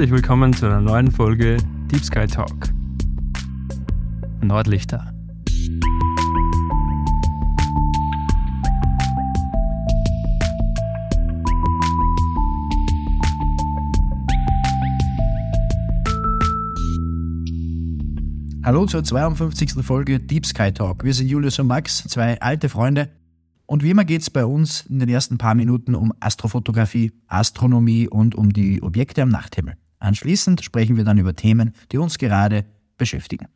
Herzlich 0.00 0.16
willkommen 0.16 0.54
zu 0.54 0.64
einer 0.64 0.80
neuen 0.80 1.10
Folge 1.10 1.58
Deep 1.92 2.02
Sky 2.02 2.26
Talk. 2.26 2.72
Nordlichter. 4.40 5.12
Hallo 18.64 18.86
zur 18.86 19.04
52. 19.04 19.84
Folge 19.84 20.18
Deep 20.18 20.46
Sky 20.46 20.72
Talk. 20.72 21.04
Wir 21.04 21.12
sind 21.12 21.28
Julius 21.28 21.58
und 21.58 21.66
Max, 21.66 22.04
zwei 22.04 22.40
alte 22.40 22.70
Freunde. 22.70 23.10
Und 23.66 23.82
wie 23.82 23.90
immer 23.90 24.06
geht 24.06 24.22
es 24.22 24.30
bei 24.30 24.46
uns 24.46 24.86
in 24.86 24.98
den 24.98 25.10
ersten 25.10 25.36
paar 25.36 25.54
Minuten 25.54 25.94
um 25.94 26.14
Astrofotografie, 26.20 27.12
Astronomie 27.26 28.08
und 28.08 28.34
um 28.34 28.50
die 28.50 28.82
Objekte 28.82 29.20
am 29.20 29.28
Nachthimmel. 29.28 29.76
Anschließend 30.00 30.64
sprechen 30.64 30.96
wir 30.96 31.04
dann 31.04 31.18
über 31.18 31.34
Themen, 31.36 31.72
die 31.92 31.98
uns 31.98 32.18
gerade 32.18 32.64
beschäftigen. 32.98 33.46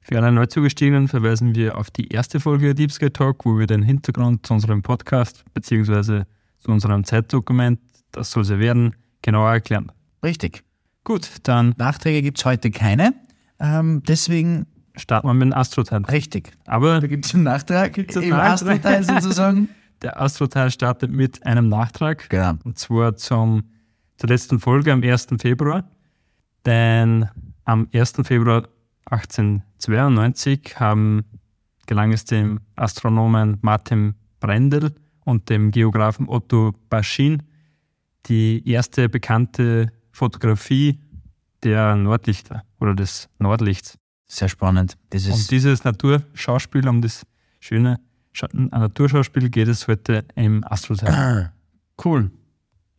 Für 0.00 0.18
alle 0.18 0.32
Neuzugestiegenen 0.32 1.08
verweisen 1.08 1.54
wir 1.54 1.78
auf 1.78 1.90
die 1.90 2.08
erste 2.08 2.40
Folge 2.40 2.74
Deep 2.74 2.90
Sky 2.92 3.10
Talk, 3.10 3.44
wo 3.44 3.58
wir 3.58 3.66
den 3.66 3.82
Hintergrund 3.82 4.46
zu 4.46 4.54
unserem 4.54 4.82
Podcast 4.82 5.44
bzw. 5.54 6.24
zu 6.58 6.70
unserem 6.70 7.04
Zeitdokument, 7.04 7.80
das 8.10 8.30
soll 8.30 8.44
sie 8.44 8.58
werden, 8.58 8.94
genauer 9.22 9.50
erklären. 9.52 9.90
Richtig. 10.24 10.64
Gut, 11.04 11.28
dann 11.44 11.74
Nachträge 11.78 12.22
gibt 12.22 12.38
es 12.38 12.44
heute 12.44 12.70
keine. 12.70 13.14
Ähm, 13.60 14.02
deswegen 14.06 14.66
starten 14.96 15.28
wir 15.28 15.34
mit 15.34 15.42
dem 15.46 15.52
Astro-Teil. 15.52 16.02
richtig. 16.04 16.52
Aber 16.66 17.00
Da 17.00 17.06
gibt 17.06 17.24
es 17.26 17.34
einen 17.34 17.44
Nachtrag 17.44 17.92
Gibt's 17.92 18.16
einen 18.16 18.26
im? 18.26 18.32
Astro-Teil 18.34 19.04
sozusagen. 19.04 19.68
der 20.02 20.20
Astro-Teil 20.20 20.70
startet 20.70 21.10
mit 21.12 21.46
einem 21.46 21.68
Nachtrag. 21.68 22.28
genau. 22.28 22.54
Und 22.64 22.78
zwar 22.78 23.16
zum, 23.16 23.62
zur 24.22 24.28
letzten 24.28 24.60
Folge 24.60 24.92
am 24.92 25.02
1. 25.02 25.26
Februar. 25.40 25.82
Denn 26.64 27.28
am 27.64 27.88
1. 27.92 28.12
Februar 28.22 28.68
1892 29.06 30.78
haben, 30.78 31.24
gelang 31.86 32.12
es 32.12 32.24
dem 32.24 32.60
Astronomen 32.76 33.58
Martin 33.62 34.14
Brendel 34.38 34.94
und 35.24 35.50
dem 35.50 35.72
Geografen 35.72 36.28
Otto 36.28 36.72
Baschin, 36.88 37.42
die 38.26 38.62
erste 38.64 39.08
bekannte 39.08 39.90
Fotografie 40.12 41.00
der 41.64 41.96
Nordlichter 41.96 42.62
oder 42.78 42.94
des 42.94 43.28
Nordlichts. 43.40 43.98
Sehr 44.28 44.48
spannend. 44.48 44.96
Das 45.10 45.26
Um 45.26 45.40
dieses 45.50 45.82
Naturschauspiel, 45.82 46.86
um 46.86 47.02
das 47.02 47.26
schöne 47.58 47.98
Scha- 48.32 48.54
Naturschauspiel 48.54 49.50
geht 49.50 49.66
es 49.66 49.88
heute 49.88 50.24
im 50.36 50.62
Astroteil. 50.62 51.52
Cool. 52.04 52.30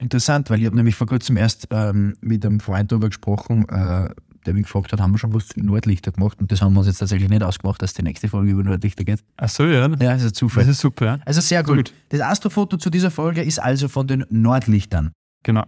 Interessant, 0.04 0.50
weil 0.50 0.60
ich 0.60 0.66
habe 0.66 0.76
nämlich 0.76 0.96
vor 0.96 1.08
kurzem 1.08 1.38
erst 1.38 1.68
ähm, 1.72 2.16
mit 2.20 2.46
einem 2.46 2.60
Freund 2.60 2.92
darüber 2.92 3.08
gesprochen, 3.08 3.68
äh, 3.70 4.10
der 4.46 4.54
mich 4.54 4.64
gefragt 4.64 4.92
hat, 4.92 5.00
haben 5.00 5.14
wir 5.14 5.18
schon 5.18 5.34
was 5.34 5.48
zu 5.48 5.60
Nordlichter 5.62 6.12
gemacht? 6.12 6.40
Und 6.42 6.52
das 6.52 6.62
haben 6.62 6.74
wir 6.74 6.80
uns 6.80 6.88
jetzt 6.88 6.98
tatsächlich 6.98 7.30
nicht 7.30 7.42
ausgemacht, 7.42 7.82
dass 7.82 7.94
die 7.94 8.04
nächste 8.04 8.28
Folge 8.28 8.52
über 8.52 8.64
Nordlichter 8.64 9.06
geht. 9.06 9.24
Ach 9.38 9.48
so, 9.48 9.64
ja. 9.64 9.88
Ja, 9.88 9.88
das 9.88 10.24
ist 10.24 10.28
ein 10.28 10.34
Zufall. 10.34 10.66
Das 10.66 10.72
ist 10.72 10.82
super, 10.82 11.06
ja. 11.06 11.20
Also 11.26 11.40
sehr 11.40 11.64
gut. 11.64 11.78
Gut. 11.78 11.94
Das 12.10 12.20
Astrofoto 12.20 12.76
zu 12.76 12.90
dieser 12.90 13.12
Folge 13.12 13.42
ist 13.42 13.60
also 13.60 13.88
von 13.88 14.06
den 14.06 14.26
Nordlichtern. 14.30 15.14
Genau. 15.44 15.64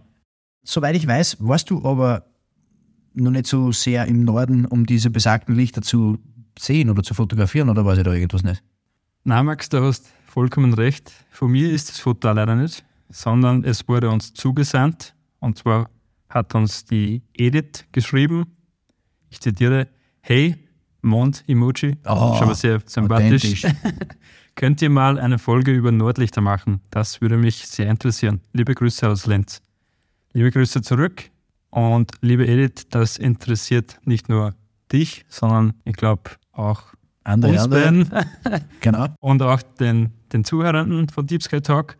Soweit 0.64 0.96
ich 0.96 1.06
weiß, 1.06 1.38
warst 1.40 1.70
du 1.70 1.82
aber 1.86 2.26
noch 3.14 3.30
nicht 3.30 3.46
so 3.46 3.72
sehr 3.72 4.04
im 4.06 4.24
Norden, 4.24 4.66
um 4.66 4.84
diese 4.84 5.08
besagten 5.08 5.54
Lichter 5.54 5.80
zu 5.80 6.18
sehen 6.58 6.90
oder 6.90 7.02
zu 7.02 7.14
fotografieren, 7.14 7.70
oder 7.70 7.86
weiß 7.86 7.98
ich 7.98 8.04
da 8.04 8.12
irgendwas 8.12 8.42
nicht? 8.42 8.62
Na, 9.24 9.42
Max, 9.42 9.70
du 9.70 9.82
hast 9.82 10.06
vollkommen 10.26 10.74
recht. 10.74 11.10
Von 11.30 11.52
mir 11.52 11.72
ist 11.72 11.88
das 11.88 11.98
Foto 11.98 12.30
leider 12.30 12.54
nicht, 12.54 12.84
sondern 13.08 13.64
es 13.64 13.86
wurde 13.88 14.10
uns 14.10 14.34
zugesandt. 14.34 15.14
Und 15.40 15.58
zwar 15.58 15.90
hat 16.28 16.54
uns 16.54 16.84
die 16.84 17.22
Edith 17.34 17.84
geschrieben. 17.92 18.56
Ich 19.30 19.40
zitiere: 19.40 19.88
Hey, 20.20 20.56
Mond-Emoji. 21.02 21.96
Oh, 22.04 22.36
Schon 22.38 22.48
mal 22.48 22.54
sehr 22.54 22.80
sympathisch. 22.84 23.66
Könnt 24.54 24.80
ihr 24.80 24.90
mal 24.90 25.18
eine 25.18 25.38
Folge 25.38 25.72
über 25.72 25.92
Nordlichter 25.92 26.40
machen? 26.40 26.80
Das 26.90 27.20
würde 27.20 27.36
mich 27.36 27.66
sehr 27.66 27.90
interessieren. 27.90 28.40
Liebe 28.52 28.74
Grüße 28.74 29.08
aus 29.08 29.26
Lenz. 29.26 29.60
Liebe 30.32 30.50
Grüße 30.50 30.82
zurück. 30.82 31.30
Und 31.70 32.12
liebe 32.22 32.46
Edith, 32.46 32.86
das 32.90 33.18
interessiert 33.18 33.98
nicht 34.04 34.28
nur 34.28 34.54
dich, 34.92 35.26
sondern 35.28 35.74
ich 35.84 35.94
glaube 35.94 36.30
auch 36.52 36.82
Andere, 37.22 37.52
uns 37.52 37.62
andere. 37.62 37.80
beiden 37.80 38.10
Genau. 38.80 39.08
und 39.20 39.42
auch 39.42 39.60
den, 39.62 40.12
den 40.32 40.44
Zuhörern 40.44 41.08
von 41.08 41.26
Deep 41.26 41.42
Sky 41.42 41.60
Talk. 41.60 41.96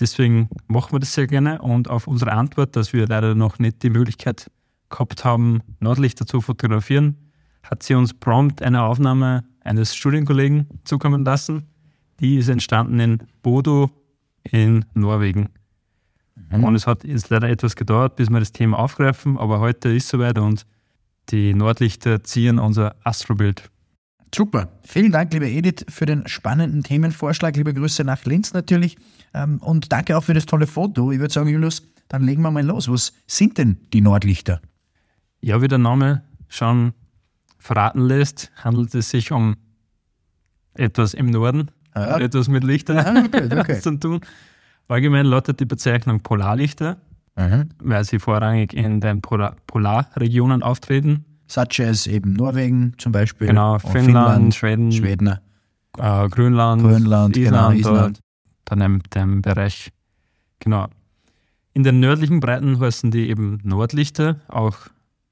Deswegen 0.00 0.48
machen 0.66 0.92
wir 0.92 1.00
das 1.00 1.14
sehr 1.14 1.26
gerne. 1.26 1.62
Und 1.62 1.88
auf 1.88 2.06
unsere 2.06 2.32
Antwort, 2.32 2.76
dass 2.76 2.92
wir 2.92 3.06
leider 3.06 3.34
noch 3.34 3.58
nicht 3.58 3.82
die 3.82 3.90
Möglichkeit 3.90 4.50
gehabt 4.90 5.24
haben, 5.24 5.62
Nordlichter 5.80 6.26
zu 6.26 6.40
fotografieren, 6.40 7.16
hat 7.62 7.82
sie 7.82 7.94
uns 7.94 8.12
prompt 8.12 8.62
eine 8.62 8.82
Aufnahme 8.82 9.44
eines 9.60 9.94
Studienkollegen 9.94 10.68
zukommen 10.84 11.24
lassen. 11.24 11.64
Die 12.20 12.36
ist 12.36 12.48
entstanden 12.48 13.00
in 13.00 13.18
Bodo 13.42 13.90
in 14.42 14.84
Norwegen. 14.94 15.48
Und 16.50 16.74
es 16.74 16.86
hat 16.86 17.04
jetzt 17.04 17.30
leider 17.30 17.48
etwas 17.48 17.74
gedauert, 17.74 18.16
bis 18.16 18.30
wir 18.30 18.38
das 18.38 18.52
Thema 18.52 18.78
aufgreifen, 18.78 19.38
aber 19.38 19.60
heute 19.60 19.88
ist 19.88 20.08
soweit 20.08 20.38
und 20.38 20.66
die 21.30 21.54
Nordlichter 21.54 22.22
ziehen 22.22 22.58
unser 22.58 22.96
Astrobild. 23.02 23.70
Super. 24.34 24.68
Vielen 24.82 25.12
Dank, 25.12 25.32
liebe 25.32 25.48
Edith, 25.48 25.84
für 25.88 26.06
den 26.06 26.26
spannenden 26.26 26.82
Themenvorschlag. 26.82 27.56
Liebe 27.56 27.72
Grüße 27.72 28.02
nach 28.04 28.24
Linz 28.24 28.52
natürlich. 28.52 28.96
Ähm, 29.32 29.58
Und 29.58 29.92
danke 29.92 30.16
auch 30.16 30.24
für 30.24 30.34
das 30.34 30.46
tolle 30.46 30.66
Foto. 30.66 31.12
Ich 31.12 31.20
würde 31.20 31.32
sagen, 31.32 31.48
Julius, 31.48 31.82
dann 32.08 32.22
legen 32.24 32.42
wir 32.42 32.50
mal 32.50 32.64
los. 32.64 32.90
Was 32.90 33.12
sind 33.26 33.58
denn 33.58 33.78
die 33.92 34.00
Nordlichter? 34.00 34.60
Ja, 35.40 35.62
wie 35.62 35.68
der 35.68 35.78
Name 35.78 36.22
schon 36.48 36.94
verraten 37.58 38.00
lässt, 38.00 38.50
handelt 38.56 38.94
es 38.94 39.10
sich 39.10 39.30
um 39.30 39.56
etwas 40.74 41.14
im 41.14 41.26
Norden, 41.30 41.70
Ah, 41.92 42.18
etwas 42.18 42.48
mit 42.48 42.64
Lichtern 42.64 42.98
Ah, 42.98 43.24
okay, 43.24 43.48
okay. 43.60 43.80
zu 43.80 43.96
tun. 43.98 44.20
Allgemein 44.88 45.26
lautet 45.26 45.60
die 45.60 45.64
Bezeichnung 45.64 46.20
Polarlichter, 46.20 46.96
Mhm. 47.36 47.68
weil 47.78 48.04
sie 48.04 48.18
vorrangig 48.18 48.72
in 48.74 49.00
den 49.00 49.20
Polar 49.20 49.56
Polarregionen 49.66 50.62
auftreten. 50.62 51.24
Such 51.46 51.80
as 51.80 52.06
eben 52.06 52.32
Norwegen 52.32 52.94
zum 52.98 53.12
Beispiel. 53.12 53.48
Genau, 53.48 53.74
und 53.74 53.80
Finnland, 53.80 54.54
Schweden, 54.54 54.92
Schweden. 54.92 55.28
Äh, 55.98 56.28
Grönland, 56.28 56.82
Grönland, 56.82 57.34
genau, 57.34 57.70
Island, 57.70 57.78
Island. 57.78 58.20
Dann 58.64 58.80
im 58.80 59.02
dem 59.14 59.42
Bereich. 59.42 59.92
Genau. 60.58 60.88
In 61.74 61.82
den 61.82 62.00
nördlichen 62.00 62.40
Breiten 62.40 62.80
heißen 62.80 63.10
die 63.10 63.28
eben 63.28 63.58
Nordlichter, 63.62 64.40
auch 64.48 64.76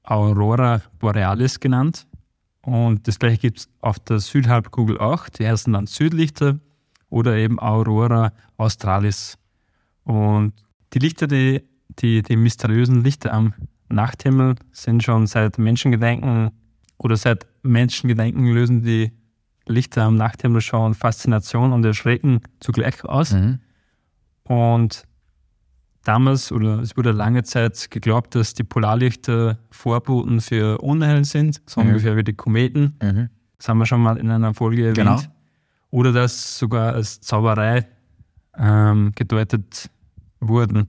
Aurora 0.03 0.81
Borealis 0.99 1.59
genannt. 1.59 2.05
Und 2.61 3.07
das 3.07 3.19
gleiche 3.19 3.37
gibt 3.37 3.59
es 3.59 3.69
auf 3.81 3.99
der 3.99 4.19
Südhalbkugel 4.19 4.97
auch. 4.97 5.29
Die 5.29 5.47
heißen 5.47 5.73
dann 5.73 5.87
Südlichter 5.87 6.59
oder 7.09 7.35
eben 7.35 7.59
Aurora 7.59 8.33
Australis. 8.57 9.37
Und 10.03 10.53
die 10.93 10.99
Lichter, 10.99 11.27
die, 11.27 11.63
die, 11.99 12.21
die 12.21 12.35
mysteriösen 12.35 13.03
Lichter 13.03 13.33
am 13.33 13.53
Nachthimmel 13.93 14.55
sind 14.71 15.03
schon 15.03 15.27
seit 15.27 15.57
Menschengedenken 15.57 16.51
oder 16.97 17.15
seit 17.15 17.45
Menschengedenken 17.63 18.45
lösen 18.47 18.83
die 18.83 19.11
Lichter 19.65 20.03
am 20.03 20.15
Nachthimmel 20.17 20.61
schon 20.61 20.93
Faszination 20.93 21.71
und 21.71 21.85
Erschrecken 21.85 22.41
zugleich 22.59 23.03
aus. 23.05 23.31
Mhm. 23.33 23.59
Und 24.43 25.03
damals, 26.03 26.51
oder 26.51 26.79
es 26.79 26.97
wurde 26.97 27.11
lange 27.11 27.43
Zeit 27.43 27.89
geglaubt, 27.89 28.35
dass 28.35 28.53
die 28.53 28.63
Polarlichter 28.63 29.57
Vorboten 29.71 30.41
für 30.41 30.79
Unheil 30.79 31.23
sind, 31.23 31.61
so 31.65 31.81
Mhm. 31.81 31.87
ungefähr 31.87 32.17
wie 32.17 32.23
die 32.23 32.33
Kometen. 32.33 32.97
Mhm. 33.01 33.29
Das 33.57 33.69
haben 33.69 33.77
wir 33.77 33.85
schon 33.85 34.01
mal 34.01 34.17
in 34.17 34.29
einer 34.29 34.53
Folge 34.53 34.81
erwähnt. 34.81 34.97
Genau. 34.97 35.21
Oder 35.91 36.11
dass 36.11 36.57
sogar 36.57 36.93
als 36.93 37.21
Zauberei 37.21 37.87
ähm, 38.57 39.13
gedeutet 39.15 39.89
wurden. 40.39 40.87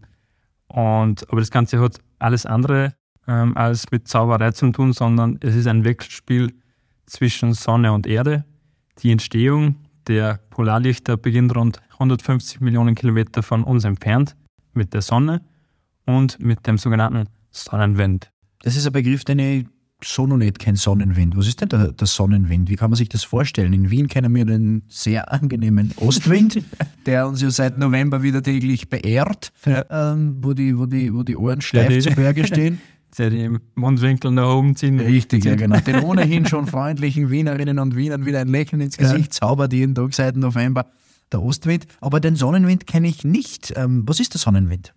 Und, 0.68 1.28
aber 1.30 1.40
das 1.40 1.50
Ganze 1.50 1.80
hat 1.80 1.98
alles 2.18 2.46
andere 2.46 2.94
ähm, 3.26 3.56
als 3.56 3.90
mit 3.90 4.08
Zauberei 4.08 4.50
zu 4.52 4.70
tun, 4.70 4.92
sondern 4.92 5.38
es 5.40 5.54
ist 5.54 5.66
ein 5.66 5.84
Wechselspiel 5.84 6.52
zwischen 7.06 7.52
Sonne 7.54 7.92
und 7.92 8.06
Erde. 8.06 8.44
Die 9.02 9.10
Entstehung 9.10 9.76
der 10.06 10.40
Polarlichter 10.50 11.16
beginnt 11.16 11.54
rund 11.56 11.80
150 11.92 12.60
Millionen 12.60 12.94
Kilometer 12.94 13.42
von 13.42 13.64
uns 13.64 13.84
entfernt 13.84 14.36
mit 14.72 14.92
der 14.92 15.02
Sonne 15.02 15.42
und 16.06 16.38
mit 16.40 16.66
dem 16.66 16.78
sogenannten 16.78 17.28
Sonnenwind. 17.50 18.30
Das 18.62 18.76
ist 18.76 18.86
ein 18.86 18.92
Begriff, 18.92 19.24
den 19.24 19.38
ich 19.38 19.66
so 20.04 20.26
noch 20.26 20.36
nicht 20.36 20.58
kenne, 20.58 20.76
Sonnenwind. 20.76 21.36
Was 21.36 21.46
ist 21.48 21.60
denn 21.60 21.68
der, 21.68 21.92
der 21.92 22.06
Sonnenwind? 22.06 22.68
Wie 22.68 22.76
kann 22.76 22.90
man 22.90 22.96
sich 22.96 23.08
das 23.08 23.24
vorstellen? 23.24 23.72
In 23.72 23.90
Wien 23.90 24.08
kennen 24.08 24.34
wir 24.34 24.44
den 24.44 24.82
sehr 24.88 25.32
angenehmen 25.32 25.92
Ostwind, 25.96 26.62
der 27.06 27.26
uns 27.28 27.40
ja 27.42 27.50
seit 27.50 27.78
November 27.78 28.22
wieder 28.22 28.42
täglich 28.42 28.88
beehrt, 28.88 29.52
ähm, 29.66 30.36
wo, 30.42 30.52
die, 30.54 30.76
wo, 30.78 30.86
die, 30.86 31.12
wo 31.14 31.22
die 31.22 31.36
Ohren 31.36 31.60
steif 31.60 31.88
die- 31.88 32.00
zu 32.00 32.10
Berge 32.10 32.46
stehen. 32.46 32.80
Der 33.16 33.30
die 33.30 33.48
Mundwinkel 33.76 34.32
nach 34.32 34.54
oben 34.56 34.74
ziehen. 34.74 34.98
Richtig, 34.98 35.44
ja 35.44 35.54
genau. 35.54 35.78
Den 35.78 36.00
ohnehin 36.02 36.46
schon 36.46 36.66
freundlichen 36.66 37.30
Wienerinnen 37.30 37.78
und 37.78 37.94
Wienern 37.94 38.26
wieder 38.26 38.40
ein 38.40 38.48
Lächeln 38.48 38.80
ins 38.82 38.96
Gesicht 38.96 39.32
zaubert 39.32 39.72
jeden 39.72 39.94
Tag 39.94 40.12
seit 40.14 40.36
November 40.36 40.86
der 41.30 41.40
Ostwind. 41.40 41.86
Aber 42.00 42.18
den 42.18 42.34
Sonnenwind 42.34 42.88
kenne 42.88 43.06
ich 43.06 43.22
nicht. 43.22 43.72
Ähm, 43.76 44.02
was 44.06 44.18
ist 44.18 44.34
der 44.34 44.40
Sonnenwind? 44.40 44.94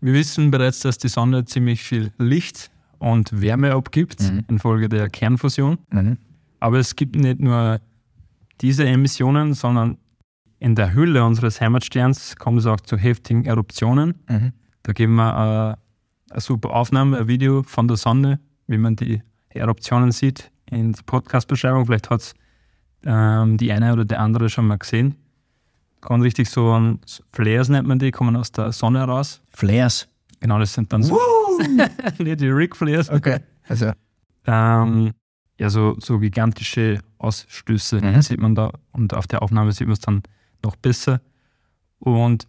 Wir 0.00 0.14
wissen 0.14 0.50
bereits, 0.50 0.80
dass 0.80 0.98
die 0.98 1.06
Sonne 1.06 1.44
ziemlich 1.44 1.82
viel 1.84 2.10
Licht 2.18 2.72
und 3.00 3.40
Wärme 3.40 3.72
abgibt 3.74 4.20
Mhm. 4.22 4.44
infolge 4.48 4.88
der 4.88 5.08
Kernfusion. 5.10 5.78
Aber 6.60 6.78
es 6.78 6.94
gibt 6.94 7.16
nicht 7.16 7.40
nur 7.40 7.80
diese 8.60 8.84
Emissionen, 8.86 9.54
sondern 9.54 9.96
in 10.60 10.74
der 10.74 10.94
Hülle 10.94 11.24
unseres 11.24 11.60
Heimatsterns 11.60 12.36
kommt 12.36 12.58
es 12.60 12.66
auch 12.66 12.80
zu 12.80 12.96
heftigen 12.96 13.46
Eruptionen. 13.46 14.14
Mhm. 14.28 14.52
Da 14.84 14.92
geben 14.92 15.16
wir 15.16 15.76
äh, 16.30 16.32
eine 16.32 16.40
super 16.40 16.70
Aufnahme, 16.70 17.18
ein 17.18 17.28
Video 17.28 17.62
von 17.64 17.88
der 17.88 17.96
Sonne, 17.96 18.38
wie 18.68 18.78
man 18.78 18.94
die 18.96 19.22
Eruptionen 19.48 20.12
sieht, 20.12 20.50
in 20.70 20.92
der 20.92 21.02
Podcast-Beschreibung. 21.04 21.86
Vielleicht 21.86 22.10
hat 22.10 22.20
es 22.20 22.34
ähm, 23.04 23.56
die 23.56 23.72
eine 23.72 23.92
oder 23.94 24.04
der 24.04 24.20
andere 24.20 24.48
schon 24.50 24.66
mal 24.66 24.76
gesehen. 24.78 25.16
Kann 26.02 26.20
richtig 26.22 26.48
so 26.50 26.72
ein 26.72 26.98
Flares 27.32 27.68
nennt 27.70 27.88
man 27.88 27.98
die, 27.98 28.10
kommen 28.10 28.36
aus 28.36 28.52
der 28.52 28.72
Sonne 28.72 29.02
raus. 29.04 29.42
Flares. 29.48 30.08
Genau, 30.40 30.58
das 30.58 30.72
sind 30.74 30.92
dann 30.92 31.02
so 31.02 31.18
nicht 32.18 32.40
die 32.40 32.48
Ric 32.48 32.76
Flares. 32.76 33.10
Okay. 33.10 33.40
Also, 33.68 33.92
Ähm, 34.46 35.12
ja, 35.58 35.68
so, 35.70 35.96
so 36.00 36.18
gigantische 36.18 37.00
Ausstöße 37.18 38.00
Mhm. 38.00 38.22
sieht 38.22 38.40
man 38.40 38.54
da 38.54 38.72
und 38.92 39.12
auf 39.14 39.26
der 39.26 39.42
Aufnahme 39.42 39.72
sieht 39.72 39.86
man 39.86 39.92
es 39.92 40.00
dann 40.00 40.22
noch 40.64 40.76
besser. 40.76 41.20
Und 41.98 42.48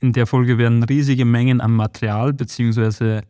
in 0.00 0.12
der 0.12 0.26
Folge 0.26 0.58
werden 0.58 0.82
riesige 0.82 1.24
Mengen 1.24 1.60
an 1.60 1.70
Material 1.72 2.32
bzw. 2.32 3.20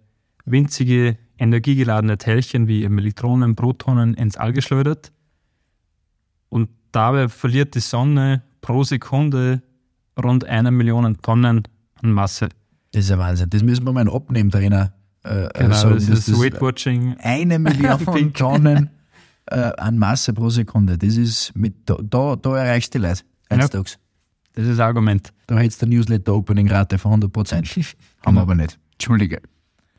winzige 0.46 1.18
energiegeladene 1.38 2.16
Teilchen 2.18 2.66
wie 2.68 2.84
Elektronen, 2.84 3.54
Protonen 3.56 4.14
ins 4.14 4.36
All 4.38 4.52
geschleudert. 4.52 5.12
Und 6.48 6.70
dabei 6.92 7.28
verliert 7.28 7.74
die 7.74 7.80
Sonne 7.80 8.42
pro 8.62 8.84
Sekunde 8.84 9.62
rund 10.22 10.44
eine 10.44 10.70
Million 10.70 11.16
Tonnen 11.20 11.62
an 12.02 12.12
Masse. 12.12 12.48
das 12.92 13.04
ist 13.04 13.10
ja 13.10 13.18
Wahnsinn. 13.18 13.50
Das 13.50 13.62
müssen 13.62 13.84
wir 13.86 13.92
mal 13.92 14.08
abnehmen, 14.08 14.50
Trainer. 14.50 14.94
Äh, 15.24 15.48
Genau, 15.54 15.74
sagen, 15.74 15.94
das 15.96 16.06
dass 16.06 16.28
ist 16.28 16.38
Weight 16.40 16.60
Watching. 16.60 17.16
eine 17.20 17.58
Million 17.58 17.98
Pink. 18.06 18.34
Tonnen 18.34 18.90
äh, 19.46 19.56
an 19.76 19.98
Masse 19.98 20.32
pro 20.32 20.50
Sekunde. 20.50 20.98
Das 20.98 21.16
ist 21.16 21.54
mit, 21.54 21.74
da, 21.88 21.96
da, 22.36 22.56
erreichst 22.56 22.94
du 22.94 22.98
die 22.98 23.06
Leute. 23.06 23.22
Heutzutage. 23.52 23.96
Das 24.54 24.66
ist 24.66 24.78
ein 24.80 24.86
Argument. 24.86 25.32
Da 25.46 25.58
hättest 25.58 25.80
du 25.82 25.86
eine 25.86 25.94
Newsletter-Opening-Rate 25.96 26.98
von 26.98 27.10
100 27.12 27.32
Prozent. 27.32 27.66
Haben 27.76 27.84
wir 27.84 28.30
Genau. 28.32 28.40
aber 28.42 28.54
nicht. 28.54 28.78
Entschuldige. 28.92 29.40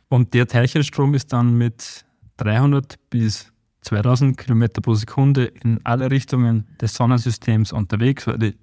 Und 0.09 0.33
der 0.33 0.47
Teilchenstrom 0.47 1.13
ist 1.15 1.33
dann 1.33 1.57
mit 1.57 2.05
300 2.37 2.95
bis 3.09 3.51
2000 3.81 4.37
Kilometer 4.37 4.81
pro 4.81 4.93
Sekunde 4.93 5.45
in 5.45 5.79
alle 5.83 6.09
Richtungen 6.11 6.67
des 6.79 6.93
Sonnensystems 6.93 7.71
unterwegs, 7.73 8.27
weil 8.27 8.37
die 8.37 8.55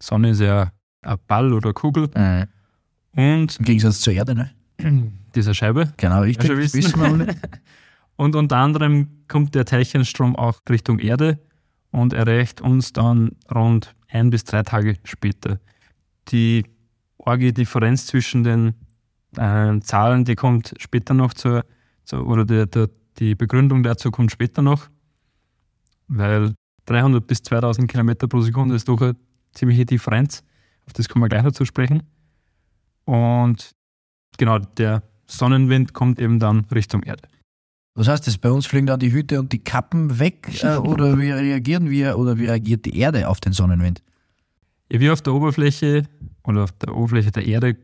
Sonne 0.00 0.30
ist 0.30 0.40
ja 0.40 0.70
ein 1.02 1.16
Ball 1.26 1.52
oder 1.52 1.72
Kugel. 1.72 2.08
Äh, 2.14 2.46
Und 3.16 3.58
Im 3.58 3.64
Gegensatz 3.64 4.00
zur 4.00 4.12
Erde, 4.12 4.34
ne? 4.34 4.50
dieser 5.36 5.54
Scheibe. 5.54 5.92
Genau, 5.96 6.20
richtig. 6.20 6.48
schon 6.48 6.60
Das 6.60 6.74
wissen. 6.74 7.00
wir 7.00 7.06
alle. 7.06 7.36
Und 8.16 8.34
unter 8.34 8.56
anderem 8.56 9.08
kommt 9.28 9.54
der 9.54 9.66
Teilchenstrom 9.66 10.36
auch 10.36 10.60
Richtung 10.68 10.98
Erde 10.98 11.38
und 11.90 12.14
erreicht 12.14 12.60
uns 12.60 12.92
dann 12.92 13.32
rund 13.54 13.94
ein 14.08 14.30
bis 14.30 14.44
drei 14.44 14.62
Tage 14.62 14.96
später. 15.04 15.60
Die 16.28 16.64
arge 17.22 17.52
Differenz 17.52 18.06
zwischen 18.06 18.42
den 18.42 18.74
äh, 19.36 19.78
Zahlen, 19.80 20.24
die 20.24 20.34
kommt 20.34 20.74
später 20.78 21.14
noch 21.14 21.34
zur, 21.34 21.64
zur 22.04 22.26
oder 22.26 22.44
der, 22.44 22.66
der, 22.66 22.88
die 23.18 23.34
Begründung 23.34 23.82
dazu 23.82 24.10
kommt 24.10 24.32
später 24.32 24.62
noch, 24.62 24.88
weil 26.08 26.54
300 26.86 27.26
bis 27.26 27.42
2000 27.42 27.90
Kilometer 27.90 28.28
pro 28.28 28.40
Sekunde 28.40 28.76
ist 28.76 28.88
doch 28.88 29.00
eine 29.00 29.16
ziemliche 29.52 29.84
Differenz. 29.84 30.42
Auf 30.86 30.92
das 30.94 31.08
kommen 31.08 31.24
wir 31.24 31.28
gleich 31.28 31.42
noch 31.42 31.52
zu 31.52 31.64
sprechen. 31.64 32.02
Und 33.04 33.72
genau, 34.38 34.58
der 34.58 35.02
Sonnenwind 35.26 35.92
kommt 35.92 36.18
eben 36.20 36.38
dann 36.38 36.64
Richtung 36.74 37.02
Erde. 37.02 37.22
Was 37.94 38.08
heißt 38.08 38.26
das? 38.26 38.36
Bei 38.38 38.50
uns 38.50 38.66
fliegen 38.66 38.86
dann 38.86 39.00
die 39.00 39.12
Hüte 39.12 39.40
und 39.40 39.52
die 39.52 39.58
Kappen 39.58 40.18
weg 40.18 40.48
äh, 40.62 40.76
oder 40.76 41.18
wie 41.18 41.30
reagieren 41.30 41.88
wir 41.90 42.18
oder 42.18 42.38
wie 42.38 42.46
reagiert 42.46 42.84
die 42.84 42.98
Erde 42.98 43.28
auf 43.28 43.40
den 43.40 43.52
Sonnenwind? 43.52 44.02
Ja, 44.90 45.00
wir 45.00 45.12
auf 45.12 45.22
der 45.22 45.32
Oberfläche 45.34 46.04
oder 46.44 46.64
auf 46.64 46.72
der 46.72 46.94
Oberfläche 46.94 47.32
der 47.32 47.46
Erde 47.46 47.76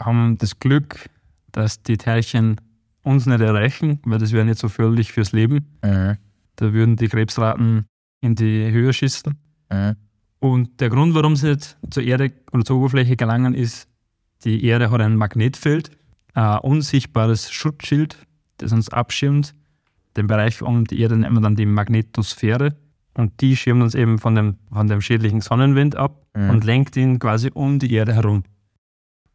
haben 0.00 0.38
das 0.38 0.58
Glück, 0.60 1.08
dass 1.52 1.82
die 1.82 1.96
Teilchen 1.96 2.60
uns 3.02 3.26
nicht 3.26 3.40
erreichen, 3.40 4.00
weil 4.04 4.18
das 4.18 4.32
wäre 4.32 4.44
nicht 4.44 4.58
so 4.58 4.68
förderlich 4.68 5.12
fürs 5.12 5.32
Leben. 5.32 5.66
Äh, 5.82 6.14
Da 6.56 6.72
würden 6.72 6.96
die 6.96 7.08
Krebsraten 7.08 7.86
in 8.20 8.34
die 8.36 8.70
Höhe 8.70 8.92
schießen. 8.92 9.34
äh, 9.70 9.94
Und 10.38 10.80
der 10.80 10.90
Grund, 10.90 11.14
warum 11.14 11.36
sie 11.36 11.48
nicht 11.50 11.76
zur 11.90 12.02
Erde 12.02 12.32
oder 12.52 12.64
zur 12.64 12.76
Oberfläche 12.78 13.16
gelangen, 13.16 13.54
ist, 13.54 13.88
die 14.44 14.64
Erde 14.64 14.90
hat 14.90 15.00
ein 15.00 15.16
Magnetfeld, 15.16 15.90
ein 16.34 16.58
unsichtbares 16.58 17.50
Schutzschild, 17.50 18.18
das 18.58 18.72
uns 18.72 18.88
abschirmt. 18.90 19.54
Den 20.16 20.26
Bereich 20.26 20.62
um 20.62 20.84
die 20.84 21.00
Erde 21.00 21.16
nennt 21.16 21.34
man 21.34 21.42
dann 21.42 21.56
die 21.56 21.66
Magnetosphäre. 21.66 22.76
Und 23.16 23.40
die 23.40 23.56
schirmt 23.56 23.82
uns 23.82 23.94
eben 23.94 24.18
von 24.18 24.34
dem, 24.34 24.58
von 24.72 24.88
dem 24.88 25.00
schädlichen 25.00 25.40
Sonnenwind 25.40 25.96
ab 25.96 26.20
Mhm. 26.36 26.50
und 26.50 26.64
lenkt 26.64 26.96
ihn 26.96 27.20
quasi 27.20 27.50
um 27.54 27.78
die 27.78 27.92
Erde 27.92 28.12
herum. 28.14 28.42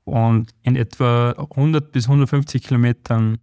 Und 0.04 0.52
in 0.64 0.76
etwa 0.76 1.32
100 1.56 1.92
bis 1.94 2.08
150 2.10 2.64
Kilometern 2.64 3.38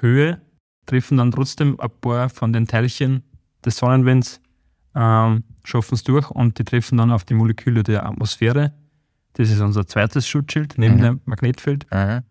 Höhe 0.00 0.40
treffen 0.86 1.18
dann 1.18 1.30
trotzdem 1.30 1.78
ein 1.78 1.90
paar 2.00 2.28
von 2.30 2.52
den 2.52 2.66
Teilchen 2.66 3.22
des 3.64 3.76
Sonnenwinds, 3.76 4.40
ähm, 4.96 5.44
schaffen 5.64 5.94
es 5.94 6.02
durch 6.04 6.30
und 6.30 6.58
die 6.58 6.64
treffen 6.64 6.98
dann 6.98 7.10
auf 7.12 7.24
die 7.24 7.34
Moleküle 7.34 7.82
der 7.82 8.06
Atmosphäre. 8.06 8.72
Das 9.34 9.50
ist 9.50 9.60
unser 9.60 9.86
zweites 9.86 10.26
Schutzschild 10.26 10.78
neben 10.78 10.96
Mhm. 10.96 11.00
dem 11.02 11.20
Magnetfeld. 11.26 11.86
äh. 11.90 12.22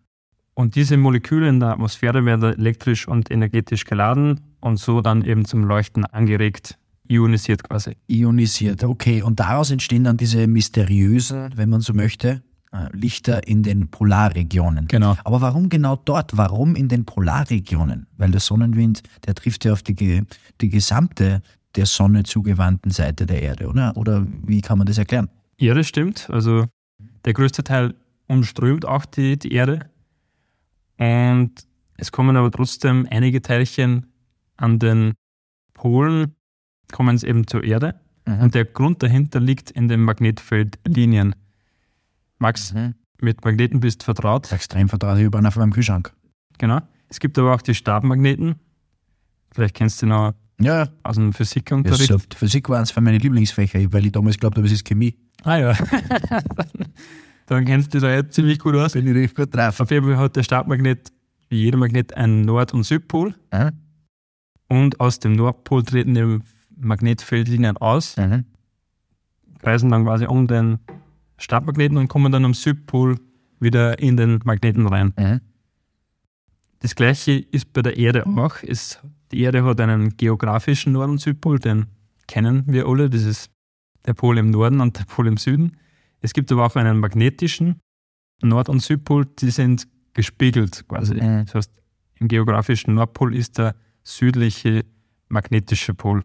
Und 0.58 0.74
diese 0.74 0.96
Moleküle 0.96 1.48
in 1.48 1.60
der 1.60 1.68
Atmosphäre 1.68 2.24
werden 2.24 2.54
elektrisch 2.54 3.06
und 3.06 3.30
energetisch 3.30 3.84
geladen 3.84 4.40
und 4.60 4.78
so 4.78 5.02
dann 5.02 5.22
eben 5.22 5.44
zum 5.44 5.62
Leuchten 5.64 6.06
angeregt, 6.06 6.78
ionisiert 7.06 7.62
quasi. 7.62 7.96
Ionisiert, 8.08 8.82
okay. 8.82 9.20
Und 9.20 9.38
daraus 9.38 9.70
entstehen 9.70 10.04
dann 10.04 10.16
diese 10.16 10.46
mysteriösen, 10.46 11.50
wenn 11.56 11.68
man 11.68 11.82
so 11.82 11.92
möchte, 11.92 12.42
äh, 12.72 12.88
Lichter 12.96 13.46
in 13.46 13.62
den 13.62 13.88
Polarregionen. 13.88 14.88
Genau. 14.88 15.14
Aber 15.24 15.42
warum 15.42 15.68
genau 15.68 15.96
dort? 15.96 16.38
Warum 16.38 16.74
in 16.74 16.88
den 16.88 17.04
Polarregionen? 17.04 18.06
Weil 18.16 18.30
der 18.30 18.40
Sonnenwind, 18.40 19.02
der 19.26 19.34
trifft 19.34 19.66
ja 19.66 19.74
auf 19.74 19.82
die, 19.82 19.94
ge- 19.94 20.22
die 20.62 20.70
gesamte 20.70 21.42
der 21.74 21.84
Sonne 21.84 22.22
zugewandten 22.22 22.90
Seite 22.90 23.26
der 23.26 23.42
Erde, 23.42 23.68
oder? 23.68 23.94
Oder 23.94 24.26
wie 24.46 24.62
kann 24.62 24.78
man 24.78 24.86
das 24.86 24.96
erklären? 24.96 25.28
Ja, 25.58 25.74
das 25.74 25.86
stimmt. 25.86 26.30
Also 26.30 26.64
der 27.26 27.34
größte 27.34 27.62
Teil 27.62 27.94
umströmt 28.26 28.86
auch 28.86 29.04
die, 29.04 29.38
die 29.38 29.52
Erde. 29.52 29.90
Und 30.98 31.52
es 31.96 32.12
kommen 32.12 32.36
aber 32.36 32.50
trotzdem 32.50 33.06
einige 33.10 33.42
Teilchen 33.42 34.06
an 34.56 34.78
den 34.78 35.14
Polen, 35.74 36.34
kommen 36.92 37.16
es 37.16 37.22
eben 37.22 37.46
zur 37.46 37.64
Erde. 37.64 38.00
Und 38.26 38.54
der 38.54 38.64
Grund 38.64 39.02
dahinter 39.02 39.38
liegt 39.38 39.70
in 39.70 39.88
den 39.88 40.00
Magnetfeldlinien. 40.00 41.34
Max, 42.38 42.74
mit 43.20 43.44
Magneten 43.44 43.80
bist 43.80 44.02
vertraut. 44.02 44.50
Extrem 44.50 44.88
vertraut, 44.88 45.18
ich 45.18 45.32
einen 45.32 45.46
auf 45.46 45.56
meinem 45.56 45.72
Kühlschrank. 45.72 46.12
Genau. 46.58 46.80
Es 47.08 47.20
gibt 47.20 47.38
aber 47.38 47.54
auch 47.54 47.62
die 47.62 47.74
Stabmagneten. 47.74 48.56
Vielleicht 49.52 49.74
kennst 49.76 50.02
du 50.02 50.06
noch 50.06 50.34
Ja, 50.60 50.88
aus 51.02 51.16
dem 51.16 51.26
ja 51.28 51.32
Physikunterricht. 51.32 52.08
so, 52.08 52.18
Physik 52.36 52.68
war 52.68 52.80
eins 52.80 52.90
von 52.90 53.04
meinen 53.04 53.20
Lieblingsfächer, 53.20 53.92
weil 53.92 54.06
ich 54.06 54.12
damals 54.12 54.38
glaubt 54.38 54.56
habe, 54.56 54.66
es 54.66 54.72
ist 54.72 54.84
Chemie. 54.84 55.14
Ah 55.44 55.56
ja. 55.56 55.74
Dann 57.46 57.64
kennst 57.64 57.88
du 57.94 57.98
dich 57.98 58.02
da 58.08 58.12
jetzt 58.14 58.34
ziemlich 58.34 58.58
gut 58.58 58.74
aus. 58.74 58.92
Bin 58.92 59.06
ich 59.06 59.14
richtig 59.14 59.36
gut 59.36 59.54
drauf. 59.54 59.80
Auf 59.80 59.90
jeden 59.90 60.06
Fall 60.06 60.16
hat 60.18 60.36
der 60.36 60.42
Stabmagnet, 60.42 61.12
wie 61.48 61.62
jeder 61.62 61.78
Magnet, 61.78 62.14
einen 62.16 62.42
Nord- 62.42 62.74
und 62.74 62.82
Südpol. 62.84 63.34
Äh? 63.50 63.70
Und 64.68 64.98
aus 65.00 65.20
dem 65.20 65.32
Nordpol 65.34 65.84
treten 65.84 66.14
die 66.14 66.38
Magnetfeldlinien 66.76 67.76
aus, 67.76 68.16
Mhm. 68.16 68.44
kreisen 69.60 69.90
dann 69.90 70.04
quasi 70.04 70.26
um 70.26 70.46
den 70.48 70.78
Stabmagneten 71.38 71.96
und 71.98 72.08
kommen 72.08 72.32
dann 72.32 72.44
am 72.44 72.54
Südpol 72.54 73.18
wieder 73.60 73.98
in 74.00 74.16
den 74.16 74.40
Magneten 74.44 74.86
rein. 74.86 75.12
Mhm. 75.16 75.40
Das 76.80 76.94
gleiche 76.94 77.32
ist 77.32 77.72
bei 77.72 77.82
der 77.82 77.96
Erde 77.96 78.26
auch. 78.26 78.56
Es, 78.62 78.98
die 79.32 79.40
Erde 79.40 79.64
hat 79.64 79.80
einen 79.80 80.16
geografischen 80.16 80.92
Nord- 80.92 81.10
und 81.10 81.20
Südpol, 81.20 81.58
den 81.58 81.86
kennen 82.26 82.64
wir 82.66 82.86
alle. 82.86 83.08
Das 83.08 83.22
ist 83.22 83.50
der 84.04 84.14
Pol 84.14 84.36
im 84.38 84.50
Norden 84.50 84.80
und 84.80 84.98
der 84.98 85.04
Pol 85.04 85.26
im 85.26 85.36
Süden. 85.36 85.76
Es 86.26 86.32
gibt 86.32 86.50
aber 86.50 86.66
auch 86.66 86.74
einen 86.74 86.98
magnetischen 86.98 87.80
Nord- 88.42 88.68
und 88.68 88.80
Südpol, 88.80 89.26
die 89.26 89.50
sind 89.50 89.86
gespiegelt 90.12 90.84
quasi. 90.88 91.14
Mhm. 91.14 91.44
Das 91.44 91.54
heißt, 91.54 91.72
im 92.16 92.26
geografischen 92.26 92.94
Nordpol 92.94 93.32
ist 93.32 93.58
der 93.58 93.76
südliche 94.02 94.84
magnetische 95.28 95.94
Pol. 95.94 96.24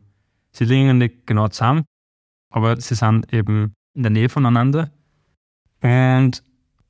Sie 0.54 0.66
liegen 0.66 0.98
nicht 0.98 1.28
genau 1.28 1.50
zusammen, 1.50 1.84
aber 2.50 2.82
sie 2.82 2.96
sind 2.96 3.32
eben 3.32 3.76
in 3.94 4.02
der 4.02 4.10
Nähe 4.10 4.28
voneinander. 4.28 4.90
Und 5.82 6.42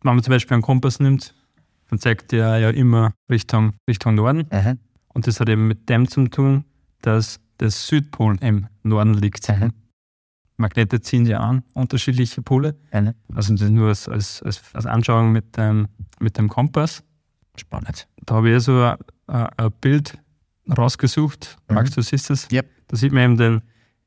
wenn 0.03 0.15
man 0.15 0.23
zum 0.23 0.31
Beispiel 0.31 0.53
einen 0.53 0.63
Kompass 0.63 1.01
nimmt, 1.01 1.35
dann 1.89 1.99
zeigt 1.99 2.31
der 2.31 2.59
ja 2.59 2.69
immer 2.69 3.11
Richtung, 3.29 3.73
Richtung 3.89 4.15
Norden. 4.15 4.47
Mhm. 4.49 4.79
Und 5.09 5.27
das 5.27 5.41
hat 5.41 5.49
eben 5.49 5.67
mit 5.67 5.89
dem 5.89 6.07
zu 6.07 6.29
tun, 6.29 6.63
dass 7.01 7.41
der 7.59 7.71
Südpol 7.71 8.37
im 8.39 8.67
Norden 8.83 9.15
liegt. 9.15 9.49
Mhm. 9.49 9.73
Magnete 10.57 11.01
ziehen 11.01 11.25
ja 11.25 11.39
an, 11.39 11.63
unterschiedliche 11.73 12.41
Pole. 12.41 12.75
Mhm. 12.93 13.13
Also 13.33 13.55
das 13.55 13.69
nur 13.69 13.89
als, 13.89 14.07
als, 14.07 14.41
als, 14.43 14.61
als 14.73 14.85
Anschauung 14.85 15.31
mit 15.31 15.57
dem, 15.57 15.87
mit 16.19 16.37
dem 16.37 16.49
Kompass. 16.49 17.03
Spannend. 17.57 18.07
Da 18.25 18.35
habe 18.35 18.51
ich 18.51 18.63
so 18.63 18.81
ein, 18.81 18.97
ein 19.27 19.71
Bild 19.81 20.17
rausgesucht. 20.77 21.57
Mhm. 21.67 21.75
Max, 21.75 21.91
du 21.91 22.01
siehst 22.01 22.29
es? 22.29 22.47
Yep. 22.51 22.69
Da 22.87 22.97
sieht 22.97 23.11
man 23.11 23.23
eben 23.23 23.37
den, 23.37 23.61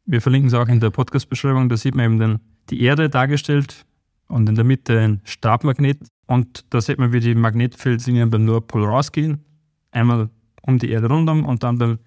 wir 0.06 0.20
verlinken 0.20 0.48
es 0.48 0.54
auch 0.54 0.68
in 0.68 0.80
der 0.80 0.90
Podcast-Beschreibung, 0.90 1.68
da 1.68 1.76
sieht 1.76 1.94
man 1.94 2.04
eben 2.04 2.18
den, 2.18 2.40
die 2.70 2.82
Erde 2.82 3.08
dargestellt 3.08 3.84
und 4.28 4.48
in 4.48 4.54
der 4.54 4.64
Mitte 4.64 4.98
ein 4.98 5.20
Stabmagnet. 5.24 6.06
Und 6.26 6.64
da 6.70 6.80
sieht 6.80 6.98
man, 6.98 7.12
wie 7.12 7.20
die 7.20 7.34
Magnetfeldlinien 7.34 8.30
beim 8.30 8.44
Nordpol 8.44 8.84
rausgehen. 8.84 9.44
Einmal 9.90 10.30
um 10.62 10.78
die 10.78 10.90
Erde 10.90 11.08
rundum 11.08 11.44
und 11.44 11.62
dann 11.62 11.78
beim, 11.78 11.98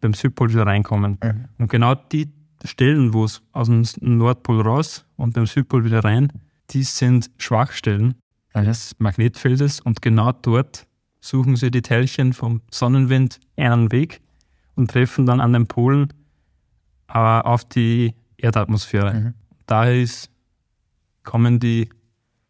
beim 0.00 0.14
Südpol 0.14 0.50
wieder 0.50 0.66
reinkommen. 0.66 1.18
Mhm. 1.22 1.44
Und 1.58 1.70
genau 1.70 1.94
die 1.94 2.32
Stellen, 2.66 3.12
wo 3.12 3.24
es 3.24 3.42
aus 3.52 3.66
dem 3.66 3.84
Nordpol 4.00 4.60
raus 4.60 5.04
und 5.16 5.34
beim 5.34 5.46
Südpol 5.46 5.84
wieder 5.84 6.04
rein, 6.04 6.32
die 6.70 6.82
sind 6.82 7.30
Schwachstellen 7.38 8.14
des 8.54 8.94
Magnetfeldes 8.98 9.80
und 9.80 10.00
genau 10.02 10.32
dort 10.32 10.86
suchen 11.20 11.56
sie 11.56 11.70
die 11.70 11.82
Teilchen 11.82 12.32
vom 12.32 12.62
Sonnenwind 12.70 13.40
einen 13.56 13.92
Weg 13.92 14.20
und 14.74 14.90
treffen 14.90 15.26
dann 15.26 15.40
an 15.40 15.52
den 15.52 15.66
Polen 15.66 16.12
äh, 17.08 17.18
auf 17.18 17.64
die 17.64 18.14
Erdatmosphäre. 18.38 19.14
Mhm. 19.14 19.34
Daher 19.66 20.00
ist, 20.00 20.30
kommen 21.24 21.58
die 21.58 21.90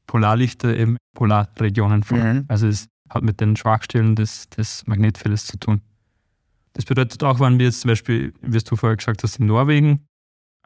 Polarlichter 0.07 0.77
in 0.77 0.97
Polarregionen 1.15 2.03
vor. 2.03 2.19
Mhm. 2.19 2.45
Also 2.49 2.69
es 2.69 2.89
hat 3.09 3.23
mit 3.23 3.41
den 3.41 3.57
Schwachstellen 3.57 4.15
des, 4.15 4.49
des 4.51 4.87
Magnetfeldes 4.87 5.47
zu 5.47 5.59
tun. 5.59 5.81
Das 6.77 6.85
bedeutet 6.85 7.23
auch, 7.25 7.41
wenn 7.41 7.59
wir 7.59 7.65
jetzt 7.67 7.81
zum 7.81 7.89
Beispiel, 7.89 8.35
wie 8.43 8.59
du 8.59 8.77
vorher 8.77 8.97
gesagt 8.99 9.23
hast, 9.23 9.39
in 9.41 9.47
Norwegen 9.47 10.07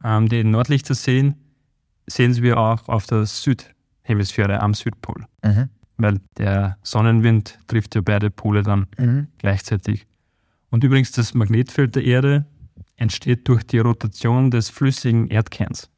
ähm, 0.02 0.28
die 0.28 0.42
Nordlichter 0.42 0.94
sehen, 0.96 1.36
sehen 2.08 2.34
wir 2.42 2.58
auch 2.58 2.88
auf 2.88 3.06
der 3.06 3.26
Südhemisphäre 3.26 4.58
am 4.60 4.74
Südpol, 4.74 5.24
Mhm. 5.44 5.68
weil 5.98 6.20
der 6.36 6.78
Sonnenwind 6.82 7.60
trifft 7.68 7.94
ja 7.94 8.00
beide 8.00 8.30
Pole 8.30 8.64
dann 8.64 8.86
Mhm. 8.98 9.28
gleichzeitig. 9.38 10.08
Und 10.70 10.82
übrigens, 10.82 11.12
das 11.12 11.32
Magnetfeld 11.34 11.94
der 11.94 12.04
Erde 12.04 12.44
entsteht 12.96 13.46
durch 13.48 13.62
die 13.64 13.78
Rotation 13.78 14.50
des 14.50 14.68
flüssigen 14.68 15.28
Erdkerns. 15.28 15.90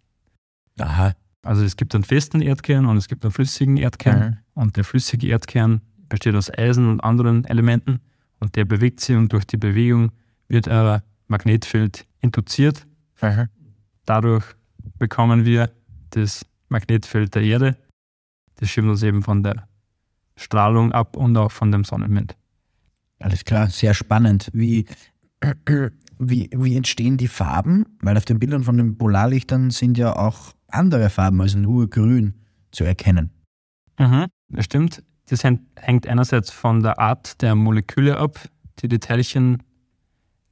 Aha. 0.78 1.14
Also 1.42 1.64
es 1.64 1.76
gibt 1.76 1.94
einen 1.94 2.04
festen 2.04 2.42
Erdkern 2.42 2.84
und 2.86 2.98
es 2.98 3.08
gibt 3.08 3.24
einen 3.24 3.32
flüssigen 3.32 3.76
Erdkern. 3.78 4.38
Und 4.54 4.76
der 4.76 4.84
flüssige 4.84 5.26
Erdkern 5.28 5.80
besteht 6.08 6.34
aus 6.34 6.50
Eisen 6.56 6.86
und 6.88 7.00
anderen 7.00 7.44
Elementen 7.46 8.00
und 8.42 8.56
der 8.56 8.64
bewegt 8.64 8.98
sich 8.98 9.14
und 9.14 9.32
durch 9.32 9.46
die 9.46 9.56
Bewegung 9.56 10.10
wird 10.48 10.66
ein 10.66 11.00
Magnetfeld 11.28 12.06
induziert. 12.20 12.88
Mhm. 13.22 13.48
Dadurch 14.04 14.44
bekommen 14.98 15.44
wir 15.44 15.70
das 16.10 16.44
Magnetfeld 16.68 17.36
der 17.36 17.42
Erde. 17.42 17.76
Das 18.56 18.68
schirmt 18.68 18.88
uns 18.88 19.04
eben 19.04 19.22
von 19.22 19.44
der 19.44 19.68
Strahlung 20.34 20.90
ab 20.90 21.16
und 21.16 21.36
auch 21.36 21.52
von 21.52 21.70
dem 21.70 21.84
Sonnenwind. 21.84 22.36
Alles 23.20 23.44
klar, 23.44 23.68
sehr 23.68 23.94
spannend. 23.94 24.50
Wie, 24.52 24.86
wie, 26.18 26.50
wie 26.52 26.76
entstehen 26.76 27.18
die 27.18 27.28
Farben? 27.28 27.86
Weil 28.00 28.16
auf 28.16 28.24
den 28.24 28.40
Bildern 28.40 28.64
von 28.64 28.76
den 28.76 28.98
Polarlichtern 28.98 29.70
sind 29.70 29.96
ja 29.96 30.16
auch 30.16 30.52
andere 30.66 31.10
Farben 31.10 31.40
als 31.40 31.54
nur 31.54 31.88
grün 31.88 32.34
zu 32.72 32.82
erkennen. 32.82 33.30
Mhm, 34.00 34.26
das 34.48 34.64
stimmt. 34.64 35.04
Das 35.32 35.44
hängt- 35.44 36.06
einerseits 36.06 36.50
von 36.50 36.82
der 36.82 36.98
Art 36.98 37.40
der 37.40 37.54
Moleküle 37.54 38.18
ab, 38.18 38.38
die 38.80 38.88
die 38.88 38.98
Teilchen 38.98 39.62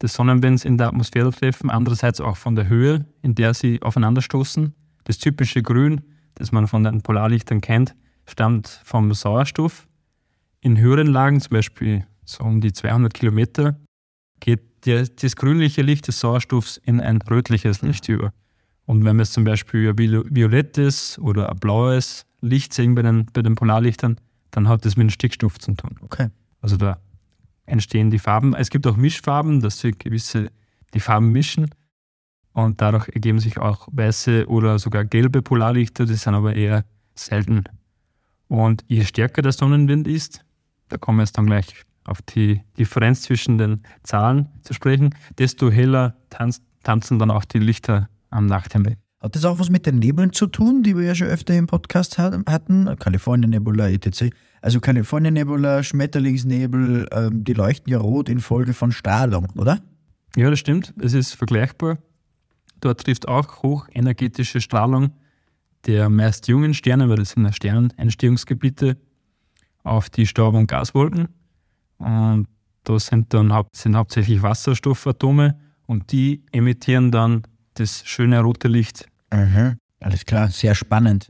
des 0.00 0.14
Sonnenwinds 0.14 0.64
in 0.64 0.78
der 0.78 0.87
Atmosphäre 0.87 1.30
treffen, 1.32 1.68
andererseits 1.68 2.18
auch 2.18 2.38
von 2.38 2.54
der 2.56 2.66
Höhe, 2.66 3.04
in 3.20 3.34
der 3.34 3.52
sie 3.52 3.82
aufeinanderstoßen. 3.82 4.72
Das 5.04 5.18
typische 5.18 5.62
Grün, 5.62 6.00
das 6.37 6.50
man 6.50 6.66
von 6.66 6.82
den 6.82 7.02
Polarlichtern 7.02 7.60
kennt, 7.60 7.94
stammt 8.26 8.80
vom 8.82 9.12
Sauerstoff. 9.12 9.87
In 10.62 10.78
höheren 10.78 11.08
Lagen, 11.08 11.42
zum 11.42 11.50
Beispiel 11.50 12.06
so 12.25 12.42
um 12.44 12.62
die 12.62 12.72
200 12.72 13.12
Kilometer, 13.12 13.78
geht 14.40 14.62
das 14.87 15.37
grünliche 15.37 15.82
Licht 15.82 16.08
des 16.08 16.20
Sauerstoffs 16.20 16.78
in 16.78 17.02
ein 17.02 17.20
rötliches 17.20 17.82
Licht 17.82 18.08
über. 18.08 18.32
Und 18.87 19.04
wenn 19.04 19.16
wir 19.16 19.25
jetzt 19.25 19.34
zum 19.34 19.44
Beispiel 19.44 19.90
ein 19.90 19.99
viol- 19.99 20.25
violettes 20.30 21.18
oder 21.18 21.50
ein 21.50 21.58
blaues 21.58 22.25
Licht 22.40 22.72
sehen 22.72 22.94
bei 22.94 23.02
den, 23.02 23.26
bei 23.34 23.42
den 23.42 23.56
Polarlichtern, 23.56 24.18
dann 24.50 24.69
hat 24.69 24.85
das 24.85 24.97
mit 24.97 25.04
dem 25.04 25.11
Stickstoff 25.11 25.59
zu 25.59 25.75
tun. 25.75 25.97
Okay. 26.02 26.28
Also 26.61 26.76
da 26.76 26.99
entstehen 27.66 28.11
die 28.11 28.19
Farben. 28.19 28.54
Es 28.54 28.71
gibt 28.71 28.87
auch 28.87 28.97
Mischfarben, 28.97 29.61
dass 29.61 29.78
sie 29.78 29.92
gewisse 29.92 30.50
die 30.95 31.00
Farben 31.00 31.30
mischen. 31.33 31.71
Und 32.52 32.80
dadurch 32.80 33.09
ergeben 33.09 33.38
sich 33.38 33.59
auch 33.59 33.87
weiße 33.92 34.49
oder 34.49 34.78
sogar 34.78 35.04
gelbe 35.04 35.40
Polarlichter, 35.40 36.04
die 36.04 36.14
sind 36.14 36.35
aber 36.35 36.54
eher 36.54 36.85
selten. 37.14 37.64
Und 38.49 38.85
je 38.88 39.04
stärker 39.04 39.42
der 39.42 39.52
Sonnenwind 39.52 40.09
ist, 40.09 40.45
da 40.88 40.99
kommen 40.99 41.19
wir 41.19 41.23
jetzt 41.23 41.38
dann 41.38 41.47
gleich 41.47 41.85
auf 42.04 42.21
die 42.23 42.62
Differenz 42.76 43.23
zwischen 43.23 43.59
den 43.59 43.83
Zahlen 44.02 44.49
zu 44.62 44.75
sprechen, 44.75 45.14
desto 45.38 45.71
heller 45.71 46.16
tanz, 46.28 46.61
tanzen 46.83 47.21
dann 47.21 47.30
auch 47.30 47.45
die 47.45 47.61
Lichter 47.61 48.09
am 48.30 48.47
Nachthimmel. 48.47 48.97
Hat 49.20 49.36
das 49.36 49.44
auch 49.44 49.58
was 49.58 49.68
mit 49.68 49.84
den 49.84 49.98
Nebeln 49.98 50.32
zu 50.32 50.46
tun, 50.46 50.82
die 50.82 50.96
wir 50.96 51.04
ja 51.04 51.14
schon 51.14 51.26
öfter 51.26 51.54
im 51.54 51.66
Podcast 51.66 52.16
hat- 52.16 52.34
hatten? 52.48 52.96
Kalifornien 52.98 53.50
Nebula, 53.50 53.90
etc. 53.90 54.30
Also 54.62 54.80
Kalifornien 54.80 55.34
Nebula, 55.34 55.82
Schmetterlingsnebel, 55.82 57.06
ähm, 57.12 57.44
die 57.44 57.52
leuchten 57.52 57.92
ja 57.92 57.98
rot 57.98 58.28
infolge 58.30 58.72
von 58.72 58.92
Strahlung, 58.92 59.48
oder? 59.56 59.80
Ja, 60.36 60.48
das 60.48 60.58
stimmt. 60.58 60.94
Es 60.98 61.12
ist 61.12 61.34
vergleichbar. 61.34 61.98
Dort 62.80 63.04
trifft 63.04 63.28
auch 63.28 63.62
hochenergetische 63.62 64.60
Strahlung 64.60 65.10
der 65.86 66.08
meist 66.08 66.46
jungen 66.48 66.74
Sterne, 66.74 67.08
weil 67.08 67.16
das 67.16 67.30
sind 67.30 67.44
ja 67.44 67.52
Sternenentstehungsgebiete, 67.52 68.96
auf 69.82 70.10
die 70.10 70.26
Staub- 70.26 70.54
und 70.54 70.66
Gaswolken. 70.66 71.28
Und 71.98 72.46
da 72.84 72.98
sind 72.98 73.32
dann 73.34 73.52
haupt, 73.52 73.76
sind 73.76 73.96
hauptsächlich 73.96 74.42
Wasserstoffatome 74.42 75.58
und 75.86 76.12
die 76.12 76.42
emittieren 76.52 77.10
dann 77.10 77.42
das 77.74 78.02
schöne 78.06 78.40
rote 78.40 78.68
Licht. 78.68 79.06
Mhm. 79.32 79.76
Alles 80.00 80.25
klar, 80.25 80.49
sehr 80.49 80.75
spannend. 80.75 81.28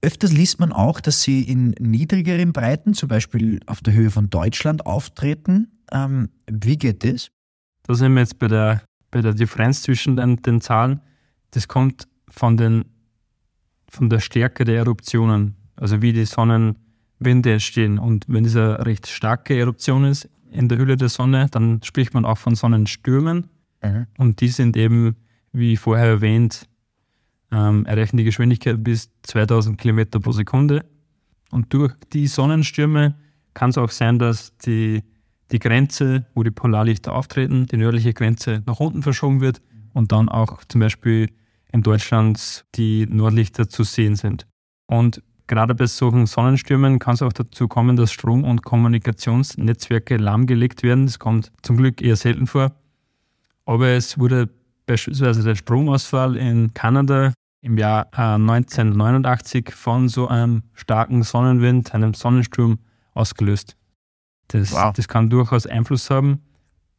Öfters 0.00 0.32
liest 0.32 0.58
man 0.58 0.72
auch, 0.72 1.00
dass 1.00 1.22
sie 1.22 1.42
in 1.42 1.70
niedrigeren 1.78 2.52
Breiten, 2.52 2.92
zum 2.92 3.08
Beispiel 3.08 3.60
auf 3.66 3.80
der 3.80 3.94
Höhe 3.94 4.10
von 4.10 4.30
Deutschland, 4.30 4.84
auftreten. 4.84 5.68
Ähm, 5.92 6.30
wie 6.50 6.76
geht 6.76 7.04
das? 7.04 7.30
Da 7.84 7.94
sind 7.94 8.14
wir 8.14 8.20
jetzt 8.20 8.38
bei 8.38 8.48
der, 8.48 8.82
bei 9.10 9.22
der 9.22 9.32
Differenz 9.32 9.82
zwischen 9.82 10.16
den, 10.16 10.42
den 10.42 10.60
Zahlen. 10.60 11.00
Das 11.52 11.68
kommt 11.68 12.08
von, 12.28 12.56
den, 12.56 12.84
von 13.88 14.08
der 14.10 14.18
Stärke 14.18 14.64
der 14.64 14.78
Eruptionen, 14.78 15.54
also 15.76 16.02
wie 16.02 16.12
die 16.12 16.24
Sonnenwinde 16.24 17.52
entstehen. 17.52 18.00
Und 18.00 18.24
wenn 18.26 18.44
es 18.44 18.56
eine 18.56 18.84
recht 18.84 19.06
starke 19.06 19.56
Eruption 19.56 20.04
ist 20.04 20.28
in 20.50 20.68
der 20.68 20.78
Hülle 20.78 20.96
der 20.96 21.10
Sonne, 21.10 21.46
dann 21.50 21.80
spricht 21.84 22.12
man 22.12 22.24
auch 22.24 22.38
von 22.38 22.56
Sonnenstürmen. 22.56 23.48
Mhm. 23.82 24.06
Und 24.18 24.40
die 24.40 24.48
sind 24.48 24.76
eben, 24.76 25.16
wie 25.52 25.76
vorher 25.76 26.06
erwähnt, 26.06 26.68
ähm, 27.52 27.84
erreichen 27.86 28.16
die 28.16 28.24
Geschwindigkeit 28.24 28.82
bis 28.82 29.10
2000 29.22 29.78
Kilometer 29.78 30.18
pro 30.18 30.32
Sekunde. 30.32 30.84
Und 31.50 31.72
durch 31.72 31.92
die 32.12 32.26
Sonnenstürme 32.26 33.14
kann 33.54 33.70
es 33.70 33.78
auch 33.78 33.90
sein, 33.90 34.18
dass 34.18 34.56
die, 34.58 35.02
die 35.50 35.58
Grenze, 35.58 36.26
wo 36.34 36.42
die 36.42 36.50
Polarlichter 36.50 37.12
auftreten, 37.12 37.66
die 37.66 37.76
nördliche 37.76 38.14
Grenze 38.14 38.62
nach 38.66 38.80
unten 38.80 39.02
verschoben 39.02 39.40
wird 39.40 39.60
und 39.92 40.12
dann 40.12 40.28
auch 40.28 40.64
zum 40.64 40.80
Beispiel 40.80 41.28
in 41.70 41.82
Deutschland 41.82 42.64
die 42.74 43.06
Nordlichter 43.06 43.68
zu 43.68 43.84
sehen 43.84 44.16
sind. 44.16 44.46
Und 44.86 45.22
gerade 45.46 45.74
bei 45.74 45.86
solchen 45.86 46.26
Sonnenstürmen 46.26 46.98
kann 46.98 47.14
es 47.14 47.22
auch 47.22 47.32
dazu 47.32 47.68
kommen, 47.68 47.96
dass 47.96 48.12
Strom- 48.12 48.44
und 48.44 48.62
Kommunikationsnetzwerke 48.62 50.16
lahmgelegt 50.16 50.82
werden. 50.82 51.06
Das 51.06 51.18
kommt 51.18 51.52
zum 51.62 51.76
Glück 51.76 52.00
eher 52.00 52.16
selten 52.16 52.46
vor. 52.46 52.72
Aber 53.66 53.88
es 53.88 54.18
wurde 54.18 54.48
beispielsweise 54.86 55.42
der 55.42 55.54
Stromausfall 55.54 56.36
in 56.36 56.74
Kanada 56.74 57.32
im 57.62 57.78
Jahr 57.78 58.08
äh, 58.12 58.34
1989 58.34 59.72
von 59.74 60.08
so 60.08 60.28
einem 60.28 60.64
starken 60.74 61.22
Sonnenwind, 61.22 61.94
einem 61.94 62.12
Sonnensturm 62.12 62.78
ausgelöst. 63.14 63.76
Das, 64.48 64.72
Wow. 64.72 64.92
das 64.92 65.08
kann 65.08 65.30
durchaus 65.30 65.66
Einfluss 65.66 66.10
haben. 66.10 66.42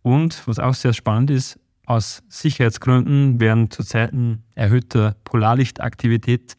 Und 0.02 0.48
was 0.48 0.60
auch 0.60 0.74
sehr 0.74 0.94
spannend 0.94 1.30
ist, 1.30 1.60
aus 1.86 2.24
Sicherheitsgründen 2.30 3.40
werden 3.40 3.70
zu 3.70 3.84
Zeiten 3.84 4.44
erhöhter 4.56 5.16
Polarlichtaktivität 5.26 6.56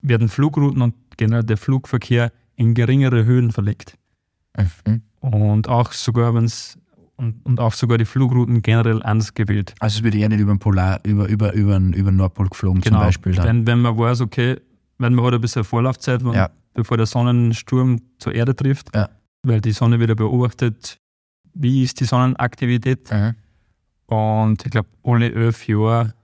werden 0.00 0.28
Flugrouten 0.28 0.82
und 0.82 0.94
generell 1.16 1.44
der 1.44 1.56
Flugverkehr 1.56 2.30
in 2.56 2.74
geringere 2.74 3.24
Höhen 3.24 3.50
verlegt. 3.50 3.96
Mhm. 4.86 5.02
Und 5.20 5.68
auch 5.68 5.92
sogar, 5.92 6.34
wenn's, 6.34 6.78
und, 7.16 7.44
und 7.46 7.60
auch 7.60 7.72
sogar 7.72 7.98
die 7.98 8.04
Flugrouten 8.04 8.62
generell 8.62 9.02
anders 9.02 9.34
gewählt. 9.34 9.74
Also 9.80 9.98
es 9.98 10.02
wird 10.04 10.14
eher 10.14 10.28
nicht 10.28 10.40
über 10.40 10.52
den 10.52 10.58
Polar, 10.58 11.00
über, 11.04 11.28
über, 11.28 11.52
über, 11.52 11.74
den- 11.78 11.92
über 11.92 12.10
den 12.10 12.16
Nordpol 12.16 12.48
geflogen 12.48 12.82
zum 12.82 12.94
Beispiel. 12.94 13.32
Dann. 13.34 13.46
Wenn, 13.46 13.66
wenn 13.66 13.80
man 13.80 13.96
weiß, 13.98 14.20
okay, 14.20 14.60
wenn 14.98 15.14
man 15.14 15.24
hat 15.26 15.34
ein 15.34 15.40
bisschen 15.40 15.64
Vorlaufzeit, 15.64 16.24
wenn, 16.24 16.32
Ja. 16.32 16.50
bevor 16.74 16.96
der 16.96 17.06
Sonnensturm 17.06 18.00
zur 18.18 18.34
Erde 18.34 18.54
trifft, 18.56 18.94
Ja. 18.94 19.08
weil 19.44 19.60
die 19.60 19.72
Sonne 19.72 20.00
wieder 20.00 20.14
beobachtet, 20.14 20.98
wie 21.54 21.82
ist 21.84 22.00
die 22.00 22.04
Sonnenaktivität. 22.04 23.10
Mhm. 23.12 23.34
Und 24.06 24.64
ich 24.64 24.70
glaube, 24.72 24.88
alle 25.04 25.32
elf 25.32 25.66
Jahre 25.68 26.14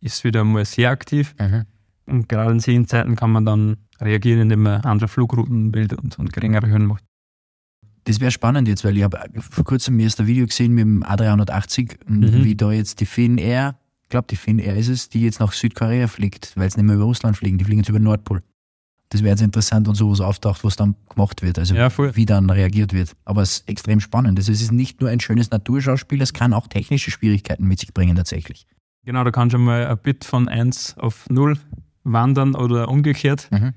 ist 0.00 0.24
wieder 0.24 0.44
mal 0.44 0.64
sehr 0.64 0.90
aktiv. 0.90 1.34
Mhm. 1.38 1.64
Und 2.06 2.28
gerade 2.28 2.52
in 2.52 2.60
solchen 2.60 2.86
Zeiten 2.86 3.16
kann 3.16 3.32
man 3.32 3.44
dann 3.44 3.76
reagieren, 4.00 4.40
indem 4.42 4.62
man 4.62 4.80
andere 4.82 5.08
Flugrouten 5.08 5.72
bildet 5.72 5.98
und, 5.98 6.18
und 6.18 6.32
geringere 6.32 6.68
Höhen 6.68 6.86
macht. 6.86 7.04
Das 8.06 8.20
wäre 8.20 8.30
spannend 8.30 8.68
jetzt, 8.68 8.84
weil 8.84 8.96
ich 8.96 9.02
habe 9.02 9.18
vor 9.38 9.64
kurzem 9.64 9.96
mir 9.96 10.04
erst 10.04 10.20
ein 10.20 10.26
Video 10.26 10.46
gesehen 10.46 10.72
mit 10.72 10.82
dem 10.82 11.02
A380, 11.04 11.96
Mhm. 12.06 12.44
wie 12.44 12.54
da 12.54 12.72
jetzt 12.72 13.00
die 13.00 13.06
Finnair, 13.06 13.76
ich 14.04 14.08
glaube 14.08 14.26
die 14.30 14.36
Finnair 14.36 14.76
ist 14.76 14.88
es, 14.88 15.08
die 15.08 15.22
jetzt 15.22 15.40
nach 15.40 15.52
Südkorea 15.52 16.06
fliegt, 16.06 16.52
weil 16.56 16.68
es 16.68 16.76
nicht 16.76 16.86
mehr 16.86 16.94
über 16.96 17.04
Russland 17.04 17.36
fliegen, 17.36 17.58
die 17.58 17.64
fliegen 17.64 17.80
jetzt 17.80 17.88
über 17.88 17.98
den 17.98 18.04
Nordpol. 18.04 18.42
Das 19.10 19.22
wäre 19.22 19.30
jetzt 19.30 19.40
interessant, 19.42 19.86
wenn 19.86 19.94
sowas 19.94 20.20
auftaucht, 20.20 20.64
was 20.64 20.74
dann 20.76 20.94
gemacht 21.08 21.42
wird, 21.42 21.58
also 21.58 21.74
Ja, 21.74 21.90
wie 22.16 22.26
dann 22.26 22.50
reagiert 22.50 22.92
wird. 22.92 23.12
Aber 23.24 23.42
es 23.42 23.58
ist 23.58 23.68
extrem 23.68 24.00
spannend. 24.00 24.38
Also 24.38 24.50
es 24.50 24.60
ist 24.60 24.72
nicht 24.72 25.00
nur 25.00 25.10
ein 25.10 25.20
schönes 25.20 25.50
Naturschauspiel, 25.50 26.20
es 26.22 26.32
kann 26.32 26.52
auch 26.52 26.66
technische 26.68 27.10
Schwierigkeiten 27.12 27.66
mit 27.68 27.78
sich 27.80 27.92
bringen 27.94 28.16
tatsächlich. 28.16 28.66
Genau, 29.04 29.22
da 29.24 29.30
kann 29.30 29.50
schon 29.50 29.62
mal 29.64 29.86
ein 29.86 29.98
Bit 29.98 30.24
von 30.24 30.48
1 30.48 30.96
auf 30.98 31.28
0 31.30 31.56
wandern 32.04 32.54
oder 32.56 32.88
umgekehrt. 32.88 33.48
Mhm. 33.52 33.74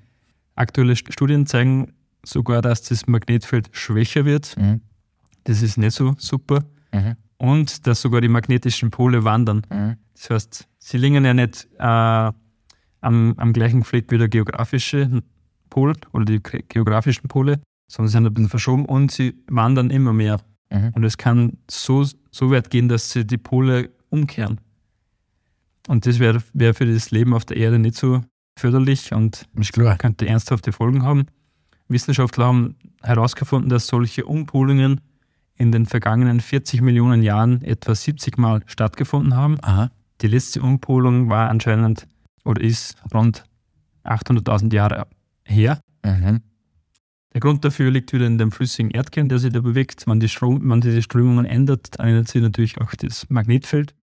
Aktuelle 0.55 0.93
St- 0.93 1.12
Studien 1.13 1.45
zeigen 1.45 1.93
sogar, 2.26 2.62
dass 2.62 2.82
das 2.84 3.08
Magnetfeld 3.08 3.70
schwächer 3.72 4.26
wird. 4.26 4.56
Mhm. 4.58 4.82
Das 5.46 5.62
ist 5.62 5.78
nicht 5.78 5.94
so 5.94 6.16
super. 6.18 6.64
Mhm. 6.94 7.16
Und 7.38 7.88
dass 7.88 8.02
sogar 8.02 8.22
die 8.22 8.28
magnetischen 8.28 8.92
Pole 8.92 9.24
wandern. 9.24 9.62
Mhm. 9.72 9.96
Das 10.14 10.30
heißt, 10.30 10.68
sie 10.80 10.98
liegen 10.98 11.24
ja 11.24 11.34
nicht 11.34 11.68
äh, 11.78 11.84
am, 11.84 12.34
am 13.02 13.54
gleichen 13.54 13.84
Fleck 13.84 14.12
wie 14.12 14.18
der 14.18 14.28
geografische 14.28 15.24
Pol 15.70 15.94
oder 16.12 16.26
die 16.26 16.44
ge- 16.44 16.64
geografischen 16.68 17.30
Pole, 17.30 17.62
sondern 17.90 18.10
sie 18.10 18.14
sind 18.14 18.26
ein 18.28 18.34
bisschen 18.34 18.50
verschoben 18.50 18.86
und 18.86 19.12
sie 19.12 19.36
wandern 19.48 19.90
immer 19.90 20.12
mehr. 20.12 20.42
Mhm. 20.70 20.92
Und 20.94 21.04
es 21.06 21.18
kann 21.18 21.58
so, 21.72 22.06
so 22.32 22.52
weit 22.52 22.70
gehen, 22.70 22.90
dass 22.90 23.12
sie 23.12 23.26
die 23.26 23.38
Pole 23.38 23.92
umkehren. 24.10 24.60
Und 25.88 26.06
das 26.06 26.20
wäre 26.20 26.44
wär 26.54 26.74
für 26.74 26.86
das 26.86 27.10
Leben 27.12 27.34
auf 27.34 27.46
der 27.46 27.58
Erde 27.58 27.80
nicht 27.80 27.96
so 27.96 28.22
förderlich 28.60 29.14
und 29.14 29.48
könnte 29.98 30.28
ernsthafte 30.28 30.72
Folgen 30.74 31.04
haben. 31.04 31.28
Wissenschaftler 31.89 32.46
haben 32.46 32.75
herausgefunden, 33.01 33.69
dass 33.69 33.88
solche 33.88 34.25
Umpolungen 34.25 35.01
in 35.55 35.72
den 35.72 35.86
vergangenen 35.86 36.39
40 36.39 36.81
Millionen 36.81 37.22
Jahren 37.22 37.62
etwa 37.63 37.93
70 37.93 38.38
Mal 38.38 38.62
stattgefunden 38.65 39.36
haben. 39.36 39.58
Aha. 39.62 39.91
Die 40.22 40.27
letzte 40.27 40.62
Umpolung 40.62 41.29
war 41.29 41.50
anscheinend 41.50 42.08
oder 42.46 42.62
ist 42.62 42.96
rund 43.13 43.43
800.000 44.03 44.74
Jahre 44.74 45.08
her. 45.43 45.81
Mhm. 46.03 46.41
Der 47.34 47.41
Grund 47.41 47.63
dafür 47.63 47.91
liegt 47.91 48.12
wieder 48.12 48.25
in 48.25 48.38
dem 48.38 48.51
flüssigen 48.51 48.91
Erdkern, 48.91 49.29
der 49.29 49.39
sich 49.39 49.53
da 49.53 49.62
bewegt. 49.62 50.08
Wenn 50.08 50.19
die, 50.19 50.29
Strom, 50.29 50.67
wenn 50.69 50.81
die 50.81 51.01
Strömungen 51.01 51.46
ändert, 51.46 52.00
dann 52.00 52.08
ändert 52.08 52.27
sich 52.27 52.41
natürlich 52.41 52.81
auch 52.81 52.93
das 52.96 53.29
Magnetfeld. 53.29 53.93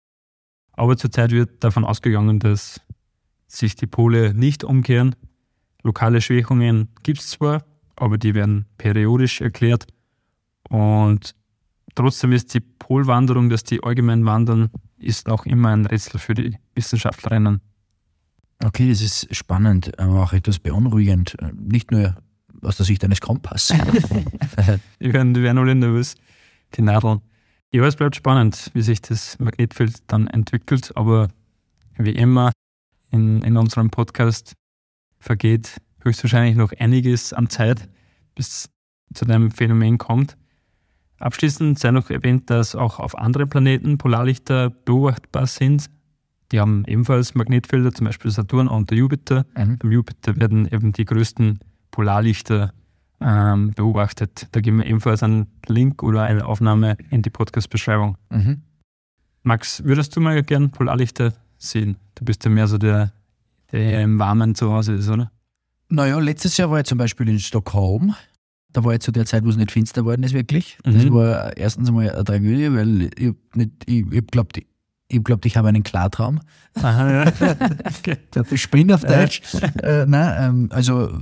Aber 0.73 0.97
zurzeit 0.97 1.33
wird 1.33 1.65
davon 1.65 1.85
ausgegangen, 1.85 2.39
dass 2.39 2.81
sich 3.49 3.75
die 3.75 3.87
Pole 3.87 4.35
nicht 4.35 4.63
umkehren. 4.63 5.17
Lokale 5.83 6.21
Schwächungen 6.21 6.89
gibt 7.03 7.21
es 7.21 7.31
zwar, 7.31 7.65
aber 7.97 8.19
die 8.19 8.35
werden 8.35 8.67
periodisch 8.79 9.41
erklärt. 9.41 9.87
Und 10.69 11.35
trotzdem 11.95 12.33
ist 12.33 12.55
die 12.55 12.61
Polwanderung, 12.61 13.49
dass 13.49 13.65
die 13.65 13.83
allgemein 13.83 14.25
wandern, 14.25 14.71
ist 14.99 15.29
auch 15.29 15.47
immer 15.47 15.71
ein 15.71 15.87
Rätsel 15.87 16.19
für 16.21 16.35
die 16.35 16.57
Wissenschaftlerinnen. 16.75 17.61
Okay, 18.65 18.89
das 18.89 19.03
ist 19.03 19.35
spannend, 19.35 19.99
aber 19.99 20.23
auch 20.23 20.33
etwas 20.33 20.59
beunruhigend. 20.59 21.37
Nicht 21.55 21.91
nur 21.91 22.17
aus 22.63 22.79
der 22.79 22.87
Sicht 22.87 23.05
eines 23.05 23.21
Kompass. 23.21 23.69
Die 25.01 25.13
werden, 25.13 25.35
die 25.35 25.43
werden 25.43 25.59
alle 25.59 25.75
nervös, 25.75 26.15
die 26.75 26.83
Nadeln. 26.83 27.21
Ja, 27.73 27.85
es 27.85 27.97
bleibt 27.97 28.17
spannend, 28.17 28.71
wie 28.73 28.81
sich 28.81 29.03
das 29.03 29.39
Magnetfeld 29.39 29.99
dann 30.07 30.27
entwickelt, 30.27 30.97
aber 30.97 31.29
wie 31.99 32.13
immer 32.13 32.53
in, 33.11 33.43
in 33.43 33.57
unserem 33.57 33.91
Podcast 33.91 34.55
vergeht 35.19 35.77
höchstwahrscheinlich 36.07 36.57
noch 36.57 36.73
einiges 36.79 37.33
an 37.33 37.51
Zeit, 37.51 37.89
bis 38.35 38.71
zu 39.13 39.25
dem 39.25 39.51
Phänomen 39.51 39.99
kommt. 39.99 40.37
Abschließend 41.19 41.79
sei 41.79 41.91
noch 41.91 42.11
erwähnt, 42.11 42.51
dass 42.51 42.75
auch 42.75 43.01
auf 43.01 43.17
anderen 43.17 43.49
Planeten 43.49 43.99
Polarlichter 43.99 44.71
beobachtbar 44.71 45.47
sind. 45.47 45.91
Die 46.53 46.61
haben 46.61 46.85
ebenfalls 46.87 47.35
Magnetfelder, 47.35 47.93
zum 47.93 48.07
Beispiel 48.07 48.31
Saturn 48.31 48.69
und 48.69 48.91
der 48.91 48.99
Jupiter. 48.99 49.47
Mhm. 49.57 49.79
Beim 49.79 49.93
Jupiter 49.93 50.37
werden 50.37 50.69
eben 50.71 50.93
die 50.93 51.05
größten 51.05 51.59
Polarlichter 51.91 52.73
ähm, 53.21 53.73
beobachtet. 53.75 54.49
Da 54.53 54.61
geben 54.61 54.79
wir 54.79 54.87
ebenfalls 54.87 55.23
einen 55.23 55.47
Link 55.67 56.03
oder 56.03 56.23
eine 56.23 56.45
Aufnahme 56.45 56.97
in 57.11 57.23
die 57.23 57.31
Podcast-Beschreibung. 57.31 58.17
Mhm. 58.31 58.63
Max, 59.43 59.83
würdest 59.85 60.15
du 60.15 60.21
mal 60.21 60.43
gern 60.43 60.71
Polarlichter 60.71 61.33
sehen? 61.57 61.97
Du 62.15 62.25
bist 62.25 62.45
ja 62.45 62.51
mehr 62.51 62.67
so 62.67 62.79
der, 62.79 63.13
der 63.73 64.03
im 64.03 64.19
Warmen 64.19 64.55
zu 64.55 64.71
Hause 64.73 64.95
ist, 64.95 65.09
oder? 65.09 65.31
Naja, 65.89 66.19
letztes 66.19 66.57
Jahr 66.57 66.71
war 66.71 66.81
ich 66.81 66.87
zum 66.87 66.99
Beispiel 66.99 67.29
in 67.29 67.39
Stockholm. 67.39 68.15
Da 68.73 68.85
war 68.85 68.93
ich 68.95 69.01
zu 69.01 69.13
der 69.13 69.25
Zeit, 69.25 69.45
wo 69.45 69.49
es 69.49 69.57
nicht 69.57 69.71
finster 69.73 70.03
geworden 70.03 70.23
ist, 70.23 70.35
wirklich. 70.35 70.77
Das 70.85 70.95
Mhm. 71.05 71.15
war 71.15 71.57
erstens 71.57 71.89
einmal 71.89 72.11
eine 72.11 72.25
Tragödie, 72.25 72.73
weil 72.75 73.03
ich 73.03 73.33
nicht, 73.55 73.71
ich, 73.87 74.07
ich 74.13 74.17
hab 74.19 74.31
glaubt, 74.33 74.57
ich, 74.59 74.67
ich, 75.09 75.25
glaubt, 75.25 75.47
ich 75.47 75.57
habe 75.57 75.69
einen 75.69 75.83
Klartraum. 75.83 76.41
Aha, 76.75 77.11
ja. 77.25 77.33
okay. 77.99 78.17
Der 78.35 78.57
Spinn 78.57 78.93
auf 78.93 79.03
Deutsch. 79.03 79.41
äh, 79.83 80.05
nein, 80.07 80.35
ähm, 80.39 80.69
also, 80.73 81.21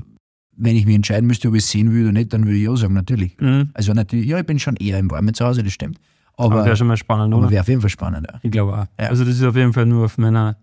wenn 0.57 0.75
ich 0.77 0.87
mich 0.87 0.97
entscheiden 0.97 1.27
müsste, 1.27 1.49
ob 1.49 1.55
ich 1.55 1.63
es 1.65 1.71
sehen 1.71 1.93
würde 1.93 2.05
oder 2.09 2.13
nicht, 2.19 2.33
dann 2.33 2.45
würde 2.47 2.57
ich 2.57 2.65
ja 2.65 2.75
sagen, 2.77 2.95
natürlich. 2.95 3.37
Mhm. 3.39 3.71
Also, 3.75 3.93
natürlich, 3.93 4.27
ja, 4.27 4.39
ich 4.41 4.47
bin 4.47 4.59
schon 4.59 4.77
eher 4.77 4.99
im 4.99 5.11
Warmen 5.11 5.35
zu 5.35 5.45
Hause, 5.45 5.63
das 5.63 5.73
stimmt. 5.73 5.99
Aber, 6.37 6.57
Aber 6.57 6.65
wäre 6.65 6.77
schon 6.77 6.89
mal 6.89 6.97
spannend, 6.97 7.33
aber 7.33 7.43
oder? 7.43 7.51
wäre 7.53 7.61
auf 7.61 7.69
jeden 7.69 7.81
Fall 7.83 7.91
spannend, 7.91 8.27
ja. 8.33 8.41
Ich 8.43 8.51
glaube 8.51 8.73
auch. 8.73 8.87
Ja. 8.99 9.11
Also 9.11 9.25
das 9.25 9.37
ist 9.37 9.45
auf 9.45 9.55
jeden 9.55 9.73
Fall 9.73 9.87
nur 9.87 10.07
auf 10.07 10.19
meiner 10.19 10.57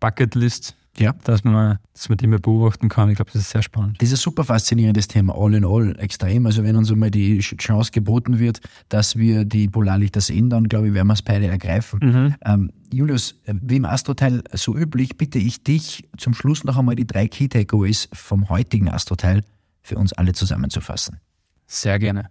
Bucketlist, 0.00 0.76
Ja. 0.98 1.12
dass 1.24 1.44
man, 1.44 1.78
dass 1.92 2.08
man 2.08 2.18
die 2.18 2.26
mal 2.26 2.38
beobachten 2.38 2.88
kann. 2.88 3.08
Ich 3.10 3.16
glaube, 3.16 3.30
das 3.32 3.42
ist 3.42 3.50
sehr 3.50 3.62
spannend. 3.62 4.00
Das 4.00 4.08
ist 4.08 4.18
ein 4.18 4.22
super 4.22 4.44
faszinierendes 4.44 5.08
Thema, 5.08 5.34
all 5.36 5.54
in 5.54 5.64
all, 5.64 5.98
extrem. 5.98 6.46
Also 6.46 6.62
wenn 6.64 6.76
uns 6.76 6.90
einmal 6.90 7.10
die 7.10 7.40
Ch- 7.40 7.56
Chance 7.58 7.90
geboten 7.92 8.38
wird, 8.38 8.60
dass 8.88 9.16
wir 9.16 9.44
die 9.44 9.68
Polarlichter 9.68 10.20
sehen, 10.20 10.50
dann 10.50 10.68
glaube 10.68 10.88
ich, 10.88 10.94
werden 10.94 11.08
wir 11.08 11.14
es 11.14 11.22
beide 11.22 11.46
ergreifen. 11.46 12.00
Mhm. 12.02 12.34
Ähm, 12.44 12.72
Julius, 12.92 13.36
äh, 13.44 13.54
wie 13.60 13.76
im 13.76 13.84
Astroteil 13.84 14.42
so 14.54 14.76
üblich, 14.76 15.16
bitte 15.16 15.38
ich 15.38 15.62
dich 15.62 16.08
zum 16.16 16.34
Schluss 16.34 16.64
noch 16.64 16.76
einmal 16.76 16.96
die 16.96 17.06
drei 17.06 17.28
Key 17.28 17.48
Takeaways 17.48 18.08
vom 18.12 18.48
heutigen 18.48 18.88
Astroteil 18.88 19.42
für 19.82 19.96
uns 19.96 20.12
alle 20.12 20.32
zusammenzufassen. 20.32 21.18
Sehr 21.66 21.98
gerne. 21.98 22.30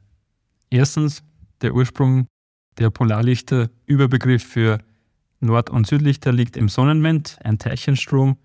Erstens, 0.70 1.24
der 1.62 1.74
Ursprung 1.74 2.28
der 2.78 2.90
Polarlichter, 2.90 3.70
Überbegriff 3.86 4.44
für 4.44 4.80
Nord- 5.40 5.70
und 5.70 5.88
Südlichter 5.88 6.32
liegt 6.32 6.58
im 6.58 6.68
Sonnenwind, 6.70 7.38
ein 7.44 7.58
Teilchenstrom, 7.60 8.38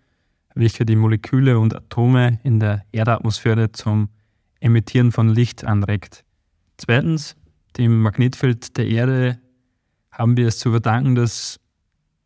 welcher 0.54 0.84
die 0.84 0.96
Moleküle 0.96 1.58
und 1.58 1.74
Atome 1.74 2.40
in 2.42 2.60
der 2.60 2.84
Erdatmosphäre 2.92 3.72
zum 3.72 4.08
Emittieren 4.60 5.12
von 5.12 5.28
Licht 5.28 5.64
anregt. 5.64 6.24
Zweitens, 6.76 7.36
dem 7.76 8.02
Magnetfeld 8.02 8.76
der 8.76 8.86
Erde 8.86 9.38
haben 10.10 10.36
wir 10.36 10.46
es 10.46 10.58
zu 10.58 10.70
verdanken, 10.70 11.14
dass 11.14 11.58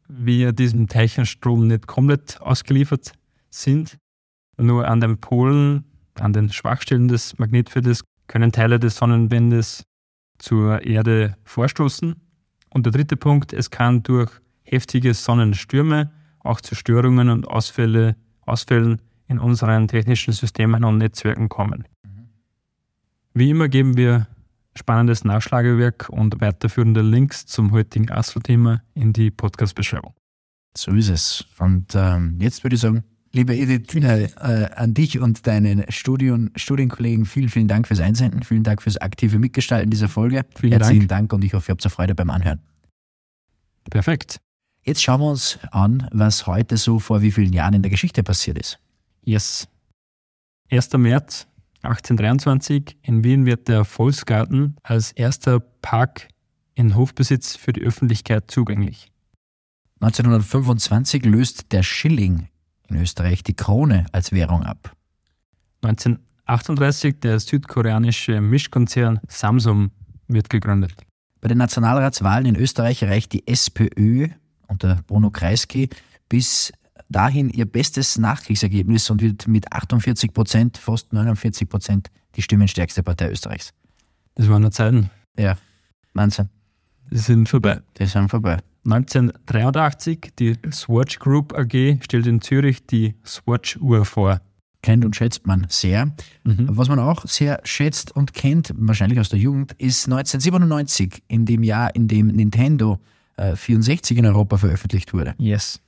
wir 0.08 0.52
diesem 0.52 0.88
Teilchenstrom 0.88 1.66
nicht 1.66 1.86
komplett 1.86 2.40
ausgeliefert 2.40 3.12
sind. 3.50 3.98
Nur 4.58 4.88
an 4.88 5.00
den 5.00 5.18
Polen, 5.18 5.84
an 6.14 6.32
den 6.32 6.50
Schwachstellen 6.50 7.08
des 7.08 7.38
Magnetfeldes 7.38 8.02
können 8.26 8.52
Teile 8.52 8.78
des 8.78 8.96
Sonnenwindes 8.96 9.84
zur 10.38 10.84
Erde 10.84 11.36
vorstoßen. 11.44 12.16
Und 12.70 12.86
der 12.86 12.92
dritte 12.92 13.16
Punkt, 13.16 13.52
es 13.52 13.70
kann 13.70 14.02
durch 14.02 14.30
heftige 14.62 15.14
Sonnenstürme 15.14 16.10
auch 16.46 16.60
zu 16.60 16.74
Störungen 16.74 17.28
und 17.28 17.46
Ausfälle, 17.46 18.16
Ausfällen 18.42 19.00
in 19.28 19.38
unseren 19.38 19.88
technischen 19.88 20.32
Systemen 20.32 20.84
und 20.84 20.98
Netzwerken 20.98 21.48
kommen. 21.48 21.84
Wie 23.34 23.50
immer 23.50 23.68
geben 23.68 23.96
wir 23.96 24.28
spannendes 24.74 25.24
Nachschlagewerk 25.24 26.08
und 26.10 26.40
weiterführende 26.40 27.02
Links 27.02 27.46
zum 27.46 27.72
heutigen 27.72 28.10
Astro-Thema 28.10 28.82
in 28.94 29.12
die 29.12 29.30
Podcast-Beschreibung. 29.30 30.14
So 30.76 30.92
ist 30.92 31.08
es. 31.08 31.44
Und 31.58 31.94
ähm, 31.94 32.36
jetzt 32.40 32.62
würde 32.62 32.76
ich 32.76 32.80
sagen, 32.80 33.04
liebe 33.32 33.54
Edith, 33.56 33.94
äh, 33.94 34.68
an 34.74 34.94
dich 34.94 35.18
und 35.18 35.46
deinen 35.46 35.84
Studien, 35.90 36.50
Studienkollegen 36.56 37.24
vielen, 37.24 37.48
vielen 37.48 37.68
Dank 37.68 37.88
fürs 37.88 38.00
Einsenden, 38.00 38.42
vielen 38.42 38.62
Dank 38.62 38.82
fürs 38.82 38.98
aktive 38.98 39.38
Mitgestalten 39.38 39.90
dieser 39.90 40.08
Folge. 40.08 40.44
Vielen 40.54 40.72
Herzlichen 40.72 41.08
Dank. 41.08 41.32
und 41.32 41.44
ich 41.44 41.54
hoffe, 41.54 41.72
ihr 41.72 41.76
habt 41.76 41.90
Freude 41.90 42.14
beim 42.14 42.30
Anhören. 42.30 42.60
Perfekt. 43.90 44.40
Jetzt 44.86 45.02
schauen 45.02 45.20
wir 45.20 45.30
uns 45.30 45.58
an, 45.72 46.08
was 46.12 46.46
heute 46.46 46.76
so 46.76 47.00
vor 47.00 47.20
wie 47.20 47.32
vielen 47.32 47.52
Jahren 47.52 47.74
in 47.74 47.82
der 47.82 47.90
Geschichte 47.90 48.22
passiert 48.22 48.56
ist. 48.56 48.78
Yes. 49.24 49.66
1. 50.70 50.92
März 50.92 51.48
1823 51.82 52.96
in 53.02 53.24
Wien 53.24 53.46
wird 53.46 53.66
der 53.66 53.84
Volksgarten 53.84 54.76
als 54.84 55.10
erster 55.10 55.58
Park 55.58 56.28
in 56.74 56.94
Hofbesitz 56.94 57.56
für 57.56 57.72
die 57.72 57.82
Öffentlichkeit 57.82 58.48
zugänglich. 58.48 59.10
1925 60.00 61.24
löst 61.24 61.72
der 61.72 61.82
Schilling 61.82 62.48
in 62.88 62.96
Österreich 62.96 63.42
die 63.42 63.54
Krone 63.54 64.06
als 64.12 64.30
Währung 64.30 64.62
ab. 64.62 64.94
1938 65.82 67.18
der 67.20 67.40
südkoreanische 67.40 68.40
Mischkonzern 68.40 69.18
Samsung 69.26 69.90
wird 70.28 70.48
gegründet. 70.48 70.94
Bei 71.40 71.48
den 71.48 71.58
Nationalratswahlen 71.58 72.46
in 72.46 72.56
Österreich 72.56 73.02
erreicht 73.02 73.32
die 73.32 73.46
SPÖ 73.48 74.28
unter 74.68 75.02
Bruno 75.06 75.30
Kreisky 75.30 75.88
bis 76.28 76.72
dahin 77.08 77.50
ihr 77.50 77.66
bestes 77.66 78.18
Nachkriegsergebnis 78.18 79.10
und 79.10 79.22
wird 79.22 79.46
mit 79.46 79.72
48 79.72 80.32
Prozent, 80.32 80.78
fast 80.78 81.12
49 81.12 81.68
Prozent, 81.68 82.10
die 82.34 82.42
stimmenstärkste 82.42 83.02
Partei 83.02 83.30
Österreichs. 83.30 83.72
Das 84.34 84.48
waren 84.48 84.62
noch 84.62 84.70
Zeiten. 84.70 85.10
Ja, 85.38 85.56
Wahnsinn. 86.14 86.48
Die 87.10 87.18
sind 87.18 87.48
vorbei. 87.48 87.80
Die 87.98 88.06
sind 88.06 88.28
vorbei. 88.28 88.58
1983, 88.84 90.32
die 90.38 90.56
Swatch 90.72 91.18
Group 91.18 91.56
AG 91.56 91.98
stellt 92.02 92.26
in 92.26 92.40
Zürich 92.40 92.86
die 92.86 93.14
Swatch-Uhr 93.24 94.04
vor. 94.04 94.40
Kennt 94.82 95.04
und 95.04 95.16
schätzt 95.16 95.46
man 95.46 95.66
sehr. 95.68 96.06
Mhm. 96.44 96.68
Was 96.68 96.88
man 96.88 97.00
auch 97.00 97.26
sehr 97.26 97.60
schätzt 97.64 98.14
und 98.14 98.34
kennt, 98.34 98.72
wahrscheinlich 98.76 99.18
aus 99.18 99.28
der 99.28 99.40
Jugend, 99.40 99.72
ist 99.72 100.06
1997, 100.06 101.24
in 101.26 101.44
dem 101.46 101.64
Jahr, 101.64 101.94
in 101.96 102.06
dem 102.06 102.28
Nintendo 102.28 103.00
64 103.38 104.18
in 104.18 104.26
Europa 104.26 104.56
veröffentlicht 104.58 105.12
wurde. 105.12 105.34
Yes. 105.38 105.80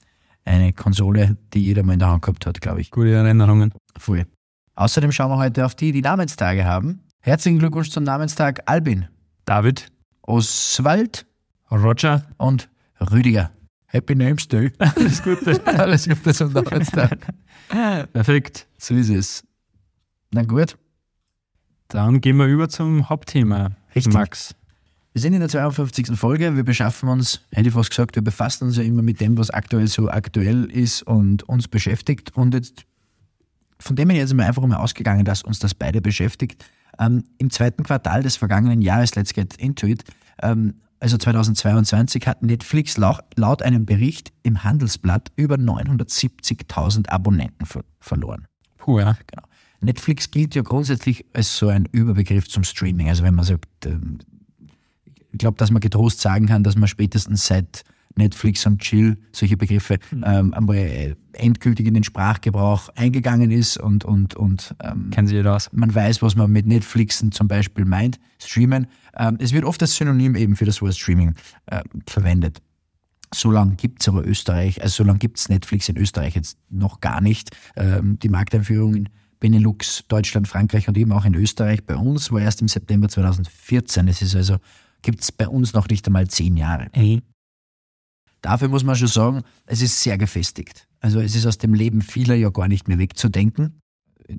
Eine 0.44 0.72
Konsole, 0.72 1.36
die 1.52 1.62
jeder 1.62 1.82
mal 1.82 1.94
in 1.94 1.98
der 1.98 2.08
Hand 2.08 2.22
gehabt 2.22 2.46
hat, 2.46 2.60
glaube 2.60 2.80
ich. 2.80 2.90
Gute 2.90 3.12
Erinnerungen. 3.12 3.72
Voll. 3.98 4.26
Außerdem 4.74 5.12
schauen 5.12 5.30
wir 5.30 5.38
heute 5.38 5.66
auf 5.66 5.74
die, 5.74 5.92
die 5.92 6.02
Namenstage 6.02 6.64
haben. 6.64 7.00
Herzlichen 7.20 7.58
Glückwunsch 7.58 7.90
zum 7.90 8.04
Namenstag 8.04 8.62
Albin, 8.66 9.08
David, 9.44 9.88
Oswald 10.22 11.26
Roger, 11.70 12.24
und 12.38 12.68
Rüdiger. 13.10 13.50
Happy 13.86 14.14
Names 14.14 14.48
Day. 14.48 14.72
alles 14.78 15.22
Gute. 15.22 15.60
Alles 15.66 16.08
Gute 16.08 16.34
zum 16.34 16.52
Namenstag. 16.52 17.18
Perfekt. 18.12 18.66
So 18.78 18.94
ist 18.94 19.10
es. 19.10 19.44
Na 20.30 20.42
gut. 20.42 20.76
Dann 21.88 22.20
gehen 22.20 22.36
wir 22.36 22.46
über 22.46 22.68
zum 22.68 23.08
Hauptthema. 23.08 23.70
Richtig. 23.94 24.12
Max. 24.12 24.54
Wir 25.12 25.22
sind 25.22 25.32
in 25.32 25.40
der 25.40 25.48
52. 25.48 26.16
Folge. 26.16 26.54
Wir 26.54 26.64
beschaffen 26.64 27.08
uns, 27.08 27.40
hätte 27.50 27.68
ich 27.68 27.74
fast 27.74 27.90
gesagt, 27.90 28.14
wir 28.14 28.22
befassen 28.22 28.64
uns 28.64 28.76
ja 28.76 28.82
immer 28.82 29.02
mit 29.02 29.20
dem, 29.20 29.36
was 29.38 29.50
aktuell 29.50 29.88
so 29.88 30.08
aktuell 30.08 30.64
ist 30.64 31.02
und 31.02 31.42
uns 31.44 31.66
beschäftigt. 31.66 32.36
Und 32.36 32.54
jetzt, 32.54 32.84
von 33.80 33.96
dem 33.96 34.10
her 34.10 34.18
jetzt 34.18 34.34
mal 34.34 34.46
einfach 34.46 34.64
mal 34.64 34.76
ausgegangen, 34.76 35.24
dass 35.24 35.42
uns 35.42 35.58
das 35.58 35.74
beide 35.74 36.00
beschäftigt. 36.00 36.64
Ähm, 36.98 37.24
Im 37.38 37.50
zweiten 37.50 37.84
Quartal 37.84 38.22
des 38.22 38.36
vergangenen 38.36 38.82
Jahres, 38.82 39.14
let's 39.14 39.32
get 39.32 39.56
into 39.56 39.86
it, 39.86 40.04
ähm, 40.42 40.74
also 41.00 41.16
2022, 41.16 42.26
hat 42.26 42.42
Netflix 42.42 42.96
laut, 42.96 43.20
laut 43.36 43.62
einem 43.62 43.86
Bericht 43.86 44.32
im 44.42 44.64
Handelsblatt 44.64 45.30
über 45.36 45.54
970.000 45.54 47.08
Abonnenten 47.08 47.66
ver 47.66 47.84
verloren. 48.00 48.46
Puh, 48.78 48.98
ja. 48.98 49.16
Genau. 49.26 49.46
Netflix 49.80 50.30
gilt 50.30 50.54
ja 50.56 50.62
grundsätzlich 50.62 51.24
als 51.34 51.56
so 51.56 51.68
ein 51.68 51.86
Überbegriff 51.92 52.48
zum 52.48 52.64
Streaming. 52.64 53.08
Also 53.08 53.22
wenn 53.22 53.34
man 53.34 53.44
sagt, 53.44 53.86
ähm, 53.86 54.18
glaube, 55.32 55.58
dass 55.58 55.70
man 55.70 55.80
getrost 55.80 56.20
sagen 56.20 56.46
kann, 56.46 56.62
dass 56.62 56.76
man 56.76 56.88
spätestens 56.88 57.46
seit 57.46 57.84
Netflix 58.16 58.66
und 58.66 58.80
Chill 58.80 59.16
solche 59.32 59.56
Begriffe 59.56 59.98
ähm, 60.12 60.52
einmal 60.52 60.76
äh, 60.76 61.14
endgültig 61.32 61.86
in 61.86 61.94
den 61.94 62.04
Sprachgebrauch 62.04 62.88
eingegangen 62.96 63.50
ist 63.50 63.78
und, 63.78 64.04
und, 64.04 64.34
und 64.34 64.74
ähm, 64.82 65.10
Kennen 65.10 65.28
Sie 65.28 65.40
aus? 65.46 65.70
man 65.72 65.94
weiß, 65.94 66.20
was 66.20 66.34
man 66.34 66.50
mit 66.50 66.66
Netflixen 66.66 67.32
zum 67.32 67.48
Beispiel 67.48 67.84
meint, 67.84 68.18
streamen. 68.38 68.88
Ähm, 69.16 69.38
es 69.40 69.52
wird 69.52 69.64
oft 69.64 69.80
als 69.80 69.94
Synonym 69.94 70.34
eben 70.34 70.56
für 70.56 70.64
das 70.64 70.82
Wort 70.82 70.96
Streaming 70.96 71.34
äh, 71.66 71.82
verwendet. 72.06 72.60
So 73.32 73.50
lange 73.50 73.76
gibt 73.76 74.00
es 74.00 74.08
aber 74.08 74.26
Österreich, 74.26 74.82
also 74.82 75.02
so 75.02 75.04
lange 75.04 75.18
gibt 75.18 75.38
es 75.38 75.48
Netflix 75.48 75.88
in 75.88 75.96
Österreich 75.96 76.34
jetzt 76.34 76.58
noch 76.70 77.00
gar 77.00 77.20
nicht. 77.20 77.50
Ähm, 77.76 78.18
die 78.18 78.30
Markteinführung 78.30 78.94
in 78.94 79.08
Benelux, 79.38 80.04
Deutschland, 80.08 80.48
Frankreich 80.48 80.88
und 80.88 80.98
eben 80.98 81.12
auch 81.12 81.24
in 81.24 81.34
Österreich 81.34 81.84
bei 81.84 81.94
uns 81.94 82.32
war 82.32 82.40
erst 82.40 82.60
im 82.62 82.68
September 82.68 83.08
2014. 83.08 84.08
Es 84.08 84.22
ist 84.22 84.34
also, 84.34 84.56
gibt 85.02 85.22
es 85.22 85.32
bei 85.32 85.48
uns 85.48 85.72
noch 85.72 85.88
nicht 85.88 86.06
einmal 86.06 86.28
zehn 86.28 86.56
Jahre. 86.56 86.88
Ey. 86.92 87.22
Dafür 88.40 88.68
muss 88.68 88.84
man 88.84 88.96
schon 88.96 89.08
sagen, 89.08 89.42
es 89.66 89.82
ist 89.82 90.02
sehr 90.02 90.16
gefestigt. 90.18 90.86
Also 91.00 91.20
es 91.20 91.34
ist 91.34 91.46
aus 91.46 91.58
dem 91.58 91.74
Leben 91.74 92.02
vieler 92.02 92.34
ja 92.34 92.50
gar 92.50 92.68
nicht 92.68 92.88
mehr 92.88 92.98
wegzudenken. 92.98 93.80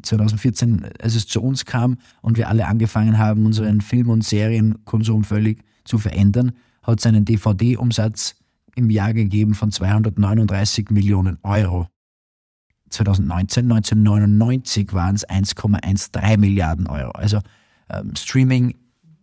2014, 0.01 0.87
als 1.01 1.15
es 1.15 1.27
zu 1.27 1.41
uns 1.41 1.65
kam 1.65 1.97
und 2.21 2.37
wir 2.37 2.47
alle 2.47 2.67
angefangen 2.67 3.17
haben, 3.17 3.45
unseren 3.45 3.81
Film- 3.81 4.09
und 4.09 4.23
Serienkonsum 4.23 5.23
völlig 5.23 5.63
zu 5.83 5.97
verändern, 5.97 6.53
hat 6.83 6.99
es 6.99 7.05
einen 7.05 7.25
DVD-Umsatz 7.25 8.35
im 8.75 8.89
Jahr 8.89 9.13
gegeben 9.13 9.55
von 9.55 9.71
239 9.71 10.91
Millionen 10.91 11.39
Euro. 11.43 11.87
2019, 12.89 13.71
1999 13.71 14.93
waren 14.93 15.15
es 15.15 15.27
1,13 15.27 16.37
Milliarden 16.37 16.87
Euro. 16.87 17.11
Also 17.11 17.39
ähm, 17.89 18.13
Streaming 18.15 18.75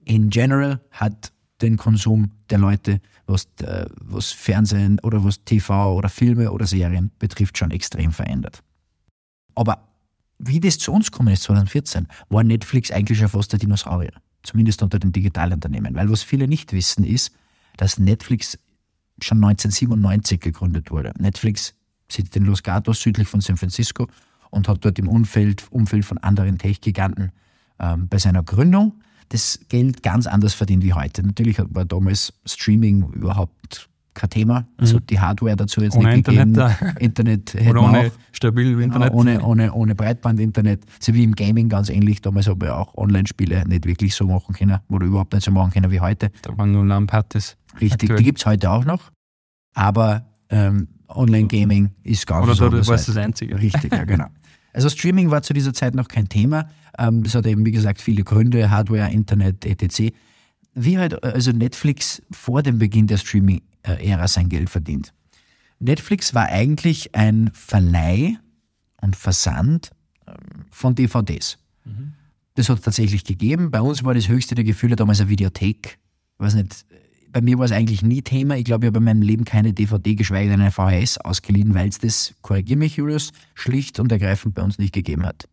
in 0.07 0.31
general 0.31 0.81
hat 0.93 1.33
den 1.61 1.77
Konsum 1.77 2.31
der 2.49 2.59
Leute, 2.59 3.01
was, 3.27 3.49
äh, 3.61 3.87
was 4.01 4.33
Fernsehen 4.33 4.99
oder 5.01 5.25
was 5.25 5.45
TV 5.45 5.95
oder 5.95 6.09
Filme 6.09 6.51
oder 6.53 6.67
Serien 6.67 7.11
betrifft, 7.19 7.59
schon 7.59 7.71
extrem 7.71 8.13
verändert. 8.13 8.63
Aber 9.55 9.89
wie 10.39 10.61
das 10.61 10.79
zu 10.79 10.93
uns 10.93 11.11
gekommen 11.11 11.33
ist, 11.33 11.43
2014, 11.45 12.07
war 12.29 12.45
Netflix 12.45 12.91
eigentlich 12.91 13.19
schon 13.19 13.29
fast 13.29 13.53
der 13.53 13.59
Dinosaurier. 13.59 14.13
Zumindest 14.43 14.83
unter 14.83 14.99
den 14.99 15.11
Digitalunternehmen. 15.11 15.95
Weil 15.95 16.11
was 16.11 16.23
viele 16.23 16.47
nicht 16.47 16.73
wissen, 16.73 17.03
ist, 17.03 17.33
dass 17.77 17.99
Netflix 17.99 18.59
schon 19.21 19.39
1997 19.39 20.41
gegründet 20.41 20.91
wurde. 20.91 21.13
Netflix 21.19 21.75
sitzt 22.09 22.37
in 22.37 22.45
Los 22.45 22.63
Gatos 22.63 23.01
südlich 23.01 23.27
von 23.27 23.41
San 23.41 23.57
Francisco 23.57 24.07
und 24.51 24.69
hat 24.69 24.85
dort 24.85 24.99
im 25.01 25.09
Umfeld, 25.09 25.67
Umfeld 25.71 26.05
von 26.05 26.19
anderen 26.19 26.59
Tech-Giganten 26.59 27.33
ähm, 27.81 28.09
bei 28.09 28.19
seiner 28.19 28.45
Gründung 28.45 29.01
das 29.31 29.61
Geld 29.69 30.03
ganz 30.03 30.27
anders 30.27 30.55
verdient 30.55 30.83
wie 30.85 30.93
heute. 30.93 31.25
Natürlich 31.27 31.59
war 31.59 31.85
damals 31.85 32.33
Streaming 32.45 33.05
überhaupt 33.13 33.89
kein 34.15 34.31
Thema. 34.31 34.67
Also 34.79 34.99
die 34.99 35.21
Hardware 35.21 35.57
dazu 35.57 35.83
jetzt 35.83 35.95
Ohne 35.97 36.17
nicht 36.17 36.29
Internet 36.29 36.79
gegeben. 36.79 36.97
Internet 36.99 37.55
hätte 37.55 37.71
Oder 37.71 37.83
man 37.83 37.91
ohne 37.91 38.07
auch. 38.09 38.13
stabil 38.33 38.81
Internet. 38.81 39.13
Ohne, 39.13 39.43
ohne, 39.43 39.73
ohne 39.73 39.95
Breitband-Internet. 39.95 40.85
So 41.01 41.13
wie 41.13 41.23
im 41.23 41.35
Gaming 41.35 41.69
ganz 41.69 41.91
ähnlich. 41.91 42.23
Damals 42.23 42.49
habe 42.49 42.67
ich 42.67 42.73
auch 42.73 42.97
Online-Spiele 42.97 43.69
nicht 43.69 43.85
wirklich 43.85 44.15
so 44.15 44.27
machen 44.27 44.55
können 44.55 44.79
oder 44.89 45.07
überhaupt 45.07 45.35
nicht 45.35 45.45
so 45.45 45.51
machen 45.51 45.71
können 45.73 45.91
wie 45.91 46.01
heute. 46.01 46.31
Da 46.43 46.57
waren 46.57 46.73
nur 46.73 46.85
LAN-Partys. 46.87 47.57
Richtig, 47.81 47.93
Aktuell. 47.93 48.19
die 48.19 48.25
gibt 48.25 48.39
es 48.39 48.47
heute 48.47 48.71
auch 48.71 48.85
noch. 48.87 49.11
Aber 49.75 50.25
ähm, 50.49 50.89
Online-Gaming 51.09 51.91
ist 52.03 52.27
ganz 52.27 52.43
Oder 52.45 52.53
was 52.53 52.59
da 52.59 52.65
anderes 52.67 52.89
war 52.89 52.95
es 52.95 53.03
heute. 53.03 53.15
das 53.17 53.25
Einzige. 53.25 53.61
Richtig, 53.61 53.93
ja, 53.93 54.05
genau. 54.05 54.27
Also 54.73 54.91
Streaming 54.91 55.31
war 55.31 55.41
zu 55.41 55.55
dieser 55.55 55.73
Zeit 55.73 55.95
noch 55.95 56.07
kein 56.07 56.29
Thema. 56.29 56.69
Ähm, 56.99 57.23
Es 57.25 57.35
hat 57.35 57.47
eben, 57.47 57.65
wie 57.65 57.73
gesagt, 57.73 58.01
viele 58.01 58.25
Gründe, 58.25 58.71
Hardware, 58.71 59.11
Internet, 59.11 59.65
etc. 59.65 60.13
Wie 60.75 60.99
halt 60.99 61.23
also 61.23 61.53
Netflix 61.53 62.23
vor 62.31 62.63
dem 62.63 62.79
Beginn 62.79 63.07
der 63.07 63.19
Streaming-Ära 63.19 64.29
sein 64.29 64.49
Geld 64.49 64.71
verdient. 64.71 65.13
Netflix 65.79 66.35
war 66.35 66.47
eigentlich 66.47 67.15
ein 67.15 67.51
Verleih 67.53 68.37
und 69.01 69.17
Versand 69.17 69.91
ähm, 70.27 70.35
von 70.71 70.95
DVDs. 70.95 71.59
Das 72.55 72.69
hat 72.69 72.79
es 72.79 72.85
tatsächlich 72.85 73.25
gegeben. 73.25 73.71
Bei 73.71 73.81
uns 73.81 74.03
war 74.03 74.15
das 74.15 74.29
höchste 74.29 74.55
der 74.55 74.65
Gefühle 74.65 74.97
damals 74.97 75.21
eine 75.21 75.29
Videothek. 75.29 75.99
Ich 76.39 76.41
weiß 76.41 76.55
nicht, 76.55 76.87
bei 77.31 77.43
mir 77.43 77.59
war 77.59 77.67
es 77.67 77.73
eigentlich 77.73 78.03
nie 78.03 78.23
Thema. 78.23 78.57
Ich 78.57 78.65
glaube, 78.65 78.87
ich 78.87 78.89
habe 78.89 78.99
in 78.99 79.05
meinem 79.05 79.23
Leben 79.23 79.45
keine 79.45 79.75
DVD, 79.75 80.15
geschweige 80.15 80.51
denn 80.51 80.61
eine 80.63 80.71
VHS 80.71 81.19
ausgeliehen, 81.19 81.75
weil 81.75 81.89
es 81.89 81.99
das, 81.99 82.35
korrigier 82.41 82.79
mich, 82.79 82.97
Julius, 82.97 83.33
schlicht 83.55 84.01
und 84.01 84.11
ergreifend 84.11 84.55
bei 84.55 84.63
uns 84.63 84.79
nicht 84.79 84.95
gegeben 84.95 85.27
hat. 85.27 85.47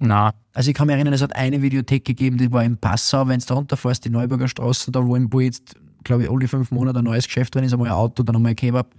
Na, 0.00 0.32
Also 0.54 0.70
ich 0.70 0.76
kann 0.76 0.86
mich 0.86 0.94
erinnern, 0.94 1.12
es 1.14 1.22
hat 1.22 1.34
eine 1.34 1.60
Videothek 1.60 2.04
gegeben, 2.04 2.38
die 2.38 2.50
war 2.52 2.62
in 2.64 2.76
Passau, 2.76 3.26
wenn 3.26 3.40
du 3.40 3.46
da 3.46 3.54
runterfährst, 3.54 4.04
die 4.04 4.10
Neuburger 4.10 4.46
Straße, 4.48 4.90
da 4.92 5.04
wo, 5.04 5.16
im- 5.16 5.32
wo 5.32 5.40
jetzt, 5.40 5.74
glaube 6.04 6.22
ich, 6.24 6.30
alle 6.30 6.46
fünf 6.46 6.70
Monate 6.70 7.00
ein 7.00 7.04
neues 7.04 7.24
Geschäft 7.26 7.54
drin 7.54 7.64
ist, 7.64 7.72
einmal 7.72 7.88
ein 7.88 7.94
Auto, 7.94 8.22
dann 8.22 8.36
einmal 8.36 8.50
ein 8.50 8.56
Kebab. 8.56 8.94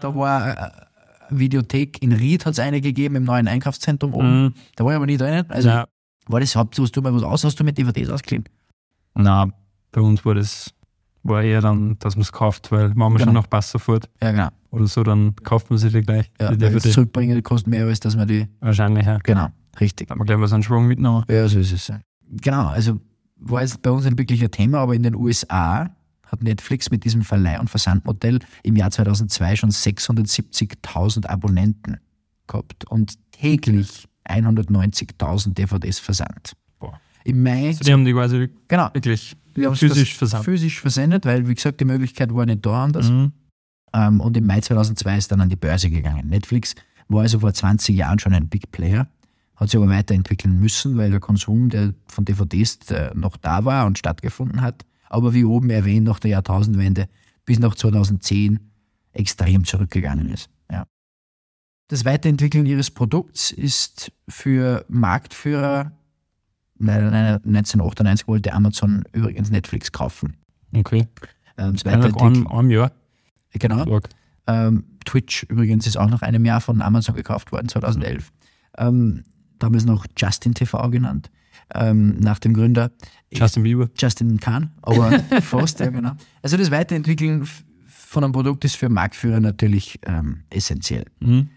Da 0.00 0.14
war 0.14 0.42
eine 0.44 0.70
Videothek, 1.30 2.02
in 2.02 2.12
Ried 2.12 2.44
hat 2.44 2.52
es 2.52 2.58
eine 2.58 2.80
gegeben, 2.82 3.16
im 3.16 3.24
neuen 3.24 3.48
Einkaufszentrum 3.48 4.12
oben. 4.12 4.42
Mhm. 4.44 4.54
Da 4.76 4.84
war 4.84 4.92
ich 4.92 4.96
aber 4.96 5.06
nie 5.06 5.16
drin. 5.16 5.44
Also 5.48 5.68
ja. 5.70 5.86
war 6.26 6.40
das 6.40 6.54
Haupt, 6.56 6.78
hast 6.78 6.94
du 6.94 7.00
mal 7.00 7.14
was 7.14 7.22
aus, 7.22 7.44
hast 7.44 7.58
du 7.58 7.64
mit 7.64 7.78
DVDs 7.78 8.10
ausgeliehen? 8.10 8.44
Na, 9.14 9.48
bei 9.92 10.00
uns 10.02 10.24
war 10.26 10.34
das 10.34 10.70
war 11.22 11.42
eher 11.42 11.62
dann, 11.62 11.98
dass 12.00 12.16
man 12.16 12.22
es 12.22 12.32
kauft, 12.32 12.70
weil 12.70 12.90
wenn 12.90 12.98
man 12.98 13.12
Genau. 13.14 13.24
schon 13.24 13.32
nach 13.34 13.48
Passau 13.48 13.78
fährt 13.78 14.10
Ja, 14.22 14.30
genau. 14.30 14.48
oder 14.70 14.86
so, 14.86 15.02
dann 15.02 15.34
kauft 15.36 15.70
man 15.70 15.78
sich 15.78 15.90
die 15.90 16.02
gleich. 16.02 16.30
Ja, 16.38 16.50
die 16.50 16.58
DVD. 16.58 16.90
zurückbringen, 16.90 17.34
die 17.34 17.40
kostet 17.40 17.68
mehr, 17.68 17.86
als 17.86 18.00
dass 18.00 18.14
man 18.14 18.28
die. 18.28 18.46
Wahrscheinlich, 18.60 19.06
ja. 19.06 19.16
Genau, 19.22 19.48
richtig. 19.80 20.08
Wir 20.10 20.16
gleich 20.24 20.40
was 20.40 20.52
an 20.52 20.62
Schwung 20.62 20.86
mitgenommen. 20.86 21.24
Ja, 21.28 21.46
so 21.48 21.58
ist 21.58 21.72
es. 21.72 21.92
Genau, 22.40 22.66
also 22.68 23.00
war 23.36 23.60
jetzt 23.62 23.82
bei 23.82 23.90
uns 23.90 24.06
ein 24.06 24.16
wirklicher 24.18 24.50
Thema, 24.50 24.78
aber 24.78 24.94
in 24.94 25.02
den 25.02 25.14
USA 25.14 25.90
hat 26.26 26.42
Netflix 26.42 26.90
mit 26.90 27.04
diesem 27.04 27.22
Verleih- 27.22 27.60
und 27.60 27.68
Versandmodell 27.70 28.38
im 28.62 28.76
Jahr 28.76 28.90
2002 28.90 29.56
schon 29.56 29.70
670.000 29.70 31.26
Abonnenten 31.28 31.98
gehabt 32.46 32.84
und 32.90 33.14
täglich 33.32 34.06
190.000 34.28 35.54
DVDs 35.54 35.98
versandt. 35.98 36.52
Boah. 36.78 36.98
Im 37.24 37.42
Mai, 37.42 37.68
Also 37.68 37.84
die 37.84 37.92
haben 37.92 38.04
die 38.04 38.12
quasi 38.12 38.48
genau, 38.68 38.90
wirklich 38.94 39.36
physisch 39.54 40.10
vers- 40.10 40.18
versandt. 40.18 40.44
physisch 40.44 40.80
versendet, 40.80 41.24
weil, 41.26 41.46
wie 41.48 41.54
gesagt, 41.54 41.80
die 41.80 41.84
Möglichkeit 41.84 42.34
war 42.34 42.46
nicht 42.46 42.64
da 42.64 42.84
anders. 42.84 43.10
Mhm. 43.10 43.32
Ähm, 43.92 44.20
und 44.20 44.36
im 44.36 44.46
Mai 44.46 44.60
2002 44.60 45.18
ist 45.18 45.30
dann 45.32 45.40
an 45.40 45.48
die 45.48 45.56
Börse 45.56 45.90
gegangen. 45.90 46.28
Netflix 46.28 46.74
war 47.08 47.22
also 47.22 47.38
vor 47.40 47.52
20 47.52 47.94
Jahren 47.96 48.18
schon 48.18 48.32
ein 48.34 48.48
Big 48.48 48.70
Player, 48.72 49.06
hat 49.56 49.70
sich 49.70 49.80
aber 49.80 49.88
weiterentwickeln 49.88 50.58
müssen, 50.58 50.96
weil 50.96 51.10
der 51.10 51.20
Konsum 51.20 51.70
der 51.70 51.94
von 52.06 52.24
DVDs 52.24 52.78
noch 53.14 53.36
da 53.36 53.64
war 53.64 53.86
und 53.86 53.98
stattgefunden 53.98 54.60
hat. 54.60 54.84
Aber 55.08 55.32
wie 55.34 55.44
oben 55.44 55.70
erwähnt, 55.70 56.06
nach 56.06 56.18
der 56.18 56.32
Jahrtausendwende 56.32 57.08
bis 57.44 57.58
nach 57.58 57.74
2010 57.74 58.58
extrem 59.12 59.64
zurückgegangen 59.64 60.28
ist. 60.30 60.50
Ja. 60.70 60.86
Das 61.88 62.04
Weiterentwickeln 62.04 62.66
ihres 62.66 62.90
Produkts 62.90 63.52
ist 63.52 64.10
für 64.28 64.84
Marktführer 64.88 65.92
1998 66.80 68.26
wollte 68.26 68.52
Amazon 68.52 69.04
übrigens 69.12 69.50
Netflix 69.50 69.92
kaufen. 69.92 70.36
Okay. 70.74 71.06
Ähm, 71.56 71.76
Ja, 71.84 71.96
nach 71.96 72.16
einem, 72.16 72.70
Jahr. 72.70 72.92
genau. 73.52 74.00
Ähm, 74.46 74.84
Twitch 75.04 75.44
übrigens 75.44 75.86
ist 75.86 75.96
auch 75.96 76.10
nach 76.10 76.22
einem 76.22 76.44
Jahr 76.44 76.60
von 76.60 76.82
Amazon 76.82 77.14
gekauft 77.14 77.52
worden, 77.52 77.68
2011. 77.68 78.32
Ähm, 78.76 79.22
damals 79.64 79.84
noch 79.84 80.06
Justin 80.16 80.54
TV 80.54 80.90
genannt, 80.90 81.30
ähm, 81.74 82.16
nach 82.18 82.38
dem 82.38 82.54
Gründer 82.54 82.90
Justin 83.32 83.62
Bieber. 83.62 83.88
Justin 83.98 84.38
Kahn, 84.38 84.72
aber 84.82 85.18
fast, 85.42 85.80
ja 85.80 85.90
genau. 85.90 86.12
Also 86.42 86.56
das 86.56 86.70
Weiterentwickeln 86.70 87.48
von 87.86 88.24
einem 88.24 88.32
Produkt 88.32 88.64
ist 88.64 88.76
für 88.76 88.88
Marktführer 88.88 89.40
natürlich 89.40 89.98
ähm, 90.06 90.44
essentiell. 90.50 91.06
Mhm. 91.20 91.48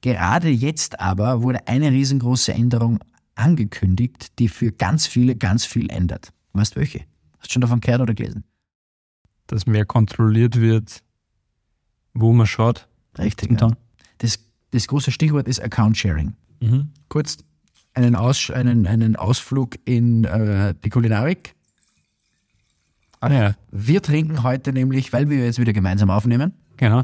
Gerade 0.00 0.48
jetzt 0.48 1.00
aber 1.00 1.42
wurde 1.42 1.66
eine 1.66 1.90
riesengroße 1.90 2.52
Änderung 2.54 3.00
angekündigt, 3.34 4.38
die 4.38 4.48
für 4.48 4.72
ganz 4.72 5.06
viele 5.06 5.36
ganz 5.36 5.64
viel 5.66 5.90
ändert. 5.90 6.32
Weißt 6.52 6.76
du 6.76 6.80
welche? 6.80 7.00
Hast 7.38 7.50
du 7.50 7.52
schon 7.54 7.62
davon 7.62 7.80
gehört 7.80 8.00
oder 8.00 8.14
gelesen? 8.14 8.44
Dass 9.48 9.66
mehr 9.66 9.84
kontrolliert 9.84 10.60
wird, 10.60 11.02
wo 12.14 12.32
man 12.32 12.46
schaut. 12.46 12.88
Richtig. 13.18 13.60
Ja. 13.60 13.72
Das, 14.18 14.38
das 14.70 14.86
große 14.86 15.10
Stichwort 15.10 15.48
ist 15.48 15.60
Account 15.60 15.96
Sharing. 15.98 16.34
Mhm. 16.60 16.92
kurz 17.08 17.38
einen, 17.96 18.14
Aus, 18.14 18.50
einen, 18.50 18.86
einen 18.86 19.16
Ausflug 19.16 19.76
in 19.84 20.24
äh, 20.24 20.74
die 20.84 20.90
Kulinarik. 20.90 21.54
Ah 23.20 23.32
ja, 23.32 23.54
Wir 23.70 24.02
trinken 24.02 24.42
heute 24.42 24.72
nämlich, 24.72 25.12
weil 25.12 25.30
wir 25.30 25.44
jetzt 25.44 25.58
wieder 25.58 25.72
gemeinsam 25.72 26.10
aufnehmen, 26.10 26.52
genau. 26.76 27.02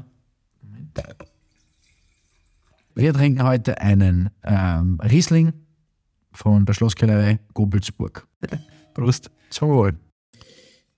wir 2.94 3.14
trinken 3.14 3.42
heute 3.42 3.80
einen 3.80 4.30
ähm, 4.44 5.00
Riesling 5.00 5.54
von 6.32 6.66
der 6.66 6.74
Schlosskellerei 6.74 7.40
Gobelsburg. 7.54 8.28
Prost. 8.92 9.30
Zum 9.48 9.70
Wohl. 9.70 9.98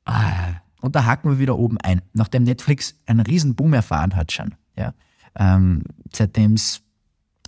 Ah, 0.04 0.54
Und 0.80 0.96
da 0.96 1.04
haken 1.04 1.30
wir 1.30 1.38
wieder 1.38 1.56
oben 1.56 1.78
ein. 1.78 2.02
Nachdem 2.12 2.42
Netflix 2.42 2.96
einen 3.06 3.20
riesen 3.20 3.54
Boom 3.54 3.72
erfahren 3.72 4.16
hat 4.16 4.32
schon, 4.32 4.56
ja, 4.76 4.92
ähm, 5.36 5.84
seitdem 6.12 6.54
es 6.54 6.82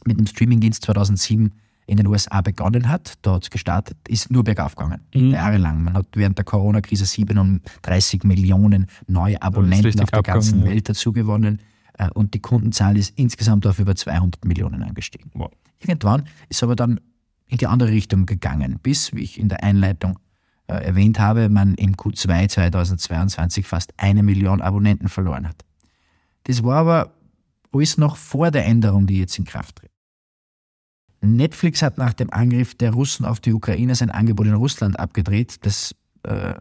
mit 0.04 0.18
dem 0.20 0.26
Streamingdienst 0.26 0.84
2007 0.84 1.52
in 1.86 1.96
den 1.96 2.06
USA 2.06 2.40
begonnen 2.40 2.88
hat, 2.88 3.14
da 3.22 3.34
hat 3.34 3.44
es 3.44 3.50
gestartet, 3.50 3.96
ist 4.08 4.30
nur 4.30 4.42
bergauf 4.42 4.74
gegangen. 4.74 5.00
Mhm. 5.14 5.30
Jahrelang. 5.30 5.84
Man 5.84 5.94
hat 5.94 6.06
während 6.14 6.36
der 6.36 6.44
Corona-Krise 6.44 7.06
37 7.06 8.24
Millionen 8.24 8.86
neue 9.06 9.40
Abonnenten 9.40 10.00
auf 10.00 10.10
der 10.10 10.18
abgegangen, 10.18 10.42
ganzen. 10.42 10.64
Welt 10.64 10.88
dazu 10.88 11.12
gewonnen 11.12 11.60
äh, 11.94 12.10
und 12.10 12.34
die 12.34 12.40
Kundenzahl 12.40 12.96
ist 12.96 13.16
insgesamt 13.16 13.66
auf 13.66 13.78
über 13.78 13.94
200 13.94 14.44
Millionen 14.44 14.82
angestiegen. 14.82 15.30
Wow. 15.34 15.50
Irgendwann 15.80 16.24
ist 16.48 16.62
aber 16.62 16.74
dann 16.74 17.00
in 17.48 17.58
die 17.58 17.68
andere 17.68 17.90
Richtung 17.90 18.26
gegangen, 18.26 18.80
bis, 18.82 19.14
wie 19.14 19.22
ich 19.22 19.38
in 19.38 19.48
der 19.48 19.62
Einleitung 19.62 20.18
äh, 20.66 20.74
erwähnt 20.74 21.20
habe, 21.20 21.48
man 21.48 21.74
im 21.74 21.94
Q2 21.94 22.48
2022 22.48 23.66
fast 23.66 23.94
eine 23.96 24.24
Million 24.24 24.60
Abonnenten 24.60 25.08
verloren 25.08 25.46
hat. 25.46 25.64
Das 26.44 26.64
war 26.64 26.78
aber 26.78 27.12
alles 27.72 27.98
noch 27.98 28.16
vor 28.16 28.50
der 28.50 28.66
Änderung, 28.66 29.06
die 29.06 29.18
jetzt 29.18 29.38
in 29.38 29.44
Kraft 29.44 29.76
tritt. 29.76 29.90
Netflix 31.34 31.82
hat 31.82 31.98
nach 31.98 32.12
dem 32.12 32.30
Angriff 32.32 32.74
der 32.74 32.92
Russen 32.92 33.24
auf 33.26 33.40
die 33.40 33.52
Ukraine 33.52 33.94
sein 33.94 34.10
Angebot 34.10 34.46
in 34.46 34.54
Russland 34.54 34.98
abgedreht. 34.98 35.56
Das 35.66 35.94
äh, 36.22 36.54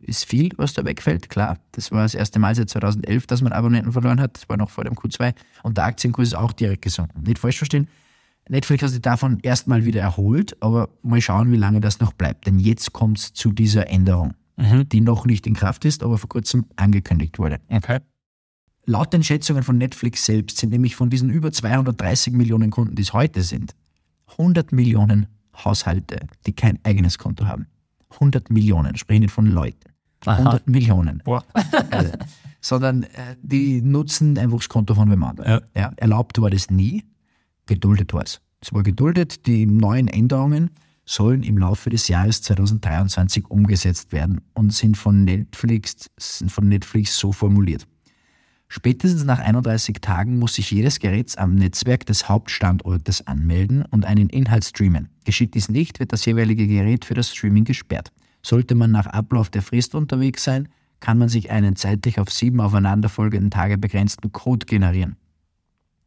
ist 0.00 0.24
viel, 0.24 0.50
was 0.56 0.74
da 0.74 0.84
wegfällt, 0.84 1.30
klar. 1.30 1.58
Das 1.72 1.92
war 1.92 2.02
das 2.02 2.14
erste 2.14 2.38
Mal 2.38 2.54
seit 2.54 2.68
2011, 2.70 3.26
dass 3.26 3.40
man 3.40 3.52
Abonnenten 3.52 3.92
verloren 3.92 4.20
hat. 4.20 4.36
Das 4.36 4.48
war 4.48 4.56
noch 4.56 4.70
vor 4.70 4.84
dem 4.84 4.94
Q2. 4.94 5.32
Und 5.62 5.76
der 5.78 5.84
Aktienkurs 5.84 6.28
ist 6.28 6.34
auch 6.34 6.52
direkt 6.52 6.82
gesunken. 6.82 7.22
Nicht 7.22 7.38
falsch 7.38 7.58
verstehen. 7.58 7.88
Netflix 8.48 8.82
hat 8.82 8.90
sich 8.90 9.00
davon 9.00 9.38
erstmal 9.42 9.84
wieder 9.84 10.00
erholt, 10.00 10.56
aber 10.60 10.88
mal 11.02 11.20
schauen, 11.20 11.52
wie 11.52 11.56
lange 11.56 11.80
das 11.80 12.00
noch 12.00 12.12
bleibt. 12.12 12.46
Denn 12.46 12.58
jetzt 12.58 12.92
kommt 12.92 13.18
es 13.18 13.32
zu 13.32 13.52
dieser 13.52 13.88
Änderung, 13.88 14.34
Mhm. 14.56 14.88
die 14.88 15.00
noch 15.00 15.24
nicht 15.26 15.46
in 15.46 15.54
Kraft 15.54 15.84
ist, 15.84 16.02
aber 16.02 16.18
vor 16.18 16.28
kurzem 16.28 16.66
angekündigt 16.76 17.38
wurde. 17.38 17.60
Okay. 17.68 18.00
Laut 18.84 19.12
den 19.12 19.22
Schätzungen 19.22 19.62
von 19.62 19.78
Netflix 19.78 20.24
selbst 20.24 20.58
sind 20.58 20.70
nämlich 20.70 20.96
von 20.96 21.08
diesen 21.08 21.30
über 21.30 21.52
230 21.52 22.32
Millionen 22.32 22.70
Kunden, 22.70 22.96
die 22.96 23.02
es 23.02 23.12
heute 23.12 23.42
sind, 23.42 23.74
100 24.32 24.72
Millionen 24.72 25.26
Haushalte, 25.54 26.26
die 26.46 26.52
kein 26.52 26.78
eigenes 26.82 27.18
Konto 27.18 27.46
haben. 27.46 27.66
100 28.14 28.50
Millionen, 28.50 28.96
spreche 28.96 29.20
nicht 29.20 29.32
von 29.32 29.46
Leuten. 29.46 29.92
100 30.26 30.66
Millionen. 30.68 31.22
Boah. 31.24 31.44
Also, 31.90 32.12
sondern 32.60 33.02
äh, 33.02 33.36
die 33.42 33.82
nutzen 33.82 34.38
einfach 34.38 34.58
das 34.58 34.68
Konto 34.68 34.94
von 34.94 35.10
wem 35.10 35.22
anderen. 35.24 35.50
Ja. 35.50 35.60
Ja, 35.74 35.92
erlaubt 35.96 36.40
war 36.40 36.50
das 36.50 36.70
nie, 36.70 37.04
geduldet 37.66 38.12
war 38.12 38.22
es. 38.22 38.40
Es 38.60 38.72
war 38.72 38.82
geduldet, 38.82 39.46
die 39.46 39.66
neuen 39.66 40.06
Änderungen 40.06 40.70
sollen 41.04 41.42
im 41.42 41.58
Laufe 41.58 41.90
des 41.90 42.06
Jahres 42.06 42.42
2023 42.42 43.50
umgesetzt 43.50 44.12
werden 44.12 44.40
und 44.54 44.72
sind 44.72 44.96
von 44.96 45.24
Netflix, 45.24 46.08
sind 46.16 46.52
von 46.52 46.68
Netflix 46.68 47.18
so 47.18 47.32
formuliert. 47.32 47.86
Spätestens 48.74 49.24
nach 49.24 49.38
31 49.38 49.96
Tagen 50.00 50.38
muss 50.38 50.54
sich 50.54 50.70
jedes 50.70 50.98
Gerät 50.98 51.36
am 51.36 51.56
Netzwerk 51.56 52.06
des 52.06 52.30
Hauptstandortes 52.30 53.26
anmelden 53.26 53.84
und 53.90 54.06
einen 54.06 54.30
Inhalt 54.30 54.64
streamen. 54.64 55.10
Geschieht 55.26 55.52
dies 55.52 55.68
nicht, 55.68 56.00
wird 56.00 56.14
das 56.14 56.24
jeweilige 56.24 56.66
Gerät 56.66 57.04
für 57.04 57.12
das 57.12 57.34
Streaming 57.34 57.64
gesperrt. 57.64 58.12
Sollte 58.40 58.74
man 58.74 58.90
nach 58.90 59.04
Ablauf 59.04 59.50
der 59.50 59.60
Frist 59.60 59.94
unterwegs 59.94 60.44
sein, 60.44 60.70
kann 61.00 61.18
man 61.18 61.28
sich 61.28 61.50
einen 61.50 61.76
zeitlich 61.76 62.18
auf 62.18 62.30
sieben 62.30 62.62
aufeinanderfolgenden 62.62 63.50
Tage 63.50 63.76
begrenzten 63.76 64.32
Code 64.32 64.64
generieren. 64.64 65.16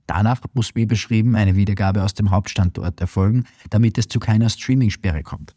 Danach 0.08 0.41
muss 0.56 0.73
wie 0.73 0.88
beschrieben 0.88 1.36
eine 1.36 1.56
Wiedergabe 1.56 2.04
aus 2.04 2.15
dem 2.15 2.32
Hauptstandort 2.32 2.99
erfolgen, 2.99 3.45
damit 3.69 3.99
es 3.99 4.08
zu 4.08 4.17
keiner 4.17 4.49
Streaming-Sperre 4.49 5.21
kommt. 5.21 5.54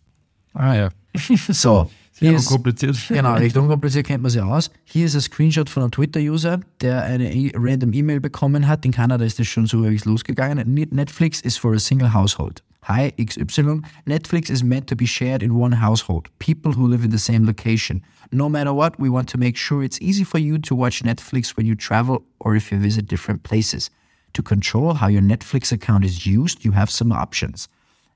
Ah 0.53 0.75
ja. 0.75 0.89
So, 1.49 1.91
Sehr 2.19 2.35
ist, 2.35 2.47
kompliziert. 2.47 2.97
genau, 3.09 3.35
recht 3.35 3.57
unkompliziert 3.57 4.07
kennt 4.07 4.23
man 4.23 4.31
sie 4.31 4.41
aus. 4.41 4.71
Hier 4.85 5.07
ist 5.07 5.15
ein 5.15 5.21
Screenshot 5.21 5.71
von 5.71 5.85
einem 5.85 5.93
Twitter-User, 5.93 6.61
der 6.81 7.05
eine 7.05 7.33
e 7.33 7.53
random 7.55 7.93
E-Mail 7.93 8.21
bekommen 8.21 8.67
hat. 8.67 8.85
In 8.85 8.93
Kanada 8.93 9.25
ist 9.25 9.39
das 9.39 9.47
schon 9.47 9.67
so 9.67 9.83
wirklich 9.83 10.05
losgegangen. 10.05 10.75
Netflix 10.75 11.41
is 11.41 11.57
for 11.57 11.75
a 11.75 11.79
single 11.79 12.13
household. 12.13 12.63
Hi 12.89 13.13
XY. 13.19 13.83
Netflix 14.07 14.51
is 14.51 14.63
meant 14.63 14.87
to 14.87 14.97
be 14.97 15.07
shared 15.07 15.43
in 15.43 15.53
one 15.53 15.81
household. 15.81 16.29
People 16.39 16.73
who 16.73 16.87
live 16.87 17.05
in 17.05 17.11
the 17.11 17.19
same 17.19 17.45
location. 17.45 18.03
No 18.33 18.49
matter 18.49 18.73
what, 18.73 18.99
we 18.99 19.11
want 19.11 19.29
to 19.29 19.39
make 19.39 19.57
sure 19.57 19.85
it's 19.85 20.01
easy 20.01 20.25
for 20.25 20.39
you 20.39 20.59
to 20.59 20.75
watch 20.75 21.03
Netflix 21.03 21.57
when 21.57 21.67
you 21.67 21.75
travel 21.77 22.23
or 22.41 22.57
if 22.57 22.73
you 22.73 22.79
visit 22.79 23.07
different 23.07 23.43
places. 23.43 23.91
To 24.33 24.43
control 24.43 24.95
how 24.95 25.09
your 25.09 25.23
Netflix 25.23 25.71
account 25.71 26.05
is 26.05 26.27
used, 26.27 26.65
you 26.65 26.73
have 26.73 26.91
some 26.91 27.13
options. 27.13 27.69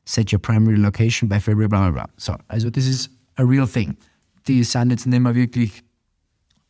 Set 0.07 0.33
your 0.33 0.39
primary 0.39 0.79
location 0.79 1.29
by 1.29 1.39
February, 1.39 1.69
bla 1.69 1.91
bla 1.91 1.91
bla. 1.91 2.07
So, 2.17 2.37
also 2.49 2.71
das 2.71 2.87
ist 2.87 3.11
a 3.37 3.43
real 3.43 3.67
thing. 3.67 3.97
Die 4.47 4.65
sind 4.65 4.91
jetzt 4.91 5.07
nicht 5.07 5.21
mehr 5.21 5.35
wirklich, 5.35 5.83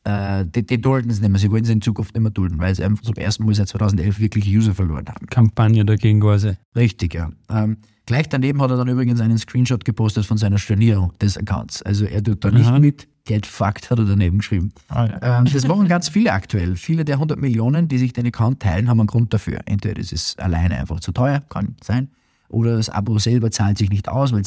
äh, 0.05 0.45
die, 0.47 0.67
die 0.67 0.81
dulden 0.81 1.11
es 1.11 1.21
nicht 1.21 1.31
mehr. 1.31 1.39
Sie 1.39 1.51
wollen 1.51 1.65
es 1.65 1.71
in 1.71 1.81
Zukunft 1.81 2.15
nicht 2.15 2.23
mehr 2.23 2.31
dulden, 2.31 2.59
weil 2.59 2.75
sie 2.75 2.85
einfach 2.85 3.03
zum 3.03 3.15
ersten 3.15 3.45
Mal 3.45 3.55
seit 3.55 3.69
2011 3.69 4.21
wirklich 4.21 4.47
User 4.47 4.75
verloren 4.75 5.07
haben. 5.09 5.27
Kampagne 5.27 5.85
dagegen 5.85 6.21
quasi. 6.21 6.53
Richtig, 6.77 7.15
ja. 7.15 7.31
Ähm, 7.49 7.79
gleich 8.07 8.29
daneben 8.29 8.61
hat 8.61 8.71
er 8.71 8.77
dann 8.77 8.89
übrigens 8.89 9.21
einen 9.21 9.39
Screenshot 9.39 9.85
gepostet 9.85 10.27
von 10.27 10.37
seiner 10.37 10.59
Stornierung 10.59 11.13
des 11.21 11.37
Accounts. 11.37 11.83
Also 11.83 12.05
er 12.05 12.23
tut 12.23 12.45
da 12.45 12.51
nicht 12.51 12.67
Aha. 12.67 12.79
mit. 12.79 13.09
Get 13.25 13.47
fucked 13.47 13.89
hat 13.89 14.01
er 14.01 14.05
daneben 14.05 14.39
geschrieben. 14.39 14.73
Ah, 14.89 15.07
ja. 15.07 15.39
Ähm, 15.39 15.45
das 15.45 15.67
machen 15.69 15.87
ganz 15.87 16.09
viele 16.09 16.33
aktuell. 16.33 16.75
Viele 16.75 17.05
der 17.05 17.15
100 17.17 17.41
Millionen, 17.41 17.87
die 17.87 17.99
sich 17.99 18.13
den 18.13 18.27
Account 18.27 18.61
teilen, 18.61 18.89
haben 18.89 18.99
einen 18.99 19.07
Grund 19.07 19.33
dafür. 19.33 19.61
Entweder 19.65 20.01
es 20.01 20.11
ist 20.11 20.41
alleine 20.41 20.77
einfach 20.77 20.99
zu 20.99 21.13
teuer, 21.13 21.41
kann 21.49 21.77
sein, 21.85 22.09
oder 22.49 22.77
das 22.77 22.91
Abo 22.91 23.19
selber 23.19 23.51
zahlt 23.51 23.79
sich 23.79 23.91
nicht 23.91 24.09
aus, 24.09 24.33
weil 24.33 24.43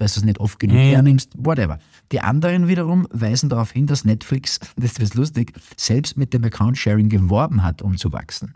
du 0.00 0.20
es 0.20 0.24
nicht 0.24 0.40
oft 0.40 0.58
genug 0.58 0.76
Mhm. 0.76 0.90
hernimmst, 0.90 1.32
whatever. 1.36 1.78
Die 2.12 2.20
anderen 2.20 2.68
wiederum 2.68 3.06
weisen 3.10 3.48
darauf 3.48 3.70
hin, 3.72 3.86
dass 3.86 4.04
Netflix, 4.04 4.58
das 4.76 4.92
ist 4.98 5.14
lustig, 5.14 5.52
selbst 5.76 6.16
mit 6.16 6.32
dem 6.34 6.44
Account-Sharing 6.44 7.08
geworben 7.08 7.62
hat, 7.62 7.82
um 7.82 7.96
zu 7.96 8.12
wachsen. 8.12 8.54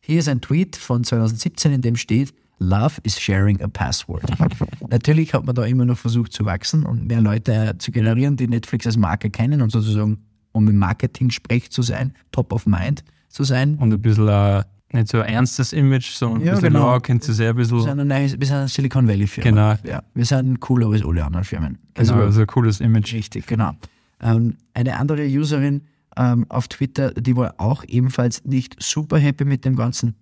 Hier 0.00 0.18
ist 0.18 0.28
ein 0.28 0.40
Tweet 0.40 0.76
von 0.76 1.04
2017, 1.04 1.72
in 1.72 1.80
dem 1.82 1.96
steht, 1.96 2.34
Love 2.58 3.00
is 3.02 3.20
sharing 3.20 3.60
a 3.60 3.66
password. 3.68 4.22
Natürlich 4.88 5.34
hat 5.34 5.44
man 5.44 5.54
da 5.54 5.64
immer 5.64 5.84
noch 5.84 5.98
versucht 5.98 6.32
zu 6.32 6.44
wachsen 6.44 6.84
und 6.86 7.06
mehr 7.08 7.20
Leute 7.20 7.74
zu 7.78 7.90
generieren, 7.90 8.36
die 8.36 8.46
Netflix 8.46 8.86
als 8.86 8.96
Marke 8.96 9.30
kennen 9.30 9.62
und 9.62 9.70
sozusagen, 9.70 10.18
um 10.52 10.68
im 10.68 10.76
Marketing-Sprech 10.78 11.70
zu 11.70 11.82
sein, 11.82 12.14
top 12.30 12.52
of 12.52 12.66
mind 12.66 13.02
zu 13.28 13.42
sein. 13.44 13.76
Und 13.78 13.92
ein 13.92 14.00
bisschen 14.00 14.28
äh, 14.28 14.62
nicht 14.92 15.08
so 15.08 15.20
ein 15.20 15.28
ernstes 15.28 15.72
Image, 15.72 16.10
sondern 16.10 16.40
ein 16.42 16.46
Ja, 16.46 16.52
bisschen, 16.54 16.72
genau. 16.72 16.92
ja, 16.92 17.00
kennt 17.00 17.24
sie 17.24 17.32
sehr 17.32 17.50
ein 17.50 17.56
Wir 17.56 17.62
bisschen. 17.64 17.80
sind, 17.82 18.00
ein 18.00 18.06
neues, 18.08 18.38
wir 18.38 18.46
sind 18.46 18.56
eine 18.56 18.68
Silicon 18.68 19.08
Valley-Firma. 19.08 19.50
Genau. 19.76 19.90
Ja, 19.90 20.02
wir 20.14 20.24
sind 20.24 20.60
cooler 20.60 20.88
als 20.90 21.04
alle 21.04 21.24
anderen 21.24 21.44
Firmen. 21.44 21.78
Also, 21.96 22.14
also 22.14 22.40
ein 22.40 22.46
cooles 22.46 22.80
Image. 22.80 23.12
Richtig, 23.14 23.46
genau. 23.46 23.72
Ähm, 24.20 24.56
eine 24.74 24.96
andere 24.98 25.26
Userin 25.26 25.82
ähm, 26.16 26.46
auf 26.48 26.68
Twitter, 26.68 27.12
die 27.12 27.36
war 27.36 27.54
auch 27.58 27.84
ebenfalls 27.88 28.44
nicht 28.44 28.82
super 28.82 29.18
happy 29.18 29.44
mit 29.44 29.64
dem 29.64 29.76
Ganzen. 29.76 30.14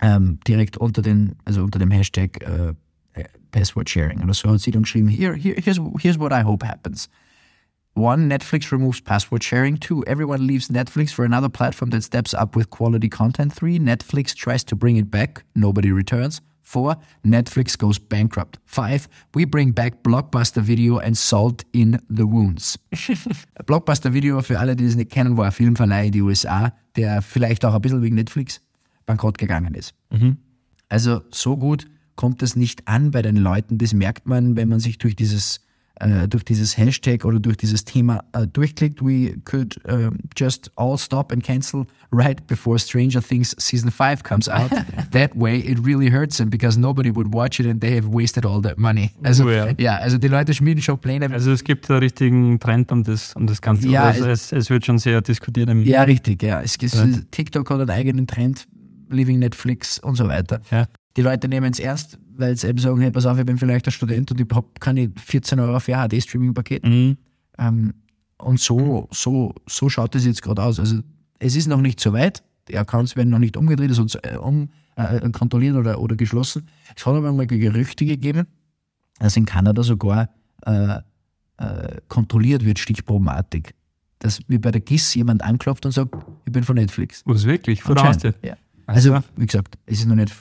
Ähm, 0.00 0.38
direkt 0.46 0.76
unter 0.76 1.00
den, 1.00 1.36
also 1.44 1.62
unter 1.62 1.78
dem 1.78 1.90
Hashtag 1.90 2.42
äh, 2.42 2.74
äh, 3.14 3.24
Password 3.52 3.88
Sharing 3.88 4.20
oder 4.22 4.34
so 4.34 4.50
hat 4.50 4.60
sie 4.60 4.70
dann 4.72 4.82
geschrieben, 4.82 5.08
Here, 5.08 5.34
here, 5.34 5.54
here's, 5.60 5.80
here's 5.98 6.18
what 6.18 6.32
I 6.32 6.42
hope 6.42 6.66
happens. 6.66 7.08
One, 7.94 8.28
Netflix 8.28 8.72
removes 8.72 9.00
password 9.00 9.42
sharing. 9.42 9.76
Two, 9.76 10.02
everyone 10.06 10.46
leaves 10.46 10.68
Netflix 10.68 11.12
for 11.12 11.26
another 11.26 11.50
platform 11.50 11.90
that 11.90 12.02
steps 12.02 12.32
up 12.32 12.56
with 12.56 12.70
quality 12.70 13.08
content. 13.08 13.52
Three, 13.52 13.78
Netflix 13.78 14.34
tries 14.34 14.64
to 14.64 14.76
bring 14.76 14.96
it 14.96 15.10
back. 15.10 15.44
Nobody 15.54 15.92
returns. 15.92 16.40
Four, 16.62 16.96
Netflix 17.22 17.76
goes 17.76 17.98
bankrupt. 17.98 18.58
Five, 18.64 19.08
we 19.34 19.44
bring 19.44 19.72
back 19.72 20.02
Blockbuster 20.02 20.62
Video 20.62 20.98
and 20.98 21.18
salt 21.18 21.64
in 21.74 22.00
the 22.08 22.24
wounds. 22.26 22.78
Blockbuster 23.66 24.14
Video, 24.14 24.40
für 24.40 24.58
alle, 24.58 24.74
die 24.74 24.86
es 24.86 24.96
nicht 24.96 25.10
kennen, 25.10 25.36
war 25.36 25.46
ein 25.46 25.52
Filmverleih 25.52 26.06
in 26.06 26.12
die 26.12 26.22
USA, 26.22 26.72
der 26.96 27.20
vielleicht 27.20 27.64
auch 27.66 27.74
ein 27.74 27.82
bisschen 27.82 28.00
wegen 28.00 28.14
Netflix 28.14 28.62
bankrott 29.04 29.36
gegangen 29.36 29.74
ist. 29.74 29.92
Also 30.88 31.20
so 31.30 31.58
gut 31.58 31.86
kommt 32.16 32.42
es 32.42 32.56
nicht 32.56 32.88
an 32.88 33.10
bei 33.10 33.20
den 33.20 33.36
Leuten. 33.36 33.76
Das 33.76 33.92
merkt 33.92 34.26
man, 34.26 34.56
wenn 34.56 34.68
man 34.68 34.80
sich 34.80 34.96
durch 34.96 35.16
dieses, 35.16 35.60
äh, 35.96 36.28
durch 36.28 36.44
dieses 36.44 36.76
Hashtag 36.76 37.24
oder 37.24 37.38
durch 37.38 37.56
dieses 37.56 37.84
Thema 37.84 38.24
äh, 38.32 38.46
durchklickt. 38.46 39.02
We 39.02 39.36
could 39.44 39.78
äh, 39.84 40.10
just 40.36 40.70
all 40.76 40.96
stop 40.98 41.32
and 41.32 41.42
cancel 41.42 41.86
right 42.12 42.44
before 42.46 42.78
Stranger 42.78 43.22
Things 43.22 43.54
Season 43.58 43.90
5 43.90 44.22
comes 44.22 44.48
out. 44.48 44.70
that 45.12 45.34
way 45.34 45.58
it 45.58 45.78
really 45.84 46.10
hurts 46.10 46.36
them 46.38 46.50
because 46.50 46.78
nobody 46.78 47.14
would 47.14 47.32
watch 47.32 47.60
it 47.60 47.66
and 47.66 47.80
they 47.80 47.94
have 47.94 48.08
wasted 48.08 48.44
all 48.44 48.60
that 48.62 48.78
money. 48.78 49.10
Also 49.22 49.48
ja. 49.50 49.68
ja, 49.78 49.96
also 49.96 50.18
die 50.18 50.28
Leute 50.28 50.54
schmieden 50.54 50.82
schon 50.82 50.98
Pläne. 50.98 51.30
Also 51.30 51.52
es 51.52 51.64
gibt 51.64 51.90
einen 51.90 52.00
richtigen 52.00 52.58
Trend 52.58 52.90
um 52.92 53.04
das, 53.04 53.34
um 53.34 53.46
das 53.46 53.60
Ganze. 53.60 53.88
Ja, 53.88 54.04
also 54.04 54.26
es, 54.26 54.52
es 54.52 54.70
wird 54.70 54.86
schon 54.86 54.98
sehr 54.98 55.20
diskutiert. 55.20 55.68
Im, 55.68 55.82
ja, 55.82 56.02
richtig, 56.02 56.42
ja. 56.42 56.62
Es, 56.62 56.76
es. 56.80 57.26
TikTok 57.30 57.70
hat 57.70 57.80
einen 57.80 57.90
eigenen 57.90 58.26
Trend, 58.26 58.66
Living 59.08 59.38
Netflix 59.38 59.98
und 59.98 60.16
so 60.16 60.28
weiter. 60.28 60.60
Ja. 60.70 60.86
Die 61.16 61.22
Leute 61.22 61.48
nehmen 61.48 61.72
es 61.72 61.78
ernst, 61.78 62.18
weil 62.36 62.56
sie 62.56 62.68
eben 62.68 62.78
sagen, 62.78 63.00
hey, 63.00 63.10
pass 63.10 63.26
auf, 63.26 63.38
ich 63.38 63.46
bin 63.46 63.58
vielleicht 63.58 63.86
ein 63.86 63.92
Student 63.92 64.30
und 64.30 64.40
ich 64.40 64.46
habe 64.54 64.66
keine 64.80 65.10
14 65.16 65.58
Euro 65.60 65.78
für 65.80 65.96
ein 65.96 66.08
HD-Streaming-Paket. 66.08 66.84
Mhm. 66.84 67.16
Ähm, 67.58 67.94
und 68.38 68.60
so, 68.60 69.08
so, 69.10 69.54
so 69.68 69.88
schaut 69.88 70.14
es 70.14 70.24
jetzt 70.24 70.42
gerade 70.42 70.62
aus. 70.62 70.80
Also 70.80 71.00
es 71.38 71.56
ist 71.56 71.66
noch 71.68 71.80
nicht 71.80 72.00
so 72.00 72.12
weit. 72.12 72.42
Die 72.68 72.78
Accounts 72.78 73.16
werden 73.16 73.30
noch 73.30 73.38
nicht 73.38 73.56
umgedreht, 73.56 73.90
also 73.90 74.06
äh, 74.22 74.36
um, 74.36 74.68
äh, 74.96 75.28
kontrolliert 75.30 75.76
oder, 75.76 76.00
oder 76.00 76.16
geschlossen. 76.16 76.68
Es 76.96 77.04
hat 77.04 77.14
aber 77.14 77.32
mal 77.32 77.46
Gerüchte 77.46 78.04
gegeben, 78.04 78.46
dass 79.18 79.36
in 79.36 79.46
Kanada 79.46 79.82
sogar 79.82 80.28
äh, 80.64 80.98
äh, 81.58 82.00
kontrolliert 82.08 82.64
wird, 82.64 82.78
stichprobenartig. 82.78 83.74
Dass 84.18 84.40
wie 84.46 84.58
bei 84.58 84.70
der 84.70 84.80
GIS 84.80 85.14
jemand 85.14 85.42
anklopft 85.42 85.84
und 85.84 85.92
sagt, 85.92 86.14
ich 86.44 86.52
bin 86.52 86.62
von 86.62 86.76
Netflix. 86.76 87.22
Was 87.24 87.44
wirklich? 87.44 87.82
Voraus 87.82 88.02
Anscheinend, 88.02 88.36
ja. 88.42 88.56
Also, 88.86 89.14
Also, 89.14 89.24
wie 89.36 89.46
gesagt, 89.46 89.78
es 89.86 90.00
ist 90.00 90.06
noch 90.06 90.16
nicht. 90.16 90.32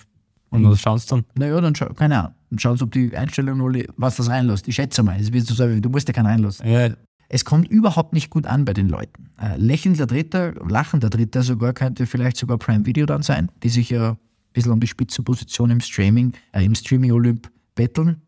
Und 0.52 0.64
was 0.70 0.80
schaust 0.82 1.10
du 1.12 1.16
dann? 1.16 1.26
Naja, 1.36 1.60
dann 1.60 1.74
schau, 1.76 1.88
keine 1.94 2.20
Ahnung. 2.20 2.34
Dann 2.50 2.60
schauen 2.60 2.78
sie, 2.78 2.84
ob 2.84 2.92
die 2.92 3.16
Einstellungen, 3.18 3.62
alle- 3.66 3.88
was 3.98 4.18
das 4.18 4.30
reinlässt. 4.30 4.68
Ich 4.68 4.76
schätze 4.76 5.02
mal, 5.04 5.20
es 5.20 5.32
wird 5.34 5.46
so 5.48 5.54
sein, 5.56 5.82
du 5.82 5.90
musst 5.90 6.08
ja 6.08 6.14
keinen 6.14 6.28
reinlassen. 6.28 6.68
Ja, 6.68 6.90
Es 7.34 7.46
kommt 7.46 7.70
überhaupt 7.70 8.12
nicht 8.14 8.30
gut 8.30 8.46
an 8.46 8.66
bei 8.66 8.74
den 8.74 8.90
Leuten. 8.90 9.30
Äh, 9.42 9.56
lächelnder 9.58 10.06
Dritter, 10.06 10.54
lachender 10.68 11.10
Dritter 11.10 11.44
sogar 11.44 11.72
könnte 11.74 12.06
vielleicht 12.06 12.36
sogar 12.36 12.58
Prime 12.58 12.86
Video 12.86 13.06
dann 13.06 13.24
sein, 13.24 13.50
die 13.64 13.70
sich 13.70 13.90
ja 13.90 14.12
ein 14.12 14.18
bisschen 14.52 14.74
um 14.74 14.82
die 14.82 14.88
Spitzenposition 14.88 15.70
im 15.72 15.80
Streaming, 15.80 16.34
äh, 16.52 16.66
im 16.66 16.76
Streaming-Olymp 16.76 17.50
betteln. 17.74 18.22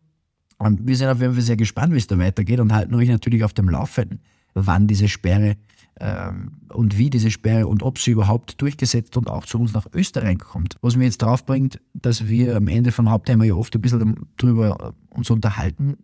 Und 0.56 0.86
wir 0.86 0.96
sind 0.96 1.08
auf 1.08 1.20
jeden 1.20 1.34
Fall 1.34 1.42
sehr 1.42 1.56
gespannt, 1.58 1.92
wie 1.92 1.98
es 1.98 2.06
da 2.06 2.18
weitergeht 2.18 2.60
und 2.60 2.72
halten 2.72 2.94
euch 2.94 3.08
natürlich 3.10 3.44
auf 3.44 3.52
dem 3.52 3.68
Laufenden, 3.68 4.20
wann 4.54 4.86
diese 4.86 5.08
Sperre 5.08 5.48
ähm, 5.50 5.56
und 6.00 6.98
wie 6.98 7.08
diese 7.08 7.30
Sperre 7.30 7.66
und 7.68 7.82
ob 7.82 7.98
sie 7.98 8.10
überhaupt 8.10 8.60
durchgesetzt 8.60 9.16
und 9.16 9.28
auch 9.28 9.46
zu 9.46 9.60
uns 9.60 9.72
nach 9.74 9.86
Österreich 9.94 10.38
kommt. 10.38 10.76
Was 10.80 10.96
mir 10.96 11.04
jetzt 11.04 11.22
drauf 11.22 11.46
bringt, 11.46 11.80
dass 11.94 12.26
wir 12.26 12.56
am 12.56 12.66
Ende 12.66 12.90
von 12.90 13.08
Hauptthema 13.10 13.44
ja 13.44 13.54
oft 13.54 13.74
ein 13.74 13.80
bisschen 13.80 14.26
drüber 14.36 14.94
uns 15.10 15.30
unterhalten, 15.30 15.96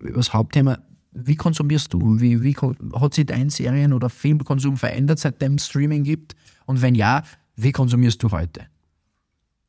über 0.00 0.18
das 0.18 0.34
Hauptthema, 0.34 0.78
wie 1.12 1.36
konsumierst 1.36 1.94
du? 1.94 2.20
Wie, 2.20 2.42
wie 2.42 2.54
hat 2.94 3.14
sich 3.14 3.26
dein 3.26 3.48
Serien- 3.48 3.92
oder 3.92 4.10
Filmkonsum 4.10 4.76
verändert, 4.76 5.20
seitdem 5.20 5.54
es 5.54 5.68
Streaming 5.68 6.02
gibt? 6.02 6.34
Und 6.66 6.82
wenn 6.82 6.94
ja, 6.94 7.22
wie 7.56 7.72
konsumierst 7.72 8.22
du 8.22 8.30
heute? 8.30 8.66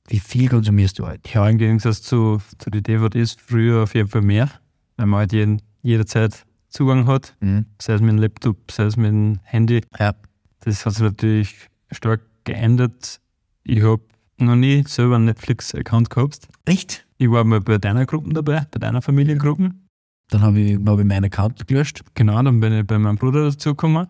Wie 0.08 0.20
viel 0.20 0.50
konsumierst 0.50 1.00
du 1.00 1.08
heute? 1.08 1.22
ja, 1.34 1.48
im 1.48 1.58
Gegensatz 1.58 2.02
zu, 2.02 2.41
zu 2.58 2.70
den 2.70 2.84
DVDs 2.84 3.38
früher 3.39 3.84
auf 3.84 3.96
jeden 3.96 4.08
Fall 4.08 4.22
mehr, 4.22 4.50
weil 4.98 5.06
man 5.06 5.20
halt 5.20 5.34
jeden, 5.34 5.62
jederzeit 5.82 6.46
Zugang 6.75 7.07
hat, 7.07 7.35
sei 7.81 7.93
es 7.93 8.01
mit 8.01 8.09
dem 8.11 8.17
Laptop, 8.17 8.69
sei 8.69 8.83
es 8.83 8.97
mit 8.97 9.07
dem 9.07 9.39
Handy. 9.43 9.81
Ja. 9.97 10.13
Das 10.59 10.85
hat 10.85 10.93
sich 10.93 11.03
natürlich 11.03 11.69
stark 11.91 12.21
geändert. 12.43 13.21
Ich 13.63 13.81
habe 13.81 14.01
noch 14.39 14.55
nie 14.55 14.83
selber 14.85 15.15
einen 15.15 15.25
Netflix-Account 15.25 16.09
gehabt. 16.09 16.47
Echt? 16.65 17.05
Ich 17.17 17.31
war 17.31 17.43
mal 17.45 17.61
bei 17.61 17.77
deiner 17.77 18.05
Gruppen 18.05 18.33
dabei, 18.33 18.67
bei 18.71 18.79
deiner 18.79 19.01
Familiengruppen. 19.01 19.88
Dann 20.29 20.41
habe 20.41 20.59
ich, 20.59 20.77
hab 20.85 20.99
ich 20.99 21.05
meinen 21.05 21.25
Account 21.25 21.65
gelöscht. 21.67 22.01
Genau, 22.15 22.41
dann 22.43 22.59
bin 22.59 22.73
ich 22.73 22.85
bei 22.85 22.97
meinem 22.99 23.15
Bruder 23.15 23.45
dazugekommen. 23.45 24.07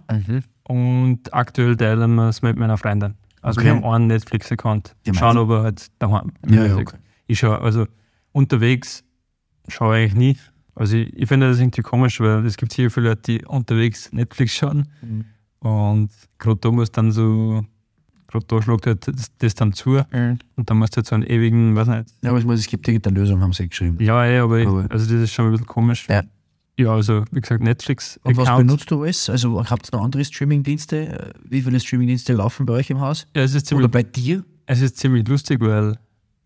Und 0.63 1.33
aktuell 1.33 1.75
teilen 1.77 2.15
wir 2.15 2.29
es 2.29 2.41
mit 2.41 2.57
meiner 2.57 2.77
Freundin. 2.77 3.13
Also 3.41 3.59
Okay. 3.61 3.67
wir 3.69 3.75
haben 3.75 3.83
einen 3.85 4.07
Netflix-Account. 4.07 4.95
Schauen 5.13 5.37
aber 5.37 5.61
halt 5.63 5.85
daheim. 5.99 6.31
Ja, 6.49 6.65
ja, 6.65 6.75
okay. 6.77 6.97
Ich 7.27 7.37
schaue, 7.39 7.59
also 7.61 7.85
unterwegs 8.31 9.03
schaue 9.67 9.99
ich 10.03 10.15
nie. 10.15 10.35
Also 10.75 10.97
ich, 10.97 11.13
ich 11.15 11.27
finde 11.27 11.47
das 11.49 11.59
irgendwie 11.59 11.81
komisch, 11.81 12.19
weil 12.19 12.45
es 12.45 12.57
gibt 12.57 12.73
hier 12.73 12.91
viele 12.91 13.09
Leute, 13.09 13.21
die 13.39 13.45
unterwegs 13.45 14.11
Netflix 14.11 14.53
schauen. 14.53 14.87
Mhm. 15.01 15.25
Und 15.59 16.09
gerade 16.37 16.59
da 16.59 16.71
muss 16.71 16.91
dann 16.91 17.11
so, 17.11 17.65
gerade 18.27 18.45
da 18.45 18.61
schlägt 18.61 18.85
halt 18.85 19.07
das, 19.07 19.31
das 19.37 19.55
dann 19.55 19.73
zu. 19.73 19.97
Und 20.55 20.69
dann 20.69 20.77
musst 20.77 20.93
du 20.93 20.97
halt 20.97 21.07
so 21.07 21.15
einen 21.15 21.23
ewigen, 21.23 21.75
weiß 21.75 21.87
nicht. 21.87 22.09
Ja, 22.21 22.29
aber 22.29 22.39
es, 22.39 22.45
muss, 22.45 22.59
es 22.59 22.67
gibt 22.67 22.87
irgendeine 22.87 23.17
Lösung, 23.19 23.41
haben 23.41 23.53
sie 23.53 23.67
geschrieben. 23.69 23.97
Ja, 23.99 24.25
ja, 24.25 24.43
aber, 24.43 24.59
ich, 24.59 24.67
Aber- 24.67 24.85
also 24.89 25.05
das 25.11 25.23
ist 25.23 25.31
schon 25.33 25.45
ein 25.45 25.51
bisschen 25.51 25.67
komisch. 25.67 26.07
Ja. 26.09 26.23
Ja, 26.77 26.93
also 26.93 27.23
wie 27.31 27.39
gesagt, 27.39 27.63
Netflix. 27.63 28.19
Und 28.23 28.35
was 28.35 28.49
Account. 28.49 28.67
benutzt 28.67 28.91
du 28.91 29.01
alles? 29.01 29.29
Also 29.29 29.63
habt 29.63 29.87
ihr 29.87 29.97
noch 29.97 30.03
andere 30.03 30.25
Streamingdienste? 30.25 31.33
Wie 31.45 31.61
viele 31.61 31.79
Streamingdienste 31.79 32.33
laufen 32.33 32.65
bei 32.65 32.73
euch 32.73 32.89
im 32.89 32.99
Haus? 32.99 33.27
Ja, 33.33 33.43
es 33.43 33.55
ist 33.55 33.67
ziemlich 33.67 33.85
Oder 33.85 33.91
bei 33.91 34.03
dir? 34.03 34.43
Es 34.65 34.81
ist 34.81 34.97
ziemlich 34.97 35.25
lustig, 35.25 35.61
weil 35.61 35.97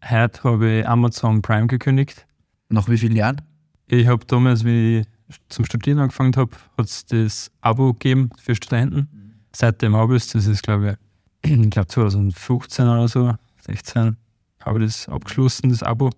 heute 0.08 0.44
habe 0.44 0.70
ich 0.82 0.88
Amazon 0.88 1.42
Prime 1.42 1.66
gekündigt. 1.66 2.28
Nach 2.70 2.88
wie 2.88 3.00
vielen 3.00 3.16
Jahren? 3.16 3.42
Ich 3.92 4.06
habe 4.06 4.24
damals, 4.26 4.64
wie 4.64 5.00
ich 5.00 5.38
zum 5.50 5.66
Studieren 5.66 5.98
angefangen 5.98 6.36
habe, 6.36 6.52
hat 6.78 6.86
es 6.86 7.06
das 7.08 7.52
Abo 7.62 7.94
gegeben 7.94 8.30
für 8.40 8.54
Studenten. 8.56 9.36
Seitdem 9.52 9.96
habe 9.96 10.16
ich 10.16 10.24
es, 10.24 10.30
das 10.30 10.46
ist 10.46 10.62
glaube 10.62 10.98
ich, 11.44 11.52
ich 11.52 11.70
glaube 11.72 11.88
2015 11.88 12.88
oder 12.88 13.08
so, 13.08 13.34
16, 13.66 14.16
habe 14.62 14.80
ich 14.80 14.86
das 14.86 15.10
abgeschlossen, 15.10 15.70
das 15.70 15.82
Abo. 15.82 16.12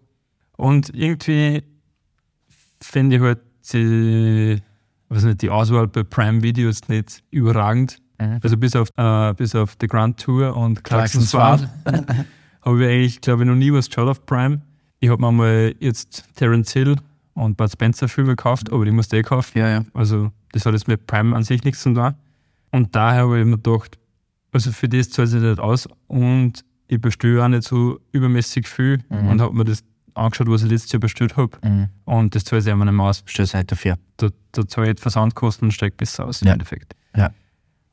Und 0.57 0.93
irgendwie 0.93 1.63
finde 2.81 3.15
ich 3.15 3.21
halt 3.21 3.39
die, 3.71 4.61
weiß 5.07 5.23
nicht, 5.23 5.41
die 5.41 5.49
Auswahl 5.49 5.87
bei 5.87 6.03
Prime 6.03 6.43
Videos 6.43 6.89
nicht 6.89 7.23
überragend. 7.31 7.99
Also 8.43 8.57
bis 8.57 8.75
auf, 8.75 8.89
äh, 8.97 9.33
bis 9.33 9.55
auf 9.55 9.77
The 9.79 9.87
Grand 9.87 10.19
Tour 10.19 10.55
und 10.55 10.83
Clarkson's 10.83 11.31
Fahrt 11.31 11.67
habe 12.61 12.83
ich 12.83 12.89
eigentlich, 12.89 13.21
glaube 13.21 13.43
ich, 13.43 13.49
noch 13.49 13.55
nie 13.55 13.71
was 13.71 13.87
geschaut 13.87 14.09
auf 14.09 14.25
Prime. 14.25 14.61
Ich 14.99 15.09
habe 15.09 15.21
mir 15.21 15.31
mal 15.31 15.73
jetzt 15.79 16.25
Terence 16.35 16.73
Hill 16.73 16.97
und 17.43 17.57
Bud 17.57 17.71
Spencer 17.71 18.07
Filme 18.07 18.31
gekauft, 18.31 18.71
aber 18.71 18.85
die 18.85 18.91
musste 18.91 19.17
ich 19.17 19.25
kaufen. 19.25 19.57
Ja, 19.57 19.67
ja. 19.69 19.85
Also 19.93 20.31
das 20.51 20.65
hat 20.65 20.73
jetzt 20.73 20.87
mit 20.87 21.07
Prime 21.07 21.35
an 21.35 21.43
sich 21.43 21.63
nichts 21.63 21.81
zu 21.81 21.93
tun. 21.93 22.13
Und 22.71 22.95
daher 22.95 23.23
habe 23.23 23.39
ich 23.39 23.45
mir 23.45 23.57
gedacht, 23.57 23.97
also 24.51 24.71
für 24.71 24.87
das 24.87 25.09
zahlt 25.09 25.29
sich 25.29 25.41
nicht 25.41 25.59
aus 25.59 25.87
und 26.07 26.63
ich 26.87 26.99
bestelle 27.01 27.43
auch 27.43 27.47
nicht 27.47 27.63
so 27.63 27.99
übermäßig 28.11 28.67
viel 28.67 29.03
und 29.09 29.41
habe 29.41 29.53
mir 29.55 29.63
das 29.65 29.83
angeschaut, 30.13 30.49
was 30.49 30.63
ich 30.63 30.69
letztes 30.69 30.91
Jahr 30.91 30.99
bestellt 30.99 31.37
habe. 31.37 31.57
Und 32.05 32.35
das 32.35 32.43
zahlt 32.43 32.63
sich 32.63 32.71
einfach 32.71 32.85
nicht 32.85 32.93
mehr 32.93 33.05
aus. 33.05 33.23
Stell 33.25 33.45
Seite 33.45 33.67
dafür. 33.75 33.97
Da, 34.17 34.29
da 34.51 34.67
zahle 34.67 34.91
ich 34.91 34.99
Versandkosten 34.99 35.67
und 35.67 35.71
steigt 35.71 35.97
besser 35.97 36.25
aus 36.25 36.41
im 36.41 36.47
Ja. 36.47 36.53
Endeffekt. 36.53 36.95
Ja. 37.15 37.31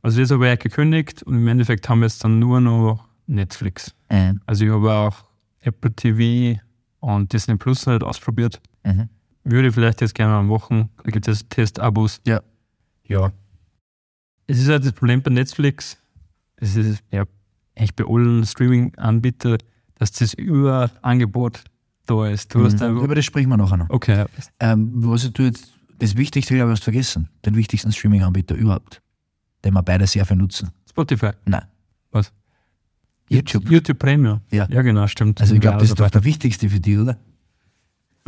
Also 0.03 0.21
das 0.21 0.31
habe 0.31 0.53
ich 0.53 0.59
gekündigt 0.59 1.23
und 1.23 1.35
im 1.37 1.49
Endeffekt 1.49 1.89
haben 1.89 2.01
wir 2.01 2.07
jetzt 2.07 2.23
dann 2.25 2.39
nur 2.39 2.61
noch 2.61 3.05
Netflix. 3.27 3.95
Mhm. 4.11 4.41
Also 4.47 4.65
ich 4.65 4.71
habe 4.71 4.93
auch 4.93 5.17
Apple 5.61 5.93
TV 5.93 6.61
und 7.01 7.33
Disney 7.33 7.57
Plus 7.57 7.87
halt 7.87 8.03
ausprobiert. 8.03 8.61
Mhm. 8.85 9.09
Würde 9.51 9.69
ich 9.69 9.75
vielleicht 9.75 10.01
jetzt 10.01 10.15
gerne 10.15 10.33
mal 10.35 10.43
machen. 10.43 10.91
Da 11.03 11.11
gibt 11.11 11.27
es 11.27 11.49
Testabos. 11.49 12.21
Ja. 12.27 12.43
Ja. 13.07 13.33
Es 14.47 14.59
ist 14.59 14.69
halt 14.69 14.85
das 14.85 14.93
Problem 14.93 15.23
bei 15.23 15.31
Netflix, 15.31 15.97
es 16.57 16.77
ist 16.77 17.03
ja 17.11 17.25
echt 17.75 17.97
bei 17.97 18.05
allen 18.07 18.45
Streaming-Anbietern, 18.45 19.59
dass 19.97 20.13
das 20.13 20.35
Überangebot 20.35 21.65
da 22.07 22.27
ist. 22.29 22.55
Hast 22.55 22.83
einfach. 22.83 23.03
Über 23.03 23.15
das 23.15 23.25
sprechen 23.25 23.49
wir 23.51 23.57
nachher 23.57 23.77
noch. 23.79 23.91
Okay, 23.91 24.25
Ähm, 24.61 24.91
was 24.95 25.31
du 25.33 25.43
jetzt, 25.43 25.73
das 25.99 26.17
Wichtigste, 26.17 26.55
glaube 26.55 26.71
ich, 26.71 26.77
hast 26.79 26.85
vergessen. 26.85 27.29
Den 27.45 27.57
wichtigsten 27.57 27.93
Streaming-Anbieter 27.93 28.55
überhaupt. 28.55 29.03
Den 29.65 29.75
wir 29.75 29.83
beide 29.83 30.07
sehr 30.07 30.25
viel 30.25 30.37
nutzen. 30.37 30.71
Spotify. 30.89 31.31
Nein. 31.45 31.65
Was? 32.11 32.33
YouTube. 33.29 33.69
YouTube 33.71 33.99
Premium. 33.99 34.41
Ja. 34.51 34.67
Ja, 34.71 34.83
genau, 34.83 35.07
stimmt. 35.07 35.41
Also 35.41 35.55
ich 35.55 35.61
glaube, 35.61 35.79
das 35.79 35.91
ist 35.91 35.99
Ja, 35.99 36.05
doch 36.07 36.11
der 36.11 36.25
wichtigste 36.25 36.69
für 36.71 36.81
dich, 36.81 36.97
oder? 36.99 37.19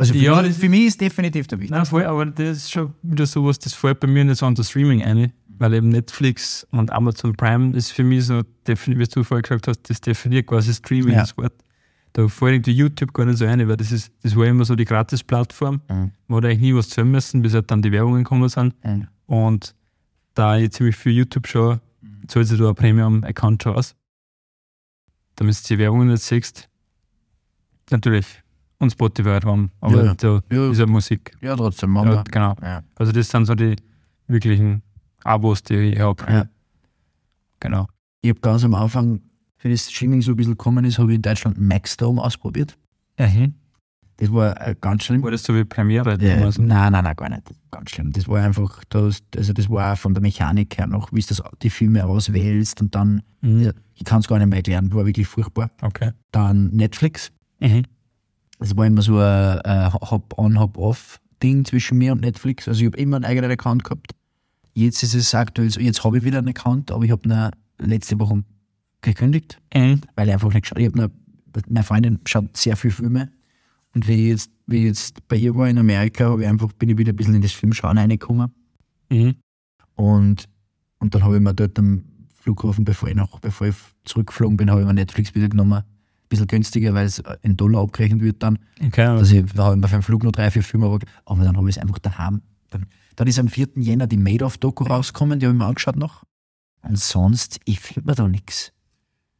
Also 0.01 0.13
für, 0.13 0.19
Ja, 0.19 0.41
mich, 0.41 0.55
für 0.55 0.69
mich 0.69 0.85
ist 0.87 1.01
definitiv 1.01 1.47
der 1.47 1.59
wichtigste. 1.59 1.77
Nein, 1.77 1.85
voll, 1.85 2.03
aber 2.05 2.25
das 2.25 2.57
ist 2.57 2.71
schon 2.71 2.93
wieder 3.03 3.25
sowas, 3.25 3.59
das 3.59 3.73
fällt 3.73 3.99
bei 3.99 4.07
mir 4.07 4.23
nicht 4.25 4.37
so 4.39 4.45
an 4.45 4.55
das 4.55 4.69
Streaming 4.69 5.03
ein, 5.03 5.31
weil 5.59 5.73
eben 5.75 5.89
Netflix 5.89 6.65
und 6.71 6.91
Amazon 6.91 7.33
Prime 7.35 7.75
ist 7.77 7.91
für 7.91 8.03
mich 8.03 8.25
so, 8.25 8.41
wie 8.65 8.73
du 9.05 9.23
vorher 9.23 9.41
gesagt 9.43 9.67
hast, 9.67 9.89
das 9.89 10.01
definiert 10.01 10.47
quasi 10.47 10.73
Streaming, 10.73 11.13
Ja. 11.13 11.21
das 11.21 11.37
Wort. 11.37 11.53
Da 12.13 12.27
fällt 12.27 12.53
irgendwie 12.55 12.71
YouTube 12.73 13.13
gar 13.13 13.25
nicht 13.25 13.37
so 13.37 13.45
ein, 13.45 13.65
weil 13.69 13.77
das 13.77 13.91
ist, 13.91 14.11
das 14.23 14.35
war 14.35 14.45
immer 14.45 14.65
so 14.65 14.75
die 14.75 14.85
Gratis-Plattform, 14.85 15.81
Mhm. 15.89 16.11
wo 16.27 16.37
hat 16.37 16.45
eigentlich 16.45 16.59
nie 16.59 16.75
was 16.75 16.89
zahlen 16.89 17.11
müssen, 17.11 17.41
bis 17.41 17.53
halt 17.53 17.69
dann 17.71 17.81
die 17.81 17.91
Werbungen 17.91 18.23
gekommen 18.23 18.49
sind. 18.49 18.73
Mhm. 18.83 19.07
Und 19.27 19.75
da 20.33 20.57
ich 20.57 20.71
ziemlich 20.71 20.95
viel 20.97 21.13
YouTube 21.13 21.47
schaue, 21.47 21.79
zahlt 22.27 22.47
sich 22.47 22.57
da 22.59 22.67
ein 22.69 22.75
Premium-Account 22.75 23.63
schon 23.63 23.75
aus. 23.75 23.95
Damit 25.35 25.57
du 25.63 25.67
die 25.73 25.77
Werbungen 25.79 26.09
nicht 26.09 26.23
siehst. 26.23 26.67
Natürlich, 27.89 28.25
und 28.81 28.89
Spotify 28.91 29.39
haben. 29.43 29.71
Aber 29.79 30.03
Ja. 30.05 30.13
da 30.15 30.41
Ja. 30.51 30.71
ist 30.71 30.79
ja 30.79 30.85
Musik. 30.87 31.31
Ja, 31.41 31.55
trotzdem, 31.55 31.91
machen 31.91 32.11
Ja, 32.11 32.23
genau. 32.29 32.55
Ja. 32.61 32.83
Also 32.95 33.11
das 33.11 33.29
sind 33.29 33.45
so 33.45 33.55
die 33.55 33.75
wirklichen 34.27 34.81
Abos, 35.23 35.63
die 35.63 35.75
ich 35.93 35.99
habe. 35.99 36.23
Ja. 36.29 36.45
Genau. 37.59 37.87
Ich 38.21 38.29
habe 38.29 38.39
ganz 38.41 38.63
am 38.63 38.73
Anfang, 38.73 39.21
wie 39.59 39.69
das 39.71 39.89
Streaming 39.91 40.21
so 40.21 40.31
ein 40.31 40.35
bisschen 40.35 40.53
gekommen 40.53 40.83
ist, 40.85 40.97
habe 40.99 41.11
ich 41.11 41.15
in 41.17 41.21
Deutschland 41.21 41.59
Maxdome 41.59 42.21
ausprobiert. 42.21 42.77
Das 44.17 44.31
war 44.31 44.59
äh, 44.67 44.75
ganz 44.79 45.03
schlimm. 45.03 45.23
War 45.23 45.31
das 45.31 45.43
so 45.43 45.55
wie 45.55 45.63
Premiere? 45.63 46.11
Ja, 46.19 46.35
damals? 46.35 46.57
nein, 46.59 46.91
nein, 46.91 47.03
nein, 47.03 47.15
gar 47.15 47.29
nicht. 47.29 47.43
Ganz 47.71 47.89
schlimm. 47.91 48.11
Das 48.11 48.27
war 48.27 48.41
einfach, 48.43 48.83
das, 48.89 49.21
also 49.35 49.53
das 49.53 49.69
war 49.69 49.93
auch 49.93 49.97
von 49.97 50.13
der 50.13 50.21
Mechanik 50.21 50.77
her 50.77 50.85
noch, 50.87 51.11
wie 51.11 51.21
du 51.21 51.27
das, 51.27 51.41
die 51.61 51.69
Filme 51.69 52.05
auswählst 52.05 52.81
und 52.81 52.93
dann, 52.95 53.21
Mhm. 53.41 53.71
ich 53.95 54.03
kann 54.03 54.19
es 54.19 54.27
gar 54.27 54.37
nicht 54.37 54.47
mehr 54.47 54.57
erklären, 54.57 54.93
war 54.93 55.05
wirklich 55.07 55.27
furchtbar. 55.27 55.71
Okay. 55.81 56.11
Dann 56.31 56.69
Netflix. 56.69 57.31
Mhm. 57.59 57.83
Das 58.61 58.77
war 58.77 58.85
immer 58.85 59.01
so 59.01 59.17
ein, 59.17 59.59
ein 59.61 59.91
Hop-on, 59.93 60.59
Hop-off-Ding 60.59 61.65
zwischen 61.65 61.97
mir 61.97 62.11
und 62.11 62.21
Netflix. 62.21 62.67
Also 62.67 62.81
ich 62.81 62.85
habe 62.85 62.97
immer 62.97 63.15
einen 63.15 63.25
eigenen 63.25 63.49
Account 63.49 63.83
gehabt. 63.83 64.11
Jetzt 64.73 65.01
ist 65.01 65.15
es 65.15 65.33
aktuell 65.33 65.69
so, 65.71 65.79
jetzt 65.79 66.03
habe 66.03 66.19
ich 66.19 66.23
wieder 66.23 66.37
einen 66.37 66.49
Account, 66.49 66.91
aber 66.91 67.03
ich 67.03 67.11
habe 67.11 67.27
ihn 67.27 67.49
letzte 67.89 68.19
Woche 68.19 68.43
gekündigt, 69.01 69.59
Mhm. 69.73 70.01
weil 70.15 70.27
ich 70.27 70.33
einfach 70.35 70.53
nicht 70.53 70.61
geschaut 70.61 70.77
ich 70.77 70.85
hab 70.85 70.95
noch, 70.95 71.09
Meine 71.67 71.83
Freundin 71.83 72.19
schaut 72.27 72.55
sehr 72.55 72.77
viel 72.77 72.91
Filme 72.91 73.31
und 73.95 74.07
wie 74.07 74.13
ich 74.13 74.29
jetzt, 74.29 74.51
wie 74.67 74.77
ich 74.77 74.83
jetzt 74.85 75.27
bei 75.27 75.35
ihr 75.37 75.55
war 75.55 75.67
in 75.67 75.79
Amerika, 75.79 76.25
habe 76.29 76.43
ich 76.43 76.47
einfach, 76.47 76.71
bin 76.73 76.89
ich 76.89 76.97
wieder 76.99 77.11
ein 77.11 77.15
bisschen 77.15 77.33
in 77.33 77.41
das 77.41 77.51
Filmschauen 77.51 77.97
reingekommen. 77.97 78.51
Mhm. 79.09 79.35
Und, 79.95 80.45
und 80.99 81.15
dann 81.15 81.23
habe 81.23 81.35
ich 81.37 81.41
mir 81.41 81.53
dort 81.55 81.77
am 81.79 82.03
Flughafen, 82.41 82.85
bevor 82.85 83.09
ich, 83.09 83.15
noch, 83.15 83.39
bevor 83.39 83.67
ich 83.67 83.75
zurückgeflogen 84.05 84.55
bin, 84.55 84.69
habe 84.69 84.81
ich 84.81 84.87
mir 84.87 84.93
Netflix 84.93 85.33
wieder 85.35 85.49
genommen. 85.49 85.83
Bisschen 86.31 86.47
günstiger, 86.47 86.93
weil 86.93 87.05
es 87.05 87.21
in 87.41 87.57
Dollar 87.57 87.81
abgerechnet 87.83 88.21
wird 88.21 88.41
dann. 88.41 88.57
Okay. 88.83 89.03
Also 89.03 89.35
ich, 89.35 89.51
da 89.53 89.65
habe 89.65 89.75
ich 89.75 89.81
mir 89.81 89.87
für 89.89 89.97
den 89.97 90.01
Flug 90.01 90.23
noch 90.23 90.31
drei, 90.31 90.49
vier 90.49 90.63
Filme, 90.63 90.85
aber, 90.85 90.99
aber 91.25 91.43
dann 91.43 91.57
habe 91.57 91.69
ich 91.69 91.75
es 91.75 91.81
einfach 91.81 91.99
daheim. 91.99 92.41
Dann, 92.69 92.85
dann 93.17 93.27
ist 93.27 93.37
am 93.37 93.49
4. 93.49 93.67
Jänner 93.75 94.07
die 94.07 94.15
Made-of-Doku 94.17 94.85
rausgekommen, 94.85 95.39
die 95.39 95.45
habe 95.45 95.53
ich 95.55 95.59
mir 95.59 95.65
angeschaut 95.65 95.97
noch. 95.97 96.23
Und 96.83 96.97
sonst, 96.97 97.59
ich 97.65 97.79
finde 97.81 98.09
mir 98.09 98.15
da 98.15 98.27
nichts. 98.27 98.71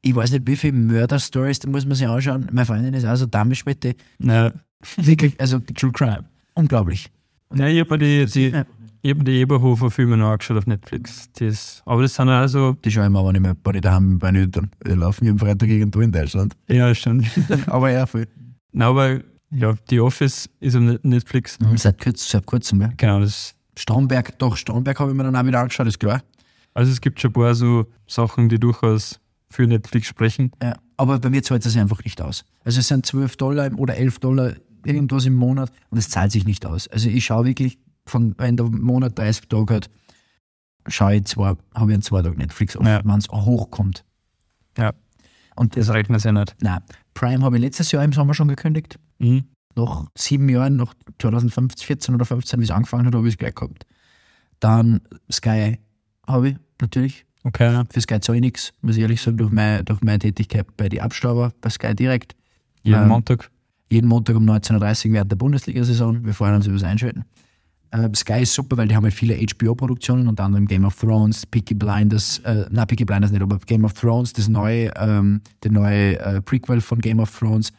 Ich 0.02 0.14
weiß 0.14 0.32
nicht, 0.32 0.46
wie 0.48 0.56
viele 0.58 0.74
Murder-Stories, 0.74 1.60
da 1.60 1.70
muss 1.70 1.86
man 1.86 1.96
sich 1.96 2.08
anschauen. 2.08 2.48
Meine 2.52 2.66
Freundin 2.66 2.94
ist 2.94 3.06
also 3.06 3.26
Damischwette. 3.26 3.96
Na, 4.20 4.52
Wirklich, 4.98 5.40
also 5.40 5.60
True 5.60 5.92
Crime. 5.92 6.26
unglaublich. 6.56 7.10
Ja, 7.54 7.68
ich 7.68 7.80
habe 7.80 7.98
die, 7.98 8.26
die, 8.26 8.52
ich 9.02 9.12
hab 9.12 9.26
die 9.26 9.32
Eberhofer-Filme 9.40 10.18
noch 10.18 10.32
angeschaut 10.32 10.58
auf 10.58 10.68
Netflix. 10.68 11.30
Das, 11.40 11.82
aber 11.86 12.02
das 12.04 12.16
sind 12.16 12.30
also, 12.30 12.74
Die 12.86 12.92
schaue 12.92 13.06
ich 13.06 13.10
mir 13.10 13.20
aber 13.20 13.32
nicht 13.32 13.42
mehr 13.42 13.56
bei 13.56 13.72
den 13.72 13.82
daheim 13.82 14.20
bei 14.20 14.32
den 14.32 14.44
Eltern. 14.44 14.72
Die 14.86 14.92
laufen 14.92 15.26
jeden 15.26 15.40
Freitag 15.40 15.70
irgendwo 15.70 16.02
in 16.02 16.12
Deutschland. 16.12 16.56
ja, 16.68 16.94
stimmt. 16.94 17.26
aber 17.68 17.92
ja, 17.92 18.06
viel. 18.06 18.28
Nein, 18.72 18.88
aber 18.88 19.20
ja, 19.52 19.74
The 19.90 20.00
Office 20.00 20.50
ist 20.60 20.76
auf 20.76 20.82
Net- 20.82 21.04
Netflix. 21.04 21.58
Seit, 21.76 22.00
kürz, 22.00 22.30
seit 22.30 22.46
kurzem, 22.46 22.82
ja. 22.82 22.90
Genau, 22.98 23.20
das, 23.20 23.54
Stromberg, 23.78 24.38
doch, 24.40 24.56
Stromberg 24.56 25.00
habe 25.00 25.12
ich 25.12 25.18
mir 25.18 25.24
dann 25.24 25.36
auch 25.36 25.46
wieder 25.46 25.60
angeschaut, 25.60 25.88
ist 25.88 26.00
klar. 26.00 26.22
also 26.74 26.92
es 26.92 27.02
gibt 27.02 27.20
schon 27.20 27.32
ein 27.32 27.34
paar 27.34 27.56
so 27.56 27.86
Sachen, 28.08 28.50
die 28.50 28.60
durchaus 28.60 29.20
für 29.50 29.68
Netflix 29.68 30.08
sprechen. 30.08 30.52
Ja, 30.62 30.76
aber 30.98 31.20
bei 31.20 31.30
mir 31.30 31.42
zahlt 31.44 31.66
es 31.66 31.76
einfach 31.76 32.04
nicht 32.06 32.22
aus. 32.22 32.46
Also 32.64 32.80
es 32.80 32.88
sind 32.88 33.06
12 33.06 33.36
Dollar 33.38 33.70
oder 33.78 33.98
11 33.98 34.20
Dollar 34.20 34.54
irgendwas 34.86 35.26
im 35.26 35.34
Monat 35.36 35.72
und 35.90 35.98
es 35.98 36.10
zahlt 36.10 36.32
sich 36.32 36.46
nicht 36.46 36.66
aus. 36.66 36.88
Also 36.88 37.10
ich 37.10 37.26
schaue 37.26 37.46
wirklich, 37.46 37.78
von, 38.06 38.36
wenn 38.38 38.58
der 38.58 38.66
Monat 38.68 39.18
30 39.18 39.48
Tage 39.48 39.76
hat, 39.76 39.90
schaue 40.88 41.16
ich 41.16 41.26
zwei, 41.26 41.50
habe 41.76 41.92
ich 41.92 41.94
einen 41.94 42.02
zwei 42.02 42.22
Tage 42.22 42.38
Netflix 42.38 42.76
auf, 42.76 42.86
Ja. 42.86 43.02
wenn 43.04 43.18
es 43.20 43.30
hochkommt. 43.30 44.04
Ja. 44.78 44.94
Und 45.56 45.76
das, 45.76 45.88
Das 45.88 45.96
rechnet 45.96 46.22
sich 46.22 46.32
nicht. 46.32 46.56
nein, 46.62 46.80
Prime 47.14 47.44
habe 47.44 47.58
ich 47.58 47.62
letztes 47.62 47.92
Jahr 47.92 48.04
im 48.04 48.14
Sommer 48.14 48.34
schon 48.34 48.48
gekündigt. 48.48 48.98
Mhm. 49.20 49.44
Nach 49.76 50.06
sieben 50.18 50.50
Jahren, 50.50 50.76
nach 50.78 50.94
2014 51.22 52.16
oder 52.16 52.26
15, 52.26 52.60
wie 52.60 52.64
es 52.64 52.72
angefangen 52.72 53.06
hat, 53.06 53.16
habe 53.16 53.28
ich 53.28 53.36
es 53.36 53.38
gleich 53.38 53.56
gehabt. 53.56 53.86
Dann 54.60 55.02
Sky 55.32 55.80
habe 56.28 56.50
ich 56.50 56.56
natürlich. 56.82 57.26
Okay. 57.44 57.84
Für 57.90 58.02
Sky 58.02 58.20
zahle 58.20 58.38
ich 58.38 58.42
nichts, 58.44 58.74
muss 58.82 58.96
ich 58.98 59.02
ehrlich 59.02 59.22
sagen, 59.22 59.38
durch 59.38 59.52
meine, 59.52 59.84
durch 59.84 60.02
meine 60.02 60.20
Tätigkeit 60.20 60.68
bei 60.78 60.90
die 60.90 61.02
Abstauber, 61.02 61.52
bei 61.62 61.70
Sky 61.70 61.96
direkt. 61.96 62.36
Jeden 62.84 63.02
Ähm, 63.04 63.08
Montag. 63.08 63.50
Jeden 63.90 64.08
Montag 64.08 64.36
um 64.36 64.46
19.30 64.46 65.08
Uhr 65.08 65.14
während 65.14 65.32
der 65.32 65.36
Bundesliga-Saison. 65.38 66.24
Wir 66.26 66.34
freuen 66.34 66.56
uns 66.56 66.66
über 66.68 66.76
das 66.76 66.84
Einschalten. 66.84 67.26
Äh, 67.92 68.10
Sky 68.16 68.42
ist 68.42 68.54
super, 68.54 68.78
weil 68.78 68.88
die 68.88 68.96
haben 68.96 69.04
halt 69.04 69.14
viele 69.14 69.36
HBO-Produktionen, 69.36 70.28
unter 70.28 70.46
anderem 70.46 70.66
Game 70.66 70.86
of 70.86 70.98
Thrones, 70.98 71.46
Peaky 71.46 71.74
Blinders, 71.74 72.40
äh, 72.40 72.66
na 72.70 72.86
Peaky 72.86 73.04
Blinders 73.04 73.32
nicht, 73.32 73.42
aber 73.42 73.60
Game 73.60 73.84
of 73.84 73.94
Thrones, 73.94 74.32
das 74.32 74.48
neue, 74.48 74.92
ähm, 74.96 75.42
der 75.64 75.72
neue 75.72 76.18
äh, 76.20 76.42
Prequel 76.42 76.80
von 76.80 77.00
Game 77.00 77.20
of 77.20 77.38
Thrones, 77.38 77.74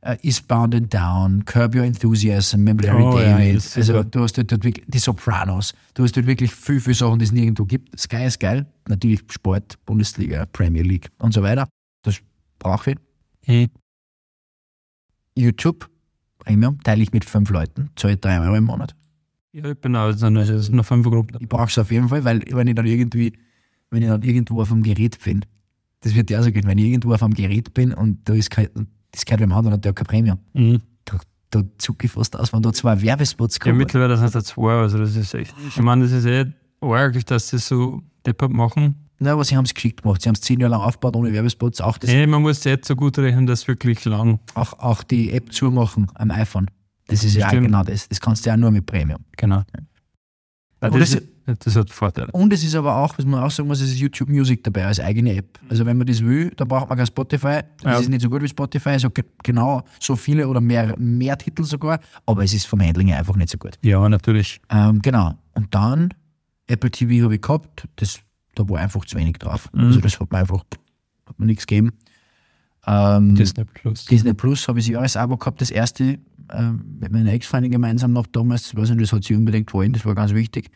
äh, 0.00 0.16
Eastbound 0.22 0.74
and 0.74 0.94
Down, 0.94 1.44
Curb 1.44 1.74
Your 1.74 1.84
Enthusiasm, 1.84 2.64
mit 2.64 2.82
Larry 2.82 3.02
Oh 3.02 3.18
ja, 3.18 3.36
David. 3.36 3.56
ist 3.56 3.76
also 3.76 4.02
du 4.02 4.22
hast 4.22 4.38
dort, 4.38 4.50
dort 4.50 4.64
wirklich, 4.64 4.86
die 4.88 4.98
Sopranos, 4.98 5.74
du 5.92 6.04
hast 6.04 6.16
dort 6.16 6.26
wirklich 6.26 6.54
viel, 6.54 6.80
viel 6.80 6.94
Sachen, 6.94 7.18
die 7.18 7.26
es 7.26 7.32
nirgendwo 7.32 7.66
gibt. 7.66 7.98
Sky 8.00 8.24
ist 8.24 8.40
geil, 8.40 8.66
natürlich 8.88 9.20
Sport, 9.28 9.78
Bundesliga, 9.84 10.46
Premier 10.46 10.82
League 10.82 11.10
und 11.18 11.34
so 11.34 11.42
weiter. 11.42 11.68
Das 12.02 12.16
brauche 12.58 12.92
ich. 12.92 12.96
Mhm. 13.46 13.68
YouTube, 15.36 15.88
Premium, 16.38 16.82
teile 16.82 17.02
ich 17.02 17.12
mit 17.12 17.26
fünf 17.26 17.50
Leuten, 17.50 17.90
zahle 17.96 18.16
drei 18.16 18.40
Euro 18.40 18.56
im 18.56 18.64
Monat. 18.64 18.94
Ja, 19.52 19.64
ich 19.70 19.78
bin 19.80 19.96
auch, 19.96 20.10
das 20.10 20.20
sind 20.20 20.34
das 20.36 20.46
sind 20.48 20.72
noch 20.76 20.84
fünf 20.84 21.06
Gruppen. 21.06 21.36
Ich 21.40 21.48
brauche 21.48 21.64
es 21.68 21.78
auf 21.78 21.90
jeden 21.90 22.08
Fall, 22.08 22.24
weil 22.24 22.42
wenn 22.52 22.68
ich 22.68 22.74
dann 22.74 22.86
irgendwie, 22.86 23.32
wenn 23.90 24.02
ich 24.02 24.08
dann 24.08 24.22
irgendwo 24.22 24.60
auf 24.62 24.70
einem 24.70 24.82
Gerät 24.82 25.18
bin, 25.24 25.44
das 26.00 26.14
wird 26.14 26.30
ja 26.30 26.42
so 26.42 26.52
gehen, 26.52 26.66
wenn 26.66 26.78
ich 26.78 26.84
irgendwo 26.86 27.12
auf 27.12 27.22
einem 27.22 27.34
Gerät 27.34 27.74
bin 27.74 27.92
und 27.92 28.28
da 28.28 28.34
ist 28.34 28.50
kein, 28.50 28.68
das 29.10 29.24
gehört 29.24 29.40
beim 29.40 29.52
anderen 29.52 29.74
und 29.74 29.84
der 29.84 29.90
hat 29.90 29.96
kein 29.96 30.06
Premium, 30.06 30.38
Mhm. 30.54 30.80
da, 31.04 31.18
da 31.50 31.62
zucke 31.78 32.06
ich 32.06 32.12
fast 32.12 32.36
aus, 32.38 32.52
wenn 32.52 32.62
da 32.62 32.72
zwei 32.72 33.02
Werbespots 33.02 33.56
Ja, 33.56 33.64
kommen. 33.64 33.78
mittlerweile 33.78 34.16
sind 34.16 34.26
es 34.28 34.34
ja 34.34 34.42
zwei, 34.42 34.72
also 34.74 34.98
das 34.98 35.16
ist 35.16 35.34
echt. 35.34 35.54
Ich 35.68 35.82
meine, 35.82 36.04
das 36.04 36.12
ist 36.12 36.26
eh 36.26 36.46
arg, 36.80 37.26
dass 37.26 37.48
sie 37.48 37.58
so 37.58 38.02
deppert 38.24 38.52
machen. 38.52 38.94
Na, 39.18 39.32
aber 39.32 39.44
sie 39.44 39.54
haben 39.56 39.66
es 39.66 39.74
geschickt 39.74 40.02
gemacht. 40.02 40.22
Sie 40.22 40.28
haben 40.30 40.34
es 40.36 40.40
zehn 40.40 40.60
Jahre 40.60 40.70
lang 40.70 40.80
aufgebaut 40.80 41.14
ohne 41.14 41.30
Werbespots. 41.32 41.82
Auch, 41.82 41.98
das, 41.98 42.08
Nee, 42.08 42.26
man 42.26 42.40
muss 42.40 42.64
jetzt 42.64 42.88
so 42.88 42.96
gut 42.96 43.18
rechnen, 43.18 43.46
dass 43.46 43.68
wirklich 43.68 44.02
lang. 44.06 44.38
auch, 44.54 44.78
auch 44.78 45.02
die 45.02 45.32
App 45.32 45.52
zumachen 45.52 46.06
am 46.14 46.30
iPhone. 46.30 46.70
Das 47.10 47.24
ist 47.24 47.34
ja 47.34 47.48
Stimmt. 47.48 47.66
genau 47.66 47.82
das. 47.82 48.08
Das 48.08 48.20
kannst 48.20 48.44
du 48.44 48.50
ja 48.50 48.54
auch 48.54 48.58
nur 48.58 48.70
mit 48.70 48.86
Premium. 48.86 49.24
Genau. 49.36 49.62
Ja, 50.82 50.88
das, 50.90 51.10
das- 51.10 51.58
das 51.58 51.74
hat 51.76 51.90
Vorteile. 51.90 52.30
Und 52.30 52.52
es 52.52 52.62
ist 52.62 52.76
aber 52.76 52.94
auch, 52.96 53.18
was 53.18 53.24
man 53.24 53.42
auch 53.42 53.50
sagen 53.50 53.66
muss, 53.68 53.80
es 53.80 53.90
ist 53.90 53.98
YouTube 53.98 54.28
Music 54.28 54.62
dabei 54.62 54.86
als 54.86 55.00
eigene 55.00 55.34
App. 55.34 55.58
Also 55.68 55.84
wenn 55.84 55.98
man 55.98 56.06
das 56.06 56.22
will, 56.24 56.52
da 56.56 56.64
braucht 56.64 56.88
man 56.88 56.96
kein 56.96 57.06
Spotify. 57.08 57.60
Das 57.82 57.92
Ja. 57.94 57.98
ist 57.98 58.08
nicht 58.08 58.20
so 58.22 58.30
gut 58.30 58.40
wie 58.42 58.48
Spotify, 58.48 58.96
so 58.98 59.10
ge- 59.10 59.24
genau 59.42 59.82
so 59.98 60.14
viele 60.14 60.46
oder 60.46 60.60
mehr, 60.60 60.94
mehr 60.96 61.36
Titel 61.36 61.64
sogar, 61.64 61.98
aber 62.24 62.44
es 62.44 62.54
ist 62.54 62.66
vom 62.66 62.80
Handling 62.80 63.12
einfach 63.12 63.34
nicht 63.34 63.50
so 63.50 63.58
gut. 63.58 63.72
Ja, 63.82 64.08
natürlich. 64.08 64.60
Ähm, 64.70 65.02
genau. 65.02 65.34
Und 65.54 65.74
dann 65.74 66.14
Apple 66.68 66.90
TV 66.92 67.24
habe 67.24 67.34
ich 67.34 67.40
gehabt, 67.42 67.88
das, 67.96 68.20
da 68.54 68.68
war 68.68 68.78
einfach 68.80 69.04
zu 69.04 69.18
wenig 69.18 69.38
drauf. 69.38 69.68
Mhm. 69.72 69.80
Also 69.86 70.00
das 70.00 70.20
hat 70.20 70.30
mir 70.30 70.38
einfach 70.38 70.62
hat 71.26 71.38
mir 71.38 71.46
nichts 71.46 71.66
gegeben. 71.66 71.92
Ähm, 72.86 73.34
Disney 73.34 73.64
Plus. 73.64 74.04
Disney 74.06 74.34
Plus 74.34 74.66
habe 74.68 74.78
ich 74.78 74.86
das 74.86 74.92
Jahresabo 74.92 75.36
gehabt, 75.36 75.60
das 75.60 75.70
erste 75.70 76.18
ähm, 76.52 76.96
mit 77.00 77.12
meiner 77.12 77.32
Ex-Freundin 77.32 77.70
gemeinsam 77.70 78.12
noch 78.12 78.26
damals. 78.26 78.64
Das, 78.70 78.76
weiß 78.76 78.90
nicht, 78.90 79.02
das 79.02 79.12
hat 79.12 79.24
sie 79.24 79.34
unbedingt 79.34 79.72
wollen, 79.72 79.92
das 79.92 80.04
war 80.04 80.14
ganz 80.14 80.32
wichtig. 80.32 80.70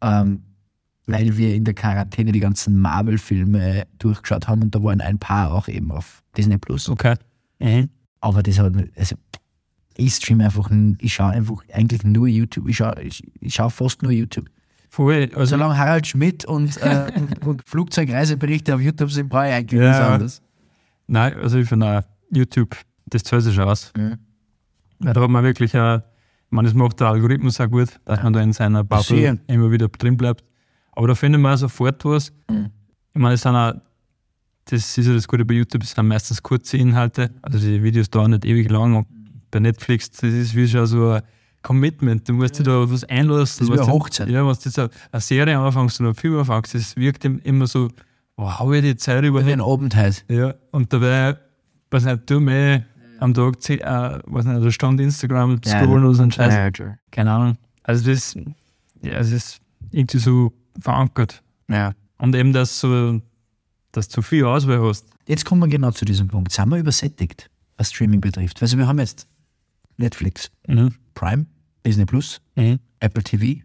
Ähm, 0.00 0.42
weil 1.06 1.36
wir 1.38 1.54
in 1.54 1.64
der 1.64 1.72
Quarantäne 1.74 2.32
die 2.32 2.40
ganzen 2.40 2.78
Marvel-Filme 2.80 3.86
durchgeschaut 3.98 4.46
haben 4.46 4.62
und 4.62 4.74
da 4.74 4.82
waren 4.82 5.00
ein 5.00 5.18
paar 5.18 5.52
auch 5.52 5.66
eben 5.68 5.90
auf 5.90 6.22
Disney 6.36 6.58
Plus. 6.58 6.88
Okay. 6.88 7.14
Mhm. 7.60 7.88
Aber 8.20 8.42
das 8.42 8.58
hat, 8.58 8.74
also 8.96 9.16
ich 9.96 10.14
streame 10.14 10.44
einfach, 10.44 10.70
ich 10.98 11.14
schaue 11.14 11.30
einfach 11.30 11.62
eigentlich 11.72 12.04
nur 12.04 12.28
YouTube. 12.28 12.68
Ich 12.68 12.76
schaue 12.76 13.00
ich, 13.02 13.22
ich 13.40 13.54
schau 13.54 13.68
fast 13.70 14.02
nur 14.02 14.12
YouTube. 14.12 14.48
Voll, 14.90 15.30
also, 15.34 15.56
Solange 15.56 15.76
Harald 15.76 16.06
Schmidt 16.06 16.44
und, 16.44 16.76
äh, 16.82 17.10
und, 17.16 17.38
und 17.46 17.62
Flugzeugreiseberichte 17.68 18.74
auf 18.74 18.80
YouTube 18.80 19.10
sind, 19.10 19.28
brauche 19.28 19.48
ich 19.48 19.54
eigentlich 19.54 19.80
Ja. 19.80 19.88
nichts 19.88 20.04
anderes. 20.04 20.42
nein, 21.06 21.34
also 21.34 21.58
ich 21.58 21.68
finde 21.68 22.04
YouTube, 22.30 22.76
das 23.06 23.22
zahlt 23.22 23.44
sich 23.44 23.58
aus. 23.58 23.92
Mhm. 23.96 24.18
Weil 25.00 25.12
da 25.14 25.20
hat 25.22 25.30
man 25.30 25.44
wirklich, 25.44 25.74
äh, 25.74 25.96
ich 25.96 26.02
meine, 26.50 26.68
das 26.68 26.74
macht 26.74 26.98
der 27.00 27.08
Algorithmus 27.08 27.60
auch 27.60 27.68
gut, 27.68 27.88
dass 28.04 28.22
man 28.22 28.32
da 28.32 28.40
in 28.40 28.52
seiner 28.52 28.82
Bubble 28.84 29.04
Sicher. 29.04 29.36
immer 29.46 29.70
wieder 29.70 29.88
drin 29.88 30.16
bleibt. 30.16 30.44
Aber 30.92 31.08
da 31.08 31.14
findet 31.14 31.40
man 31.40 31.54
auch 31.54 31.58
sofort 31.58 32.04
was. 32.04 32.32
Mhm. 32.50 32.70
Ich 33.14 33.20
meine, 33.20 33.34
es 33.34 33.42
sind 33.42 33.54
auch, 33.54 33.74
das 34.64 34.96
ist 34.98 35.06
ja 35.06 35.14
das 35.14 35.26
Gute 35.28 35.44
bei 35.44 35.54
YouTube, 35.54 35.82
es 35.82 35.90
sind 35.92 36.06
meistens 36.06 36.42
kurze 36.42 36.76
Inhalte, 36.76 37.30
also 37.42 37.58
die 37.58 37.82
Videos 37.82 38.10
dauern 38.10 38.32
nicht 38.32 38.44
ewig 38.44 38.70
lang. 38.70 38.96
Und 38.96 39.06
bei 39.50 39.60
Netflix, 39.60 40.10
das 40.10 40.22
ist 40.32 40.54
wie 40.54 40.66
schon 40.68 40.86
so 40.86 41.10
ein 41.10 41.22
Commitment, 41.62 42.28
du 42.28 42.32
musst 42.34 42.58
dich 42.58 42.66
da 42.66 42.90
was 42.90 43.04
einlassen. 43.04 43.66
Das 43.66 43.68
ist 43.68 43.72
wie 43.74 43.78
was 43.78 43.86
eine 43.86 43.92
Hochzeit. 43.92 44.28
Ja, 44.28 44.46
was 44.46 44.60
du 44.60 44.68
jetzt 44.68 44.78
eine 44.78 45.20
Serie 45.20 45.58
anfängst 45.58 46.00
oder 46.00 46.08
einen 46.10 46.14
Film 46.16 46.38
anfängst, 46.38 46.74
das 46.74 46.96
wirkt 46.96 47.24
im- 47.24 47.40
immer 47.40 47.66
so, 47.66 47.88
wow, 48.36 48.58
habe 48.58 48.76
ich 48.78 48.82
die 48.84 48.96
Zeit 48.96 49.22
Wie 49.22 49.28
überhaupt 49.28 49.50
ein 49.50 49.60
Abend 49.60 49.96
heute. 49.96 50.22
ja, 50.28 50.54
und 50.72 50.92
dabei, 50.92 51.36
weiß 51.90 52.04
nicht, 52.04 52.28
du 52.30 52.40
mehr 52.40 52.84
am 53.18 53.34
Tag, 53.34 53.60
zehn, 53.62 53.80
äh, 53.80 54.18
weiß 54.24 54.44
nicht, 54.44 54.56
eine 54.56 54.72
Stunde 54.72 55.02
Instagram 55.02 55.60
scrollen 55.64 56.04
oder 56.04 56.14
so 56.14 56.22
ein 56.22 56.30
Scheiß. 56.32 56.54
Ja, 56.54 56.70
sure. 56.76 56.98
Keine 57.10 57.32
Ahnung. 57.32 57.56
Also 57.82 58.10
das, 58.10 58.34
ja, 59.02 59.12
es 59.18 59.30
ist 59.32 59.60
irgendwie 59.90 60.18
so 60.18 60.52
verankert. 60.80 61.42
ja. 61.68 61.92
Und 62.20 62.34
eben, 62.34 62.52
dass 62.52 62.80
du, 62.80 63.22
dass 63.92 64.08
du 64.08 64.14
zu 64.14 64.22
viel 64.22 64.44
Auswahl 64.44 64.80
hast. 64.82 65.06
Jetzt 65.28 65.44
kommen 65.44 65.60
wir 65.62 65.68
genau 65.68 65.92
zu 65.92 66.04
diesem 66.04 66.26
Punkt. 66.26 66.50
Sind 66.50 66.68
wir 66.68 66.78
übersättigt, 66.78 67.48
was 67.76 67.90
Streaming 67.92 68.20
betrifft? 68.20 68.60
Also 68.60 68.76
wir 68.76 68.88
haben 68.88 68.98
jetzt 68.98 69.28
Netflix, 69.98 70.50
Mhm. 70.66 70.94
Prime, 71.14 71.46
Disney 71.86 72.06
Plus, 72.06 72.40
Mhm. 72.56 72.80
Apple 72.98 73.22
TV, 73.22 73.62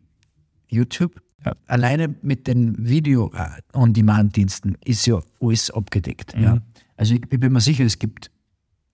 YouTube. 0.68 1.20
Ja. 1.46 1.54
Alleine 1.68 2.14
mit 2.22 2.46
den 2.48 2.76
Video-on-Demand-Diensten 2.88 4.78
ist 4.86 5.06
ja 5.08 5.20
alles 5.42 5.72
abgedeckt. 5.72 6.36
Mhm. 6.36 6.44
Ja. 6.44 6.58
Also 6.96 7.16
ich, 7.16 7.22
ich 7.30 7.40
bin 7.40 7.52
mir 7.52 7.60
sicher, 7.62 7.84
es 7.86 7.98
gibt 8.00 8.30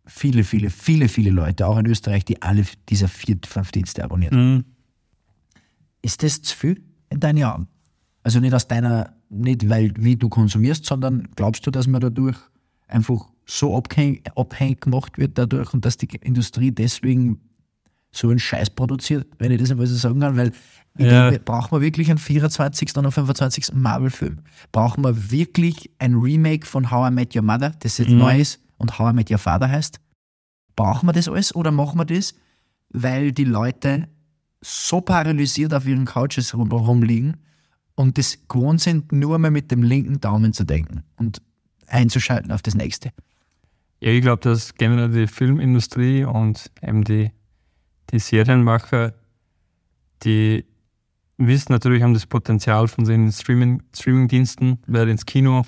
viele, 0.09 0.43
viele, 0.43 0.69
viele, 0.69 1.07
viele 1.07 1.29
Leute, 1.29 1.65
auch 1.67 1.77
in 1.77 1.85
Österreich, 1.85 2.25
die 2.25 2.41
alle 2.41 2.65
dieser 2.89 3.07
vier, 3.07 3.37
fünf 3.45 3.71
Dienste 3.71 4.03
abonnieren. 4.03 4.55
Mhm. 4.55 4.65
Ist 6.01 6.23
das 6.23 6.41
zu 6.41 6.55
viel 6.57 6.81
in 7.09 7.19
deinen 7.19 7.43
Augen? 7.43 7.67
Also 8.23 8.39
nicht 8.39 8.53
aus 8.53 8.67
deiner, 8.67 9.13
nicht 9.29 9.69
weil 9.69 9.93
wie 9.97 10.15
du 10.15 10.29
konsumierst, 10.29 10.85
sondern 10.85 11.27
glaubst 11.35 11.65
du, 11.65 11.71
dass 11.71 11.87
man 11.87 12.01
dadurch 12.01 12.37
einfach 12.87 13.27
so 13.45 13.75
abhängig, 13.75 14.23
abhängig 14.35 14.81
gemacht 14.81 15.17
wird 15.17 15.37
dadurch 15.37 15.73
und 15.73 15.85
dass 15.85 15.97
die 15.97 16.07
Industrie 16.21 16.71
deswegen 16.71 17.39
so 18.11 18.29
einen 18.29 18.39
Scheiß 18.39 18.71
produziert, 18.71 19.27
wenn 19.37 19.51
ich 19.51 19.59
das 19.59 19.69
einmal 19.71 19.87
so 19.87 19.95
sagen 19.95 20.19
kann, 20.19 20.35
weil 20.37 20.51
Ja. 20.97 21.29
denke, 21.29 21.43
braucht 21.45 21.71
man 21.71 21.81
wirklich 21.81 22.09
einen 22.09 22.17
24. 22.17 22.89
und 22.97 23.05
einen 23.05 23.11
25. 23.11 23.73
Marvel-Film? 23.73 24.39
Brauchen 24.71 25.03
wir 25.03 25.31
wirklich 25.31 25.89
ein 25.99 26.15
Remake 26.15 26.65
von 26.65 26.89
How 26.91 27.09
I 27.09 27.13
Met 27.13 27.35
Your 27.35 27.43
Mother, 27.43 27.71
das 27.79 27.99
jetzt 27.99 28.09
Mhm. 28.09 28.17
neu 28.17 28.39
ist 28.39 28.59
und 28.79 28.97
How 28.97 29.11
I 29.11 29.15
Met 29.15 29.29
Your 29.29 29.37
Father 29.37 29.69
heißt? 29.69 29.99
Brauchen 30.75 31.07
wir 31.07 31.13
das 31.13 31.27
alles 31.27 31.53
oder 31.53 31.71
machen 31.71 31.99
wir 31.99 32.05
das, 32.05 32.33
weil 32.89 33.31
die 33.31 33.43
Leute 33.43 34.09
so 34.61 35.01
paralysiert 35.01 35.73
auf 35.73 35.85
ihren 35.85 36.05
Couches 36.05 36.55
rum, 36.55 36.71
rumliegen 36.71 37.37
und 37.95 38.17
das 38.17 38.39
gewohnt 38.47 38.81
sind, 38.81 39.11
nur 39.11 39.37
mal 39.39 39.51
mit 39.51 39.71
dem 39.71 39.83
linken 39.83 40.19
Daumen 40.19 40.53
zu 40.53 40.63
denken 40.63 41.03
und 41.17 41.41
einzuschalten 41.87 42.51
auf 42.51 42.61
das 42.61 42.75
nächste. 42.75 43.11
Ja, 44.01 44.11
ich 44.11 44.21
glaube, 44.21 44.41
dass 44.41 44.75
generell 44.75 45.09
die 45.09 45.27
Filmindustrie 45.27 46.23
und 46.23 46.71
eben 46.81 47.03
die, 47.03 47.31
die 48.11 48.19
Serienmacher, 48.19 49.13
die 50.23 50.65
wissen 51.37 51.71
natürlich 51.71 52.03
um 52.03 52.13
das 52.13 52.25
Potenzial 52.25 52.87
von 52.87 53.05
den 53.05 53.31
Streaming, 53.31 53.81
Streamingdiensten, 53.93 54.79
weil 54.87 55.09
ins 55.09 55.25
Kino 55.25 55.65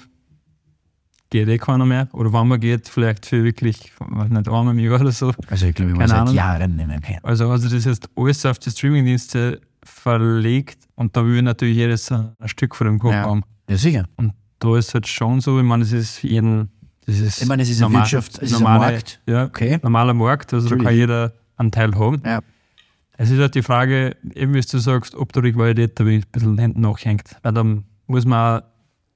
geht 1.32 1.48
eh 1.48 1.58
keiner 1.58 1.86
mehr. 1.86 2.08
Oder 2.14 2.32
wenn 2.32 2.48
man 2.48 2.60
geht, 2.60 2.88
vielleicht 2.88 3.26
für 3.26 3.44
wirklich, 3.44 3.92
weiß 3.98 4.30
nicht, 4.30 4.48
einmal 4.48 4.74
im 4.76 4.80
Jahr 4.80 5.02
oder 5.02 5.12
so. 5.12 5.34
Also 5.50 5.66
ich 5.66 5.74
glaube, 5.74 5.92
ich 5.94 5.98
war 5.98 6.08
seit 6.08 6.20
Ahnung. 6.20 6.36
Jahren 6.36 6.76
nicht 6.76 6.88
mehr. 6.88 7.20
Also, 7.24 7.50
also 7.50 7.68
das 7.68 7.86
ist 7.88 8.08
alles 8.16 8.46
auf 8.46 8.60
die 8.60 8.70
Streamingdienste 8.70 9.60
verlegt 9.84 10.88
und 10.96 11.16
da 11.18 11.26
will 11.26 11.42
natürlich 11.42 11.78
jedes 11.78 12.12
ein 12.12 12.34
Stück 12.46 12.76
von 12.76 12.88
dem 12.88 13.00
Kopf 13.00 13.14
Ja. 13.14 13.24
haben. 13.26 13.44
Ja, 13.70 13.78
sicher. 13.78 14.06
Und 14.18 14.34
da 14.60 14.78
ist 14.78 14.94
halt 14.94 15.08
schon 15.08 15.42
so, 15.42 15.58
ich 15.58 15.66
meine, 15.66 15.84
es 15.84 15.92
ist 15.92 16.18
für 16.20 16.28
jeden, 16.28 16.70
das 17.06 17.20
ist 17.20 17.42
Ich 17.42 17.48
meine, 17.48 17.64
es 17.64 17.70
ist 17.70 17.78
eine 17.78 17.86
normal- 17.86 18.02
Wirtschaft, 18.04 18.36
es 18.38 18.52
ist 18.52 18.58
ein 18.58 18.64
normale- 18.64 18.92
Markt. 18.94 19.22
Ja, 19.26 19.46
Okay. 19.46 19.80
normaler 19.82 20.14
Markt, 20.14 20.54
also 20.54 20.68
da 20.70 20.76
kann 20.76 20.84
Natürlich. 20.84 21.00
jeder 21.02 21.34
einen 21.58 21.72
Teil 21.72 21.96
haben. 21.96 22.22
Ja. 22.26 22.40
Es 23.18 23.30
ist 23.30 23.40
halt 23.40 23.56
die 23.56 23.62
Frage, 23.62 24.16
eben 24.34 24.54
wie 24.54 24.62
du 24.62 24.78
sagst, 24.80 25.16
ob 25.16 25.32
da 25.34 25.42
die 25.42 25.54
Qualität 25.54 26.00
da 26.00 26.04
ein 26.04 26.24
bisschen 26.32 26.58
hinten 26.58 26.82
nachhängt. 26.82 27.36
Weil 27.44 27.54
dann 27.54 27.84
muss 28.08 28.26
man 28.26 28.62
auch 28.62 28.66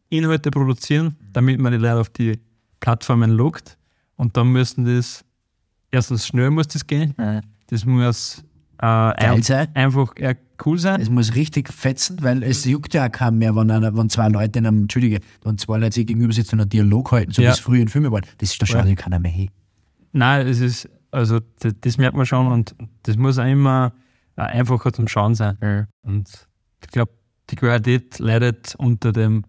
Inhalte 0.09 0.51
produzieren, 0.51 1.15
damit 1.33 1.59
man 1.59 1.71
die 1.71 1.77
Leute 1.79 1.99
auf 1.99 2.09
die 2.09 2.39
Plattformen 2.79 3.31
lockt. 3.31 3.77
Und 4.15 4.37
dann 4.37 4.47
müssen 4.51 4.85
das, 4.85 5.25
erstens 5.91 6.27
schnell 6.27 6.51
muss 6.51 6.67
das 6.67 6.85
gehen, 6.87 7.13
Ja. 7.17 7.41
das 7.67 7.85
muss 7.85 8.43
äh, 8.81 8.85
ein, 8.85 9.41
sein. 9.43 9.67
einfach 9.73 10.13
eher 10.15 10.37
cool 10.65 10.77
sein. 10.79 11.01
Es 11.01 11.09
muss 11.09 11.35
richtig 11.35 11.71
fetzen, 11.73 12.17
weil 12.21 12.43
es 12.43 12.63
juckt 12.65 12.93
ja 12.93 13.07
auch 13.07 13.11
keinen 13.11 13.39
mehr, 13.39 13.55
wenn, 13.55 13.69
einer, 13.71 13.95
wenn 13.97 14.09
zwei 14.09 14.29
Leute 14.29 14.59
in 14.59 14.67
einem, 14.67 14.83
Entschuldige, 14.83 15.19
wenn 15.43 15.57
zwei 15.57 15.77
Leute 15.79 15.95
sich 15.95 16.05
gegenüber 16.07 16.31
sitzen 16.33 16.55
und 16.55 16.61
einen 16.61 16.69
Dialog 16.69 17.11
halten, 17.11 17.31
so 17.31 17.41
wie 17.41 17.45
Ja. 17.45 17.51
es 17.51 17.59
früher 17.59 17.81
in 17.81 17.87
Filmen 17.89 18.11
war. 18.11 18.21
Das 18.37 18.51
ist, 18.51 18.61
da 18.61 18.65
schaut 18.65 18.83
Ja. 18.83 18.89
ja 18.89 18.95
keiner 18.95 19.19
mehr 19.19 19.31
hin. 19.31 19.49
Nein, 20.13 20.47
es 20.47 20.59
ist, 20.61 20.89
also 21.11 21.39
das, 21.59 21.73
das 21.81 21.97
merkt 21.97 22.15
man 22.15 22.25
schon 22.25 22.47
und 22.47 22.73
das 23.03 23.17
muss 23.17 23.37
auch 23.37 23.45
immer 23.45 23.91
äh, 24.37 24.41
einfacher 24.43 24.93
zum 24.93 25.07
Schauen 25.09 25.35
sein. 25.35 25.87
Und 26.03 26.47
ich 26.81 26.87
glaube, 26.89 27.11
die 27.49 27.55
Qualität 27.57 28.19
leidet 28.19 28.75
unter 28.77 29.11
dem 29.11 29.43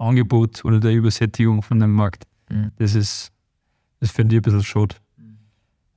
Angebot 0.00 0.64
oder 0.64 0.80
der 0.80 0.92
Übersättigung 0.92 1.62
von 1.62 1.78
dem 1.78 1.92
Markt. 1.92 2.24
Mhm. 2.50 2.70
Das 2.76 2.94
ist, 2.94 3.30
das 4.00 4.10
finde 4.10 4.34
ich 4.34 4.40
ein 4.40 4.42
bisschen 4.42 4.62
schade. 4.64 4.96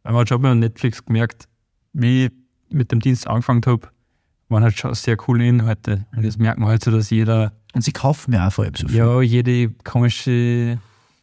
Weil 0.04 0.12
man 0.14 0.22
hat 0.22 0.30
schon 0.30 0.42
bei 0.42 0.54
Netflix 0.54 1.04
gemerkt, 1.06 1.48
wie 1.94 2.26
ich 2.26 2.32
mit 2.70 2.92
dem 2.92 3.00
Dienst 3.00 3.28
angefangen 3.28 3.62
habe, 3.66 3.88
waren 4.50 4.64
halt 4.64 4.78
schon 4.78 4.94
sehr 4.94 5.16
coole 5.18 5.48
Inhalte. 5.48 6.06
Und 6.16 6.26
das 6.26 6.38
merkt 6.38 6.60
man 6.60 6.70
halt 6.70 6.84
so, 6.84 6.92
dass 6.92 7.10
jeder, 7.10 7.54
Und 7.74 7.84
sie 7.84 7.92
kaufen 7.94 8.34
ja 8.34 8.48
auch 8.48 8.52
vor 8.54 8.66
allem 8.66 8.76
so 8.76 8.88
viel. 8.88 8.98
ja, 8.98 9.22
jede 9.22 9.70
komische 9.84 10.78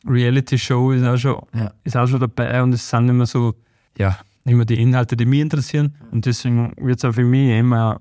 Reality-Show 0.07 0.93
ist 0.93 1.05
auch 1.05 1.17
schon 1.17 1.43
Ja. 1.55 1.73
ist 1.85 1.97
auch 1.97 2.07
schon 2.07 2.21
dabei 2.21 2.63
und 2.63 2.73
es 2.73 2.89
sind 2.89 3.09
immer 3.09 3.27
so, 3.27 3.55
ja, 3.99 4.19
immer 4.45 4.65
die 4.65 4.81
Inhalte, 4.81 5.17
die 5.17 5.27
mich 5.27 5.41
interessieren 5.41 5.95
und 6.11 6.25
deswegen 6.27 6.73
wird 6.79 6.99
es 6.99 7.05
auch 7.05 7.13
für 7.13 7.25
mich 7.25 7.51
immer 7.59 8.01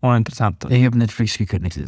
uninteressanter. 0.00 0.70
Ich 0.70 0.84
habe 0.84 0.98
Netflix 0.98 1.38
gekündigt. 1.38 1.78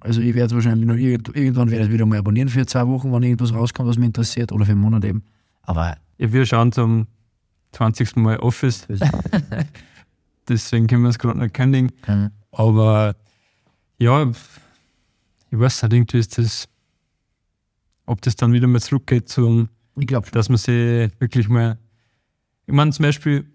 Also 0.00 0.20
ich 0.20 0.34
werde 0.34 0.54
wahrscheinlich 0.54 0.86
noch 0.86 0.96
irgend, 0.96 1.34
irgendwann 1.36 1.70
werde 1.70 1.86
ich 1.86 1.92
wieder 1.92 2.06
mal 2.06 2.18
abonnieren 2.18 2.48
für 2.48 2.66
zwei 2.66 2.86
Wochen, 2.86 3.12
wenn 3.12 3.22
irgendwas 3.22 3.52
rauskommt, 3.52 3.88
was 3.88 3.98
mich 3.98 4.06
interessiert, 4.06 4.52
oder 4.52 4.64
für 4.64 4.72
einen 4.72 4.80
Monat 4.80 5.04
eben. 5.04 5.22
Aber 5.62 5.96
Ja, 6.18 6.32
wir 6.32 6.46
schauen 6.46 6.72
zum 6.72 7.06
20. 7.72 8.16
Mal 8.16 8.38
Office, 8.38 8.86
deswegen 10.48 10.86
können 10.86 11.02
wir 11.02 11.10
es 11.10 11.18
gerade 11.18 11.38
nicht 11.38 11.54
kündigen, 11.54 11.92
ähm, 12.08 12.30
aber 12.50 13.14
ja, 13.98 14.28
ich 15.50 15.58
weiß 15.58 15.82
nicht, 15.84 15.92
irgendwie 15.92 16.18
ist 16.18 16.38
das, 16.38 16.68
ob 18.06 18.20
das 18.22 18.34
dann 18.34 18.52
wieder 18.52 18.66
mal 18.66 18.80
zurückgeht 18.80 19.28
zum 19.28 19.68
ich 20.00 20.06
glaube, 20.06 20.30
dass 20.30 20.48
man 20.48 20.58
sie 20.58 21.10
wirklich 21.18 21.48
mal. 21.48 21.78
Ich 22.66 22.74
meine, 22.74 22.90
zum 22.92 23.04
Beispiel 23.04 23.50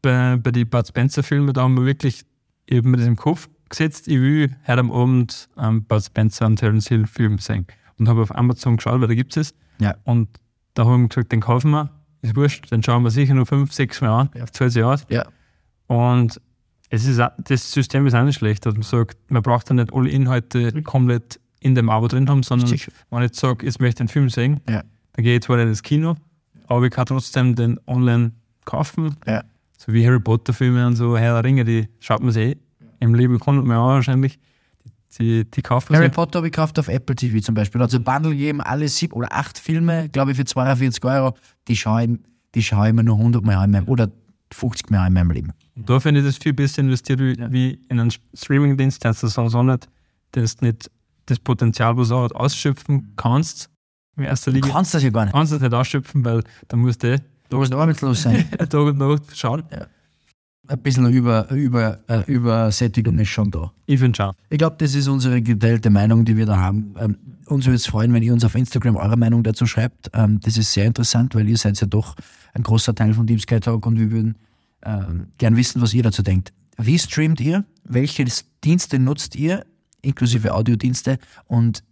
bei, 0.00 0.36
bei 0.36 0.50
den 0.50 0.68
Bud 0.68 0.86
Spencer-Filmen, 0.86 1.52
da 1.52 1.62
haben 1.62 1.74
wir 1.74 1.84
wirklich 1.84 2.24
eben 2.66 2.90
mit 2.90 3.00
dem 3.00 3.16
Kopf 3.16 3.48
gesetzt, 3.72 4.06
ich 4.08 4.20
will 4.20 4.54
heute 4.66 4.80
am 4.80 4.90
Abend 4.92 5.48
einen 5.56 5.84
Bud 5.84 6.02
Spencer 6.04 6.46
und 6.46 6.56
Terence 6.56 6.88
Hill 6.88 7.06
Film 7.06 7.38
sehen. 7.38 7.66
Und 7.98 8.08
habe 8.08 8.22
auf 8.22 8.34
Amazon 8.34 8.76
geschaut, 8.76 9.00
weil 9.00 9.08
da 9.08 9.14
gibt 9.14 9.36
es 9.36 9.48
es. 9.50 9.54
Ja. 9.80 9.96
Und 10.04 10.28
da 10.74 10.84
haben 10.84 11.02
wir 11.02 11.08
gesagt, 11.08 11.32
den 11.32 11.40
kaufen 11.40 11.70
wir, 11.72 11.90
ist 12.22 12.36
wurscht, 12.36 12.70
den 12.70 12.82
schauen 12.82 13.02
wir 13.02 13.10
sicher 13.10 13.34
noch 13.34 13.46
fünf, 13.48 13.72
sechs 13.72 14.00
Mal 14.00 14.20
an, 14.22 14.30
Ja. 14.34 14.46
zahlt 14.46 14.72
sich 14.72 14.82
aus. 14.84 15.04
ja. 15.08 15.24
Und 15.88 16.40
es 16.88 17.06
ist, 17.06 17.20
das 17.38 17.70
System 17.72 18.06
ist 18.06 18.14
auch 18.14 18.24
nicht 18.24 18.36
schlecht, 18.38 18.64
dass 18.66 18.74
man 18.74 18.82
sagt, 18.82 19.16
man 19.30 19.42
braucht 19.42 19.68
ja 19.70 19.74
nicht 19.74 19.92
alle 19.92 20.10
Inhalte 20.10 20.82
komplett 20.82 21.40
in 21.60 21.74
dem 21.74 21.88
Abo 21.90 22.08
drin 22.08 22.28
haben, 22.28 22.42
sondern 22.42 22.68
Sicher. 22.68 22.92
wenn 23.10 23.20
ich 23.20 23.28
jetzt 23.30 23.40
sage, 23.40 23.64
jetzt 23.66 23.80
möchte 23.80 23.96
ich 23.98 24.00
einen 24.00 24.08
Film 24.08 24.28
sehen, 24.28 24.60
Ja. 24.68 24.82
dann 25.12 25.24
gehe 25.24 25.36
ich 25.36 25.42
zwar 25.42 25.56
nicht 25.56 25.68
ins 25.68 25.82
Kino, 25.82 26.16
aber 26.66 26.84
ich 26.86 26.90
kann 26.92 27.06
trotzdem 27.06 27.54
den 27.54 27.78
online 27.86 28.32
kaufen. 28.64 29.16
Ja. 29.26 29.44
So 29.78 29.92
wie 29.92 30.06
Harry 30.06 30.20
Potter 30.20 30.52
Filme 30.52 30.86
und 30.86 30.96
so, 30.96 31.16
Herr 31.16 31.34
der 31.34 31.44
Ringe, 31.44 31.64
die 31.64 31.88
schaut 32.00 32.22
man 32.22 32.32
sich 32.32 32.50
eh 32.52 32.56
im 33.02 33.14
Leben 33.14 33.38
kommt 33.38 33.64
man 33.66 33.76
auch 33.76 33.88
wahrscheinlich. 33.88 34.38
Die, 35.18 35.44
die 35.44 35.60
kaufen 35.60 35.94
Harry. 35.94 36.08
Potter 36.08 36.38
habe 36.38 36.46
ich 36.46 36.52
gekauft 36.52 36.78
auf 36.78 36.88
Apple 36.88 37.14
TV 37.14 37.40
zum 37.40 37.54
Beispiel. 37.54 37.82
Also 37.82 38.00
Bundle 38.00 38.30
gegeben, 38.32 38.62
alle 38.62 38.88
sieben 38.88 39.12
oder 39.12 39.30
acht 39.32 39.58
Filme, 39.58 40.08
glaube 40.08 40.30
ich, 40.30 40.38
für 40.38 40.44
42 40.46 41.04
Euro. 41.04 41.36
Die 41.68 41.76
schaue 41.76 42.04
ich, 42.04 42.10
die 42.54 42.62
schaue 42.62 42.88
ich 42.88 42.94
mir 42.94 43.04
nur 43.04 43.18
100 43.18 43.44
Mal 43.44 43.56
an 43.56 43.70
meinem, 43.72 43.88
oder 43.88 44.10
50 44.54 44.90
Mal 44.90 45.06
in 45.08 45.12
meinem 45.12 45.30
Leben. 45.30 45.52
Und 45.76 45.90
da 45.90 46.00
finde 46.00 46.20
ich 46.20 46.26
das 46.26 46.38
viel 46.38 46.54
besser 46.54 46.80
investiert 46.80 47.20
wie, 47.20 47.36
wie 47.52 47.78
in 47.90 48.00
einen 48.00 48.10
Streamingdienst, 48.34 49.04
dass 49.04 49.20
du 49.20 49.28
so 49.28 49.62
nicht, 49.62 49.86
dass 50.30 50.56
du 50.56 50.64
nicht 50.66 50.90
das 51.26 51.38
Potenzial, 51.38 51.94
was 51.98 52.08
du 52.08 52.14
auch 52.14 52.30
ausschöpfen 52.32 53.12
kannst, 53.16 53.68
in 54.16 54.24
erster 54.24 54.50
Du 54.50 54.56
Linie. 54.56 54.70
kannst 54.72 54.94
das 54.94 55.02
ja 55.02 55.10
gar 55.10 55.24
nicht. 55.24 55.34
kannst 55.34 55.52
du 55.52 55.56
das 55.56 55.62
nicht 55.62 55.74
ausschöpfen, 55.74 56.24
weil 56.24 56.42
dann 56.68 56.80
musst 56.80 57.02
du 57.02 57.18
Du 57.50 57.58
musst 57.58 57.74
arbeitslos 57.74 58.22
sein. 58.22 58.48
Tag 58.58 58.74
und 58.74 58.96
Nacht 58.96 59.24
schauen. 59.36 59.62
Ein 60.68 60.78
bisschen 60.80 61.12
über, 61.12 61.50
über, 61.50 61.98
äh, 62.08 62.22
Übersättigung 62.26 63.18
ist 63.18 63.30
schon 63.30 63.50
da. 63.50 63.72
Ich 63.86 63.98
finde 63.98 64.16
schon. 64.16 64.32
Ich 64.48 64.58
glaube, 64.58 64.76
das 64.78 64.94
ist 64.94 65.08
unsere 65.08 65.42
geteilte 65.42 65.90
Meinung, 65.90 66.24
die 66.24 66.36
wir 66.36 66.46
da 66.46 66.56
haben. 66.56 66.94
Ähm, 66.98 67.16
uns 67.46 67.66
würde 67.66 67.76
es 67.76 67.86
freuen, 67.86 68.12
wenn 68.12 68.22
ihr 68.22 68.32
uns 68.32 68.44
auf 68.44 68.54
Instagram 68.54 68.96
eure 68.96 69.16
Meinung 69.16 69.42
dazu 69.42 69.66
schreibt. 69.66 70.10
Ähm, 70.14 70.38
das 70.40 70.56
ist 70.56 70.72
sehr 70.72 70.86
interessant, 70.86 71.34
weil 71.34 71.48
ihr 71.48 71.56
seid 71.56 71.80
ja 71.80 71.86
doch 71.88 72.14
ein 72.54 72.62
großer 72.62 72.94
Teil 72.94 73.12
von 73.12 73.26
Deep 73.26 73.40
Sky 73.40 73.58
Talk 73.58 73.86
und 73.86 73.98
wir 73.98 74.12
würden 74.12 74.36
ähm, 74.84 75.28
gern 75.38 75.56
wissen, 75.56 75.82
was 75.82 75.94
ihr 75.94 76.04
dazu 76.04 76.22
denkt. 76.22 76.52
Wie 76.78 76.98
streamt 76.98 77.40
ihr? 77.40 77.64
Welche 77.84 78.24
Dienste 78.62 79.00
nutzt 79.00 79.34
ihr, 79.34 79.64
inklusive 80.00 80.54
Audiodienste? 80.54 81.18
Und 81.46 81.82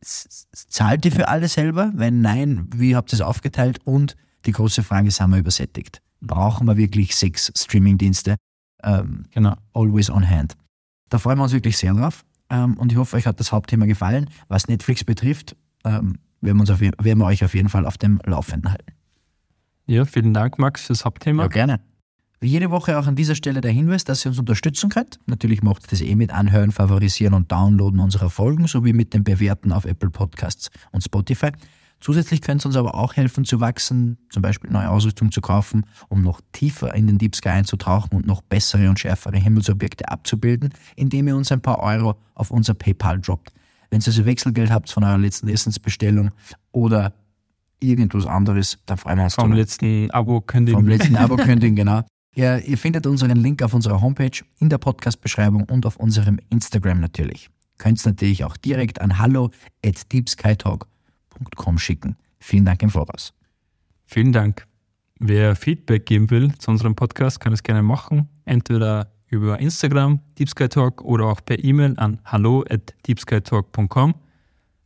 zahlt 0.00 1.04
ihr 1.04 1.12
für 1.12 1.28
alle 1.28 1.48
selber? 1.48 1.92
Wenn 1.94 2.20
nein, 2.20 2.68
wie 2.74 2.96
habt 2.96 3.12
ihr 3.12 3.14
es 3.14 3.20
aufgeteilt? 3.20 3.78
Und 3.84 4.16
die 4.44 4.52
große 4.52 4.82
Frage, 4.82 5.10
sind 5.10 5.30
wir 5.30 5.38
übersättigt? 5.38 6.02
Brauchen 6.20 6.66
wir 6.66 6.76
wirklich 6.76 7.14
sechs 7.16 7.52
Streamingdienste? 7.56 8.36
Ähm, 8.82 9.24
Genau. 9.30 9.54
always 9.72 10.10
on 10.10 10.28
hand. 10.28 10.54
Da 11.08 11.18
freuen 11.18 11.38
wir 11.38 11.44
uns 11.44 11.52
wirklich 11.52 11.76
sehr 11.78 11.94
drauf. 11.94 12.24
Ähm, 12.50 12.76
und 12.78 12.92
ich 12.92 12.98
hoffe, 12.98 13.16
euch 13.16 13.26
hat 13.26 13.40
das 13.40 13.52
Hauptthema 13.52 13.86
gefallen. 13.86 14.28
Was 14.48 14.68
Netflix 14.68 15.04
betrifft, 15.04 15.56
ähm, 15.84 16.18
werden, 16.40 16.58
wir 16.66 16.72
auf, 16.72 16.80
werden 16.80 17.18
wir 17.18 17.26
euch 17.26 17.44
auf 17.44 17.54
jeden 17.54 17.68
Fall 17.68 17.86
auf 17.86 17.98
dem 17.98 18.20
Laufenden 18.24 18.70
halten. 18.72 18.92
Ja, 19.86 20.04
vielen 20.04 20.34
Dank, 20.34 20.58
Max, 20.58 20.86
fürs 20.86 21.04
Hauptthema. 21.04 21.46
gerne. 21.48 21.80
Wie 22.40 22.48
jede 22.48 22.70
Woche 22.70 22.98
auch 22.98 23.06
an 23.08 23.16
dieser 23.16 23.34
Stelle 23.34 23.60
der 23.60 23.72
Hinweis, 23.72 24.04
dass 24.04 24.24
ihr 24.24 24.28
uns 24.28 24.38
unterstützen 24.38 24.90
könnt. 24.90 25.18
Natürlich 25.26 25.62
macht 25.62 25.84
ihr 25.84 25.88
das 25.90 26.00
eh 26.02 26.14
mit 26.14 26.30
Anhören, 26.30 26.70
Favorisieren 26.70 27.34
und 27.34 27.50
Downloaden 27.50 27.98
unserer 27.98 28.30
Folgen 28.30 28.68
sowie 28.68 28.92
mit 28.92 29.12
dem 29.12 29.24
Bewerten 29.24 29.72
auf 29.72 29.84
Apple 29.86 30.10
Podcasts 30.10 30.70
und 30.92 31.02
Spotify. 31.02 31.50
Zusätzlich 32.00 32.42
könnte 32.42 32.62
es 32.62 32.66
uns 32.66 32.76
aber 32.76 32.94
auch 32.94 33.16
helfen 33.16 33.44
zu 33.44 33.60
wachsen, 33.60 34.18
zum 34.30 34.42
Beispiel 34.42 34.70
neue 34.70 34.88
Ausrüstung 34.88 35.32
zu 35.32 35.40
kaufen, 35.40 35.84
um 36.08 36.22
noch 36.22 36.40
tiefer 36.52 36.94
in 36.94 37.06
den 37.06 37.18
Deep 37.18 37.34
Sky 37.34 37.48
einzutauchen 37.48 38.10
und 38.12 38.26
noch 38.26 38.40
bessere 38.40 38.88
und 38.88 39.00
schärfere 39.00 39.36
Himmelsobjekte 39.36 40.08
abzubilden, 40.08 40.72
indem 40.94 41.28
ihr 41.28 41.36
uns 41.36 41.50
ein 41.50 41.60
paar 41.60 41.80
Euro 41.80 42.16
auf 42.34 42.50
unser 42.50 42.74
PayPal 42.74 43.20
droppt. 43.20 43.52
Wenn 43.90 44.00
ihr 44.00 44.06
also 44.06 44.24
Wechselgeld 44.26 44.70
habt 44.70 44.90
von 44.90 45.02
eurer 45.02 45.18
letzten 45.18 45.48
Essensbestellung 45.48 46.30
oder 46.72 47.14
irgendwas 47.80 48.26
anderes, 48.26 48.78
dann 48.86 48.96
freuen 48.96 49.18
wir 49.18 49.24
uns. 49.24 49.34
Vom 49.34 49.52
letzten 49.52 50.10
Abo 50.10 50.40
kündigen. 50.40 50.78
Vom 50.78 50.88
letzten 50.88 51.16
Abo 51.16 51.36
kündigen, 51.36 51.74
genau. 51.74 52.02
Ja, 52.34 52.58
ihr 52.58 52.78
findet 52.78 53.06
unseren 53.06 53.36
Link 53.36 53.62
auf 53.62 53.74
unserer 53.74 54.00
Homepage, 54.00 54.44
in 54.60 54.68
der 54.68 54.78
Podcast-Beschreibung 54.78 55.64
und 55.64 55.86
auf 55.86 55.96
unserem 55.96 56.38
Instagram 56.50 57.00
natürlich. 57.00 57.48
Könnt 57.78 57.98
es 57.98 58.04
natürlich 58.04 58.44
auch 58.44 58.56
direkt 58.56 59.00
an 59.00 59.18
hallo 59.18 59.50
at 59.84 60.12
deepskytalk.com 60.12 60.97
schicken. 61.78 62.16
Vielen 62.38 62.64
Dank 62.64 62.82
im 62.82 62.90
Voraus. 62.90 63.34
Vielen 64.06 64.32
Dank. 64.32 64.66
Wer 65.18 65.56
Feedback 65.56 66.06
geben 66.06 66.30
will 66.30 66.54
zu 66.58 66.70
unserem 66.70 66.94
Podcast, 66.94 67.40
kann 67.40 67.52
es 67.52 67.62
gerne 67.62 67.82
machen. 67.82 68.28
Entweder 68.44 69.10
über 69.26 69.58
Instagram, 69.58 70.20
deepskytalk 70.38 71.02
oder 71.02 71.26
auch 71.26 71.40
per 71.44 71.62
E-Mail 71.62 71.94
an 71.98 72.20
hallo 72.24 72.64
at 72.70 72.94
deepskytalk.com. 73.06 74.14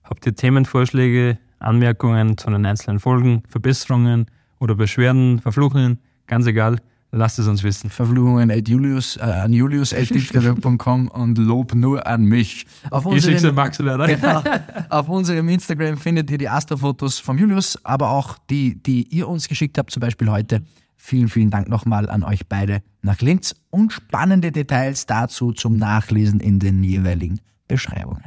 Habt 0.02 0.26
ihr 0.26 0.34
Themenvorschläge, 0.34 1.38
Anmerkungen 1.58 2.36
zu 2.36 2.50
den 2.50 2.66
einzelnen 2.66 2.98
Folgen, 2.98 3.42
Verbesserungen 3.48 4.26
oder 4.58 4.74
Beschwerden, 4.74 5.38
Verfluchungen, 5.40 5.98
ganz 6.26 6.46
egal, 6.46 6.78
lasst 7.12 7.38
es 7.38 7.46
uns 7.46 7.62
wissen. 7.62 7.90
Verfluchungen 7.90 8.50
at 8.50 8.68
Julius, 8.68 9.16
äh, 9.18 9.20
an 9.20 9.52
julius.com 9.52 11.08
und 11.12 11.38
Lob 11.38 11.74
nur 11.74 12.06
an 12.06 12.24
mich. 12.24 12.66
Auf 12.90 13.06
unserem, 13.06 13.54
Max 13.54 13.78
genau, 13.78 14.42
auf 14.88 15.08
unserem 15.08 15.48
Instagram 15.48 15.96
findet 15.98 16.30
ihr 16.30 16.38
die 16.38 16.48
Astrofotos 16.48 17.18
vom 17.18 17.38
Julius, 17.38 17.78
aber 17.84 18.10
auch 18.10 18.38
die, 18.50 18.82
die 18.82 19.06
ihr 19.08 19.28
uns 19.28 19.48
geschickt 19.48 19.78
habt, 19.78 19.90
zum 19.90 20.00
Beispiel 20.00 20.30
heute. 20.30 20.62
Vielen, 20.96 21.28
vielen 21.28 21.50
Dank 21.50 21.68
nochmal 21.68 22.08
an 22.08 22.22
euch 22.22 22.46
beide 22.48 22.80
nach 23.02 23.20
Links 23.20 23.56
und 23.70 23.92
spannende 23.92 24.52
Details 24.52 25.06
dazu 25.06 25.52
zum 25.52 25.76
Nachlesen 25.76 26.38
in 26.38 26.60
den 26.60 26.82
jeweiligen 26.84 27.40
Beschreibungen. 27.66 28.22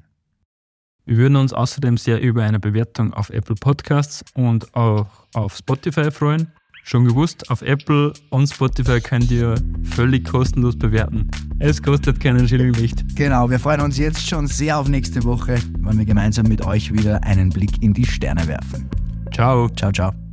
Wir 1.06 1.18
würden 1.18 1.38
uns 1.38 1.54
außerdem 1.54 1.98
sehr 1.98 2.20
über 2.20 2.44
eine 2.44 2.60
Bewertung 2.60 3.14
auf 3.14 3.30
Apple 3.30 3.56
Podcasts 3.56 4.26
und 4.34 4.76
auch 4.76 5.08
auf 5.34 5.56
Spotify 5.56 6.12
freuen. 6.12 6.52
Schon 6.88 7.06
gewusst, 7.06 7.50
auf 7.50 7.64
Apple 7.64 8.14
und 8.30 8.46
Spotify 8.46 9.02
könnt 9.02 9.32
ihr 9.32 9.56
völlig 9.96 10.24
kostenlos 10.24 10.78
bewerten. 10.78 11.28
Es 11.58 11.82
kostet 11.82 12.20
keinen 12.20 12.48
Schilling 12.48 12.74
nicht. 12.74 13.16
Genau, 13.16 13.50
wir 13.50 13.58
freuen 13.60 13.82
uns 13.82 13.98
jetzt 13.98 14.30
schon 14.30 14.46
sehr 14.46 14.78
auf 14.78 14.88
nächste 14.88 15.24
Woche, 15.24 15.58
wenn 15.80 15.98
wir 15.98 16.06
gemeinsam 16.06 16.46
mit 16.48 16.64
euch 16.64 16.94
wieder 16.94 17.24
einen 17.24 17.50
Blick 17.50 17.82
in 17.82 17.96
die 17.96 18.06
Sterne 18.06 18.48
werfen. 18.48 18.88
Ciao. 19.34 19.68
Ciao, 19.70 19.92
ciao. 19.92 20.25